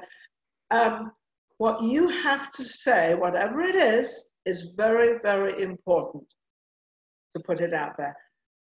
Um, 0.70 1.10
what 1.58 1.82
you 1.82 2.08
have 2.08 2.52
to 2.52 2.64
say, 2.64 3.14
whatever 3.14 3.60
it 3.60 3.74
is, 3.74 4.26
is 4.46 4.70
very, 4.76 5.18
very 5.22 5.60
important 5.60 6.24
to 7.36 7.42
put 7.42 7.60
it 7.60 7.72
out 7.72 7.96
there. 7.98 8.14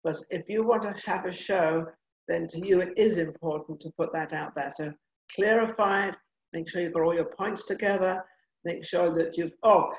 Because 0.03 0.25
if 0.31 0.49
you 0.49 0.67
want 0.67 0.83
to 0.83 1.11
have 1.11 1.27
a 1.27 1.33
show, 1.33 1.87
then 2.29 2.47
to 2.49 2.65
you 2.65 2.81
it 2.81 2.93
is 2.97 3.17
important 3.17 3.81
to 3.81 3.91
put 3.99 4.13
that 4.13 4.33
out 4.33 4.55
there. 4.55 4.73
So 4.77 4.93
clarify 5.35 6.09
it, 6.09 6.17
Make 6.53 6.69
sure 6.69 6.81
you've 6.81 6.95
got 6.95 7.03
all 7.03 7.15
your 7.15 7.27
points 7.27 7.65
together. 7.65 8.25
Make 8.65 8.85
sure 8.85 9.15
that 9.15 9.37
you've, 9.37 9.53
oh, 9.63 9.93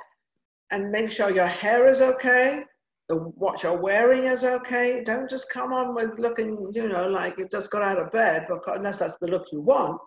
and 0.71 0.91
make 0.91 1.11
sure 1.11 1.31
your 1.31 1.47
hair 1.47 1.87
is 1.87 2.01
okay. 2.01 2.63
The, 3.07 3.15
what 3.15 3.63
you're 3.63 3.77
wearing 3.79 4.25
is 4.25 4.43
okay. 4.43 5.03
Don't 5.03 5.29
just 5.29 5.49
come 5.49 5.73
on 5.73 5.95
with 5.95 6.19
looking, 6.19 6.71
you 6.73 6.87
know, 6.87 7.07
like 7.07 7.35
you've 7.37 7.51
just 7.51 7.71
got 7.71 7.81
out 7.81 7.99
of 7.99 8.11
bed, 8.11 8.45
because, 8.47 8.77
unless 8.77 8.99
that's 8.99 9.17
the 9.21 9.27
look 9.27 9.47
you 9.51 9.61
want. 9.61 9.99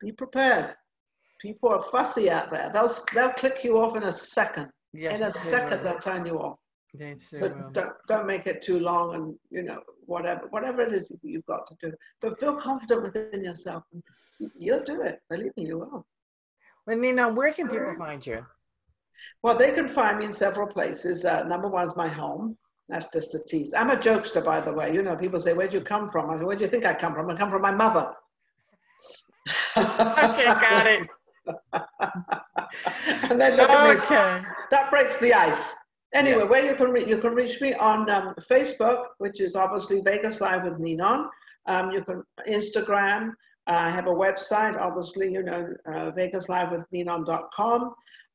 Be 0.00 0.12
prepared. 0.12 0.74
People 1.40 1.70
are 1.70 1.82
fussy 1.82 2.30
out 2.30 2.50
there. 2.50 2.70
They'll, 2.72 2.92
they'll 3.14 3.32
click 3.32 3.62
you 3.64 3.78
off 3.78 3.96
in 3.96 4.04
a 4.04 4.12
second. 4.12 4.68
Yes, 4.92 5.20
in 5.20 5.26
a 5.26 5.30
second, 5.30 5.84
they'll 5.84 5.98
turn 5.98 6.24
you 6.24 6.38
off. 6.38 6.58
but 7.40 7.72
don't, 7.72 7.92
don't 8.08 8.26
make 8.26 8.46
it 8.46 8.62
too 8.62 8.78
long 8.78 9.14
and, 9.14 9.34
you 9.50 9.62
know, 9.62 9.80
whatever, 10.06 10.46
whatever 10.50 10.82
it 10.82 10.92
is 10.92 11.06
you've 11.22 11.46
got 11.46 11.66
to 11.66 11.74
do. 11.80 11.94
But 12.20 12.38
feel 12.40 12.56
confident 12.56 13.02
within 13.02 13.44
yourself. 13.44 13.84
You'll 14.38 14.84
do 14.84 15.02
it. 15.02 15.20
Believe 15.30 15.52
me, 15.56 15.66
you 15.66 15.78
will. 15.78 16.06
Well, 16.86 16.96
Nina, 16.96 17.28
where 17.28 17.52
can 17.52 17.68
people 17.68 17.94
find 17.98 18.24
you? 18.26 18.46
Well, 19.42 19.56
they 19.56 19.72
can 19.72 19.88
find 19.88 20.18
me 20.18 20.26
in 20.26 20.32
several 20.32 20.66
places. 20.66 21.24
Uh, 21.24 21.42
number 21.44 21.68
one 21.68 21.86
is 21.86 21.96
my 21.96 22.08
home. 22.08 22.56
That's 22.88 23.08
just 23.12 23.34
a 23.34 23.40
tease. 23.48 23.74
I'm 23.74 23.90
a 23.90 23.96
jokester, 23.96 24.44
by 24.44 24.60
the 24.60 24.72
way. 24.72 24.94
You 24.94 25.02
know, 25.02 25.16
people 25.16 25.40
say, 25.40 25.52
Where'd 25.52 25.74
you 25.74 25.80
come 25.80 26.08
from? 26.08 26.30
I 26.30 26.38
say, 26.38 26.44
Where 26.44 26.56
do 26.56 26.64
you 26.64 26.70
think 26.70 26.84
I 26.84 26.94
come 26.94 27.14
from? 27.14 27.28
I 27.28 27.36
come 27.36 27.50
from 27.50 27.62
my 27.62 27.72
mother. 27.72 28.12
okay, 29.76 30.44
got 30.44 30.86
it. 30.86 31.08
and 33.30 33.40
then 33.40 33.60
okay. 33.60 34.42
that 34.70 34.90
breaks 34.90 35.16
the 35.18 35.32
ice. 35.32 35.74
Anyway, 36.16 36.40
yes. 36.40 36.48
where 36.50 36.64
you 36.64 36.74
can 36.74 36.90
re- 36.90 37.06
you 37.06 37.18
can 37.18 37.34
reach 37.34 37.60
me 37.60 37.74
on 37.74 38.08
um, 38.08 38.34
Facebook, 38.40 39.04
which 39.18 39.38
is 39.38 39.54
obviously 39.54 40.00
Vegas 40.00 40.40
Live 40.40 40.64
with 40.64 40.78
Ninon. 40.78 41.28
Um, 41.66 41.90
you 41.90 42.02
can 42.02 42.22
Instagram. 42.48 43.32
I 43.66 43.90
have 43.90 44.06
a 44.06 44.14
website, 44.14 44.80
obviously, 44.80 45.30
you 45.30 45.42
know, 45.42 45.74
uh, 45.86 46.10
vegaslivewithninon.com. 46.12 47.94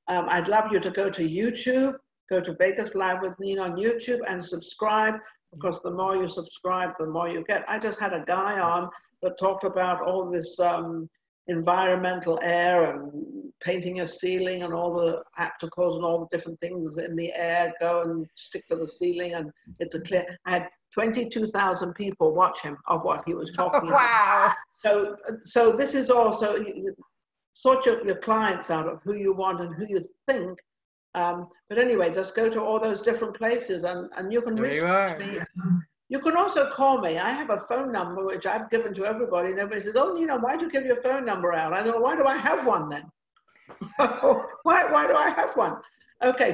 Um, 0.10 0.26
I'd 0.30 0.48
love 0.48 0.72
you 0.72 0.80
to 0.80 0.92
go 0.92 1.10
to 1.10 1.24
YouTube, 1.28 1.96
go 2.30 2.40
to 2.40 2.54
Vegas 2.60 2.94
Live 2.94 3.22
with 3.22 3.40
Nina 3.40 3.64
on 3.64 3.78
YouTube 3.78 4.20
and 4.28 4.44
subscribe 4.44 5.16
because 5.52 5.82
the 5.82 5.92
more 5.92 6.16
you 6.16 6.28
subscribe, 6.28 6.92
the 7.00 7.08
more 7.08 7.30
you 7.30 7.44
get. 7.48 7.64
I 7.68 7.80
just 7.80 8.00
had 8.00 8.14
a 8.14 8.24
guy 8.28 8.60
on 8.60 8.90
that 9.24 9.40
talked 9.40 9.64
about 9.64 10.02
all 10.02 10.30
this 10.30 10.60
um, 10.60 11.10
environmental 11.48 12.40
air 12.42 12.92
and 12.92 13.12
painting 13.64 14.02
a 14.02 14.08
ceiling 14.08 14.64
and 14.64 14.74
all 14.74 14.94
the 14.94 15.22
apticals 15.40 15.96
and 15.96 16.06
all 16.06 16.20
the 16.20 16.36
different 16.36 16.60
things 16.60 16.98
in 16.98 17.16
the 17.16 17.32
air 17.34 17.74
go 17.80 18.02
and 18.04 18.28
stick 18.36 18.66
to 18.68 18.76
the 18.76 18.88
ceiling 18.88 19.34
and 19.34 19.52
it's 19.80 19.96
a 19.96 20.02
clear. 20.02 20.26
I 20.46 20.52
had 20.52 20.68
22,000 20.94 21.94
people 21.94 22.34
watch 22.34 22.62
him 22.62 22.78
of 22.88 23.04
what 23.04 23.24
he 23.26 23.34
was 23.34 23.52
talking 23.56 23.90
wow. 23.90 23.96
about. 24.46 24.56
So, 24.76 25.16
so 25.44 25.72
this 25.72 25.94
is 25.94 26.10
also 26.10 26.58
sort 27.54 27.86
your, 27.86 28.06
your 28.06 28.18
clients 28.18 28.72
out 28.72 28.88
of 28.88 29.00
who 29.04 29.16
you 29.16 29.34
want 29.34 29.62
and 29.62 29.74
who 29.76 29.86
you 29.88 30.08
think. 30.28 30.58
Um, 31.14 31.50
but 31.70 31.78
anyway, 31.78 32.12
just 32.12 32.36
go 32.36 32.50
to 32.50 32.62
all 32.62 32.80
those 32.80 33.02
different 33.02 33.36
places 33.36 33.84
and, 33.84 34.10
and 34.18 34.32
you 34.32 34.42
can 34.42 34.56
There 34.56 34.64
reach 34.64 35.20
you 35.22 35.28
me. 35.28 35.40
You 36.12 36.20
can 36.20 36.36
also 36.36 36.70
call 36.70 37.00
me. 37.00 37.18
I 37.18 37.30
have 37.30 37.52
a 37.52 37.60
phone 37.62 37.90
number 37.90 38.26
which 38.26 38.46
I've 38.46 38.70
given 38.70 38.94
to 38.96 39.06
everybody, 39.06 39.52
and 39.52 39.60
everybody 39.60 39.80
says, 39.80 39.96
"Oh, 39.96 40.12
Nina, 40.12 40.38
why 40.38 40.58
do 40.58 40.66
you 40.66 40.72
give 40.72 40.86
your 40.86 41.02
phone 41.02 41.24
number 41.24 41.54
out?" 41.54 41.72
I 41.72 41.86
go, 41.86 42.02
"Why 42.02 42.18
do 42.18 42.26
I 42.26 42.36
have 42.36 42.68
one 42.68 42.90
then? 42.90 43.10
why, 44.64 44.92
why 44.92 45.08
do 45.08 45.16
I 45.16 45.30
have 45.30 45.56
one?" 45.56 45.78
Okay, 46.22 46.52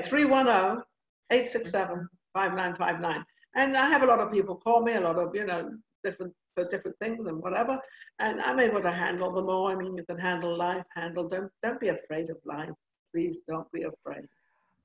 310-867-5959. 1.32 3.26
And 3.56 3.76
I 3.76 3.90
have 3.90 4.04
a 4.04 4.06
lot 4.06 4.20
of 4.20 4.32
people 4.32 4.58
call 4.58 4.84
me, 4.84 4.94
a 4.94 5.02
lot 5.02 5.18
of, 5.18 5.34
you 5.34 5.46
know, 5.48 5.72
different 6.04 6.36
for 6.54 6.66
different 6.66 6.98
things 7.00 7.26
and 7.26 7.42
whatever. 7.42 7.80
And 8.20 8.40
I'm 8.42 8.60
able 8.60 8.82
to 8.82 8.92
handle 8.92 9.32
them 9.32 9.50
all. 9.50 9.70
I 9.70 9.76
mean, 9.76 9.98
you 9.98 10.04
can 10.04 10.20
handle 10.20 10.56
life, 10.56 10.86
handle, 10.96 11.28
don't, 11.28 11.52
don't 11.64 11.80
be 11.80 11.88
afraid 11.88 12.30
of 12.30 12.38
life. 12.46 12.70
Please 13.12 13.40
don't 13.48 13.72
be 13.72 13.84
afraid. 13.84 14.28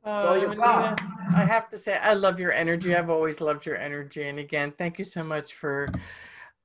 You 0.05 0.11
Oh, 0.11 0.55
got. 0.55 1.01
Nina, 1.01 1.37
I 1.37 1.45
have 1.45 1.69
to 1.71 1.79
say, 1.79 1.99
I 1.99 2.15
love 2.15 2.41
your 2.41 2.53
energy. 2.53 2.95
I've 2.95 3.11
always 3.11 3.41
loved 3.41 3.67
your 3.67 3.77
energy. 3.77 4.25
And 4.29 4.39
again, 4.39 4.73
thank 4.77 4.99
you 4.99 5.05
so 5.05 5.23
much 5.23 5.55
for 5.55 5.89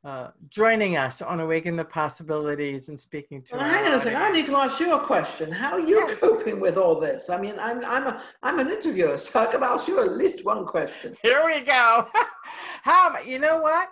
uh, 0.04 0.30
joining 0.50 0.98
us 0.98 1.22
on 1.22 1.40
Awaken 1.40 1.76
the 1.76 1.86
Possibilities 1.86 2.90
and 2.90 3.00
speaking 3.00 3.42
to 3.44 3.56
Well, 3.56 3.64
our 3.64 3.70
hang 3.70 3.86
on 3.88 3.94
a 3.94 4.00
second. 4.00 4.22
I 4.22 4.32
need 4.32 4.46
to 4.48 4.56
ask 4.56 4.80
you 4.80 4.94
a 4.96 5.06
question. 5.06 5.52
How 5.52 5.74
are 5.74 5.80
you 5.80 6.08
coping 6.20 6.60
with 6.60 6.78
all 6.78 7.00
this? 7.00 7.30
I 7.30 7.40
mean, 7.40 7.56
I'm 7.60 7.84
I'm 7.86 8.08
a 8.08 8.24
I'm 8.42 8.60
an 8.60 8.70
interviewer, 8.70 9.18
so 9.18 9.40
I 9.42 9.46
can 9.48 9.64
ask 9.64 9.88
you 9.88 10.00
at 10.02 10.14
least 10.14 10.46
one 10.46 10.66
question. 10.66 11.16
Here 11.22 11.44
we 11.46 11.60
go. 11.62 12.08
How 12.84 13.20
you 13.20 13.38
know 13.40 13.60
what? 13.60 13.90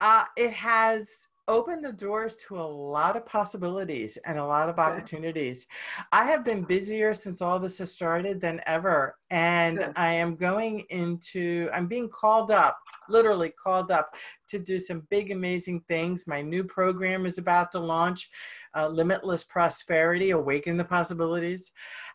Uh, 0.00 0.24
it 0.36 0.52
has 0.52 1.28
opened 1.48 1.84
the 1.84 1.92
doors 1.92 2.36
to 2.36 2.58
a 2.58 2.62
lot 2.62 3.16
of 3.16 3.26
possibilities 3.26 4.16
and 4.24 4.38
a 4.38 4.44
lot 4.44 4.68
of 4.68 4.78
opportunities. 4.78 5.66
I 6.12 6.24
have 6.24 6.44
been 6.44 6.64
busier 6.64 7.14
since 7.14 7.42
all 7.42 7.58
this 7.58 7.78
has 7.78 7.92
started 7.92 8.40
than 8.40 8.60
ever, 8.66 9.16
and 9.30 9.78
Good. 9.78 9.92
I 9.96 10.12
am 10.12 10.36
going 10.36 10.84
into. 10.90 11.68
I'm 11.72 11.86
being 11.86 12.08
called 12.08 12.50
up, 12.50 12.78
literally 13.08 13.50
called 13.50 13.90
up, 13.90 14.14
to 14.48 14.58
do 14.58 14.78
some 14.78 15.06
big, 15.10 15.30
amazing 15.30 15.82
things. 15.88 16.26
My 16.26 16.40
new 16.40 16.64
program 16.64 17.26
is 17.26 17.38
about 17.38 17.72
to 17.72 17.78
launch. 17.78 18.30
Uh, 18.76 18.88
Limitless 18.88 19.44
Prosperity, 19.44 20.30
Awaken 20.30 20.76
the 20.76 20.84
Possibilities. 20.84 21.70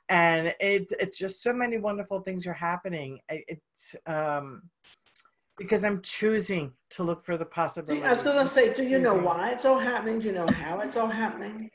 And 0.10 0.54
it, 0.60 0.92
it's 1.00 1.18
just 1.18 1.42
so 1.42 1.54
many 1.54 1.78
wonderful 1.78 2.20
things 2.20 2.46
are 2.46 2.54
happening. 2.54 3.20
It's 3.30 3.96
um, 4.06 4.64
because 5.60 5.84
I'm 5.84 6.02
choosing 6.02 6.72
to 6.92 7.04
look 7.04 7.24
for 7.24 7.38
the 7.38 7.46
Do 7.46 7.52
possibilities. 7.52 8.06
I 8.08 8.14
was 8.14 8.24
going 8.24 8.38
to 8.38 8.48
say, 8.48 8.74
do 8.74 8.84
you 8.84 8.98
know 8.98 9.14
why 9.14 9.52
it's 9.52 9.66
all 9.66 9.78
happening? 9.78 10.20
Do 10.20 10.28
you 10.28 10.34
know 10.34 10.48
how 10.48 10.80
it's 10.80 10.98
all 10.98 11.10
happening? 11.10 11.70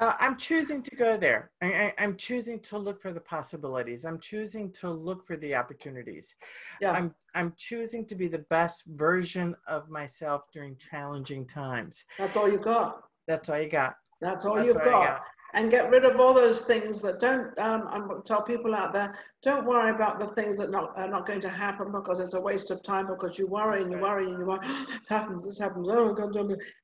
Uh, 0.00 0.14
I'm 0.18 0.36
choosing 0.36 0.82
to 0.82 0.96
go 0.96 1.16
there. 1.16 1.52
I, 1.62 1.66
I, 1.66 1.94
I'm 1.98 2.16
choosing 2.16 2.58
to 2.60 2.78
look 2.78 3.00
for 3.00 3.12
the 3.12 3.20
possibilities. 3.20 4.04
I'm 4.04 4.18
choosing 4.18 4.72
to 4.72 4.90
look 4.90 5.24
for 5.24 5.36
the 5.36 5.54
opportunities. 5.54 6.34
Yeah. 6.80 6.90
I'm 6.92 7.14
I'm 7.36 7.52
choosing 7.56 8.04
to 8.06 8.16
be 8.16 8.26
the 8.26 8.44
best 8.50 8.84
version 8.86 9.54
of 9.68 9.88
myself 9.90 10.42
during 10.52 10.76
challenging 10.76 11.46
times. 11.46 12.04
That's 12.18 12.36
all 12.36 12.50
you 12.50 12.58
got. 12.58 13.04
That's 13.28 13.48
all 13.48 13.58
you 13.60 13.68
got. 13.68 13.94
That's 14.20 14.44
all 14.44 14.56
That's 14.56 14.66
you've 14.66 14.76
got. 14.76 14.84
got. 14.84 15.20
And 15.56 15.70
get 15.70 15.88
rid 15.88 16.04
of 16.04 16.18
all 16.18 16.34
those 16.34 16.62
things 16.62 17.00
that 17.02 17.20
don't. 17.20 17.56
Um, 17.60 17.86
I'm 17.88 18.22
tell 18.24 18.42
people 18.42 18.74
out 18.74 18.92
there, 18.92 19.16
don't 19.40 19.64
worry 19.64 19.90
about 19.90 20.18
the 20.18 20.26
things 20.34 20.58
that 20.58 20.70
not 20.70 20.98
are 20.98 21.08
not 21.08 21.26
going 21.26 21.40
to 21.42 21.48
happen 21.48 21.92
because 21.92 22.18
it's 22.18 22.34
a 22.34 22.40
waste 22.40 22.72
of 22.72 22.82
time. 22.82 23.06
Because 23.06 23.38
you 23.38 23.46
worry 23.46 23.82
and 23.82 23.92
you 23.92 23.98
worry 23.98 24.24
and 24.26 24.36
you 24.36 24.44
worry. 24.44 24.58
this 24.66 25.08
happens. 25.08 25.44
This 25.44 25.58
happens. 25.58 25.88
Oh 25.88 26.12
God, 26.12 26.34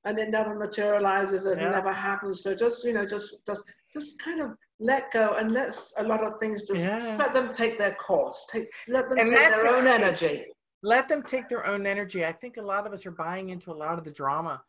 and 0.04 0.18
it 0.18 0.30
never 0.30 0.54
materializes. 0.54 1.46
It 1.46 1.58
Yeah. 1.58 1.70
never 1.70 1.92
happens. 1.92 2.42
So 2.44 2.54
just 2.54 2.84
you 2.84 2.92
know, 2.92 3.04
just 3.04 3.44
just 3.44 3.64
just 3.92 4.18
kind 4.20 4.40
of 4.40 4.52
let 4.78 5.10
go 5.10 5.34
and 5.34 5.50
let 5.52 5.76
a 5.98 6.04
lot 6.04 6.24
of 6.24 6.34
things 6.40 6.62
just, 6.66 6.84
Yeah. 6.84 6.96
just 6.96 7.18
let 7.18 7.34
them 7.34 7.52
take 7.52 7.76
their 7.76 7.94
course. 7.96 8.46
Take 8.50 8.68
let 8.86 9.08
them 9.10 9.18
And 9.18 9.28
take 9.28 9.48
their 9.48 9.66
own 9.66 9.88
energy. 9.88 10.46
let 10.82 11.08
them 11.08 11.22
take 11.24 11.48
their 11.48 11.66
own 11.66 11.86
energy. 11.86 12.24
I 12.24 12.32
think 12.32 12.56
a 12.56 12.62
lot 12.62 12.86
of 12.86 12.92
us 12.92 13.04
are 13.04 13.10
buying 13.10 13.50
into 13.50 13.72
a 13.72 13.74
lot 13.84 13.98
of 13.98 14.04
the 14.04 14.12
drama. 14.12 14.62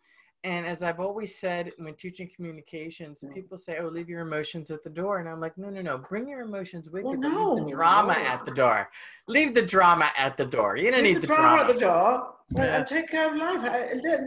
And 0.44 0.66
as 0.66 0.82
I've 0.82 1.00
always 1.00 1.38
said 1.38 1.72
when 1.78 1.94
teaching 1.96 2.30
communications, 2.36 3.24
Mm. 3.24 3.34
people 3.34 3.58
say, 3.58 3.78
Oh, 3.80 3.88
leave 3.88 4.10
your 4.10 4.22
emotions 4.22 4.72
at 4.72 4.84
the 4.84 4.90
door. 4.90 5.20
And 5.20 5.30
I'm 5.30 5.40
like, 5.40 5.56
No, 5.58 5.70
no, 5.70 5.82
no, 5.82 5.98
bring 6.00 6.28
your 6.28 6.42
emotions 6.42 6.90
with 6.90 7.04
Well, 7.04 7.14
you. 7.16 7.22
but 7.22 7.30
leave 7.58 7.68
the 7.68 7.72
drama 7.76 8.14
no. 8.14 8.26
at 8.26 8.46
the 8.46 8.52
door. 8.52 8.90
Leave 9.28 9.54
the 9.54 9.62
drama 9.62 10.12
at 10.18 10.38
the 10.38 10.46
door. 10.46 10.78
You 10.78 10.90
don't 10.92 11.04
Leave 11.04 11.14
need 11.14 11.16
the 11.18 11.20
the 11.22 11.28
drama 11.28 11.58
drama. 11.58 11.62
at 11.62 11.68
the 11.68 11.80
door 11.80 12.34
and- 12.50 12.58
Yeah. 12.58 12.76
and 12.78 12.88
take 12.88 13.10
care 13.10 13.28
of 13.30 13.36
life. 13.38 13.62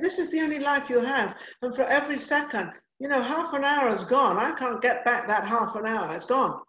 This 0.00 0.18
is 0.20 0.30
the 0.30 0.40
only 0.40 0.60
life 0.60 0.88
you 0.88 1.00
have. 1.00 1.36
And 1.62 1.74
for 1.74 1.82
every 1.82 2.18
second, 2.18 2.72
you 3.00 3.08
know, 3.08 3.20
half 3.20 3.52
an 3.52 3.64
hour 3.64 3.88
is 3.88 4.04
gone. 4.04 4.38
I 4.38 4.52
can't 4.52 4.80
get 4.80 5.04
back 5.04 5.26
that 5.26 5.42
half 5.44 5.74
an 5.74 5.84
hour. 5.84 6.14
It's 6.14 6.24
gone. 6.26 6.60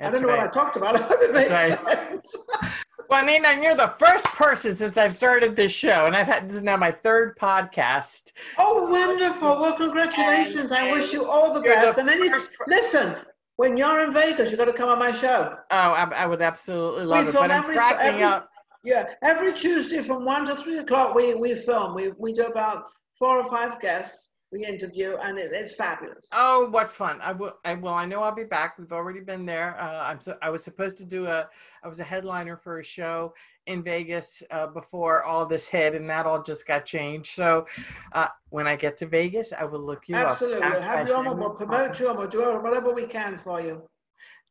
I 0.00 0.10
don't 0.10 0.22
know 0.22 0.28
what 0.28 0.40
I 0.40 0.46
talked 0.48 0.76
about. 0.76 0.96
I 0.96 1.02
hope 1.10 1.20
it 1.22 1.32
makes 1.32 1.48
That's 1.50 1.82
sense. 1.82 2.36
Well, 3.08 3.24
Nina, 3.24 3.60
you're 3.62 3.76
the 3.76 3.94
first 3.98 4.24
person 4.26 4.74
since 4.76 4.96
I've 4.96 5.14
started 5.14 5.54
this 5.54 5.72
show, 5.72 6.06
and 6.06 6.16
I've 6.16 6.26
had 6.26 6.48
this 6.48 6.56
is 6.56 6.62
now 6.62 6.76
my 6.76 6.90
third 6.90 7.38
podcast. 7.38 8.32
Oh, 8.58 8.86
wonderful. 8.90 9.60
Well, 9.60 9.76
congratulations. 9.76 10.72
I 10.72 10.90
wish 10.90 11.12
you 11.12 11.24
all 11.24 11.52
the 11.54 11.60
You're 11.62 11.76
the 11.76 11.86
best. 11.86 11.98
And 11.98 12.08
then 12.08 12.28
per- 12.28 12.40
listen, 12.66 13.14
when 13.56 13.76
you're 13.76 14.04
in 14.04 14.12
Vegas, 14.12 14.50
you've 14.50 14.58
got 14.58 14.64
to 14.64 14.72
come 14.72 14.88
on 14.88 14.98
my 14.98 15.12
show. 15.12 15.56
Oh, 15.70 15.76
I, 15.76 16.10
I 16.16 16.26
would 16.26 16.42
absolutely 16.42 17.04
love 17.04 17.28
it, 17.28 17.32
film 17.32 17.44
but 17.44 17.50
I'm 17.52 17.62
every- 17.62 17.74
cracking 17.76 18.06
every- 18.06 18.22
up. 18.24 18.50
Yeah, 18.84 19.06
every 19.22 19.52
Tuesday 19.52 20.00
from 20.00 20.24
one 20.24 20.46
to 20.46 20.54
three 20.54 20.78
o'clock, 20.78 21.14
we, 21.14 21.34
we 21.34 21.54
film. 21.56 21.94
We, 21.94 22.12
we 22.18 22.32
do 22.32 22.46
about 22.46 22.84
four 23.18 23.36
or 23.38 23.50
five 23.50 23.80
guests 23.80 24.34
we 24.56 24.66
interview, 24.66 25.16
and 25.22 25.38
it, 25.38 25.52
it's 25.52 25.74
fabulous. 25.74 26.26
Oh, 26.32 26.68
what 26.70 26.90
fun! 26.90 27.20
I 27.20 27.32
will. 27.32 27.56
I 27.64 27.74
well, 27.74 27.94
I 27.94 28.06
know 28.06 28.22
I'll 28.22 28.34
be 28.34 28.44
back. 28.44 28.78
We've 28.78 28.92
already 28.92 29.20
been 29.20 29.46
there. 29.46 29.80
Uh, 29.80 30.04
I'm. 30.04 30.20
So, 30.20 30.36
I 30.42 30.50
was 30.50 30.64
supposed 30.64 30.96
to 30.98 31.04
do 31.04 31.26
a. 31.26 31.48
I 31.82 31.88
was 31.88 32.00
a 32.00 32.04
headliner 32.04 32.56
for 32.56 32.80
a 32.80 32.84
show 32.84 33.34
in 33.66 33.82
Vegas 33.82 34.42
uh, 34.50 34.66
before 34.68 35.24
all 35.24 35.46
this 35.46 35.66
hit, 35.66 35.94
and 35.94 36.08
that 36.10 36.26
all 36.26 36.42
just 36.42 36.66
got 36.66 36.84
changed. 36.84 37.34
So, 37.34 37.66
uh, 38.12 38.28
when 38.50 38.66
I 38.66 38.76
get 38.76 38.96
to 38.98 39.06
Vegas, 39.06 39.52
I 39.52 39.64
will 39.64 39.80
look 39.80 40.08
you 40.08 40.16
up. 40.16 40.28
Absolutely. 40.28 40.62
up. 40.62 40.72
We'll 40.72 40.82
have 40.82 41.08
you 41.08 41.14
on, 41.14 41.38
we'll 41.38 41.50
promote 41.50 41.98
you, 42.00 42.08
and 42.08 42.18
we'll 42.18 42.28
do 42.28 42.40
whatever 42.58 42.92
we 42.92 43.06
can 43.06 43.38
for 43.38 43.60
you. 43.60 43.82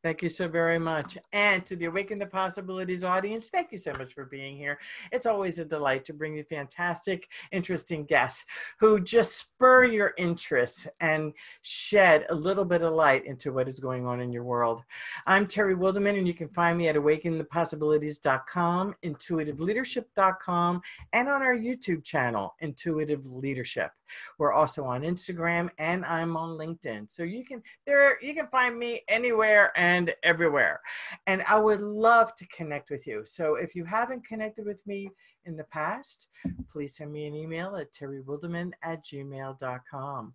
Thank 0.06 0.22
you 0.22 0.30
so 0.30 0.48
very 0.48 0.78
much. 0.78 1.18
And 1.34 1.66
to 1.66 1.76
the 1.76 1.86
Awaken 1.86 2.20
the 2.20 2.28
Possibilities 2.28 3.04
audience, 3.04 3.50
thank 3.50 3.72
you 3.72 3.80
so 3.80 3.92
much 3.94 4.14
for 4.14 4.26
being 4.26 4.56
here. 4.56 4.78
It's 5.12 5.26
always 5.26 5.58
a 5.58 5.66
delight 5.66 6.06
to 6.06 6.14
bring 6.14 6.38
you 6.38 6.44
fantastic, 6.44 7.28
interesting 7.52 8.06
guests 8.06 8.46
who 8.80 9.00
just 9.00 9.36
spur 9.36 9.86
your 9.86 10.14
interest 10.20 10.88
and 11.00 11.34
shed 11.64 12.28
a 12.30 12.36
little 12.36 12.66
bit 12.66 12.84
of 12.84 12.94
light 12.94 13.26
into 13.26 13.52
what 13.52 13.68
is 13.68 13.80
going 13.80 14.06
on 14.06 14.22
in 14.22 14.32
your 14.32 14.44
world. 14.44 14.84
I'm 15.26 15.48
Terry 15.48 15.76
Wildemann, 15.76 16.20
and 16.20 16.28
you 16.28 16.36
can 16.36 16.50
find 16.50 16.78
me 16.78 16.88
at 16.88 16.96
awakenthepossibilities.com, 16.96 18.96
intuitiveleadership.com, 19.04 20.82
and 21.14 21.30
on 21.30 21.42
our 21.42 21.58
YouTube 21.58 22.04
channel, 22.04 22.54
Intuitive 22.60 23.26
Leadership. 23.26 23.90
We're 24.38 24.54
also 24.54 24.86
on 24.86 25.02
Instagram 25.02 25.70
and 25.78 26.06
I'm 26.06 26.36
on 26.38 26.58
LinkedIn. 26.58 27.10
So 27.12 27.24
you 27.24 27.46
can 27.46 27.62
there 27.86 28.18
you 28.22 28.34
can 28.34 28.48
find 28.48 28.78
me 28.78 29.02
anywhere 29.08 29.72
and 29.76 30.14
everywhere. 30.24 30.82
And 31.28 31.44
I 31.48 31.60
would 31.60 31.82
love 31.82 32.36
to 32.36 32.48
connect 32.48 32.90
with 32.90 33.08
you. 33.08 33.24
So 33.26 33.56
if 33.56 33.76
you 33.76 33.86
haven't 33.86 34.28
connected 34.28 34.66
with 34.66 34.86
me 34.88 35.10
in 35.46 35.56
the 35.56 35.64
past, 35.66 36.28
please 36.70 36.96
send 36.96 37.12
me 37.12 37.28
an 37.28 37.36
email 37.36 37.76
at 37.76 37.92
terrywildemann 37.92 38.72
at 38.84 39.04
gmail.com. 39.06 40.34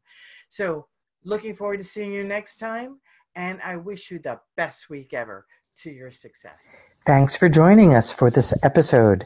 So 0.49 0.87
looking 1.25 1.55
forward 1.55 1.79
to 1.79 1.85
seeing 1.85 2.13
you 2.13 2.25
next 2.25 2.57
time. 2.59 3.01
And 3.37 3.61
I 3.63 3.77
wish 3.77 4.11
you 4.11 4.19
the 4.19 4.41
best 4.57 4.91
week 4.91 5.15
ever 5.15 5.47
to 5.79 5.91
your 5.91 6.11
success. 6.11 7.01
Thanks 7.07 7.37
for 7.37 7.49
joining 7.49 7.95
us 7.95 8.13
for 8.13 8.31
this 8.31 8.53
episode. 8.65 9.25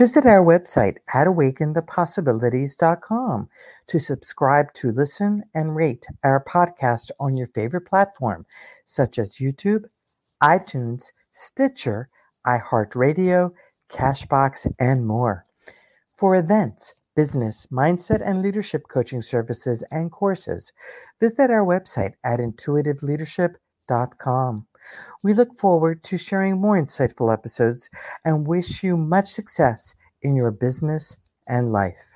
Visit 0.00 0.24
our 0.24 0.42
website 0.42 0.96
at 1.12 1.26
awakenthepossibilities.com 1.26 3.48
to 3.86 3.98
subscribe 3.98 4.72
to 4.72 4.92
listen 4.92 5.42
and 5.54 5.76
rate 5.76 6.06
our 6.24 6.42
podcast 6.42 7.10
on 7.20 7.36
your 7.36 7.48
favorite 7.48 7.82
platform, 7.82 8.46
such 8.86 9.18
as 9.18 9.36
YouTube, 9.36 9.84
iTunes, 10.42 11.12
Stitcher, 11.32 12.08
iHeartRadio, 12.46 13.52
Castbox, 13.92 14.66
and 14.78 15.06
more. 15.06 15.44
For 16.16 16.34
events, 16.34 16.94
business, 17.14 17.66
mindset, 17.70 18.26
and 18.26 18.40
leadership 18.40 18.84
coaching 18.88 19.20
services 19.20 19.84
and 19.90 20.10
courses, 20.10 20.72
visit 21.20 21.50
our 21.50 21.66
website 21.66 22.14
at 22.24 22.40
intuitiveleadership.com. 22.40 24.66
We 25.24 25.34
look 25.34 25.58
forward 25.58 26.02
to 26.04 26.18
sharing 26.18 26.60
more 26.60 26.76
insightful 26.76 27.32
episodes 27.32 27.90
and 28.24 28.46
wish 28.46 28.82
you 28.82 28.96
much 28.96 29.28
success 29.28 29.94
in 30.22 30.36
your 30.36 30.50
business 30.50 31.18
and 31.48 31.70
life. 31.72 32.09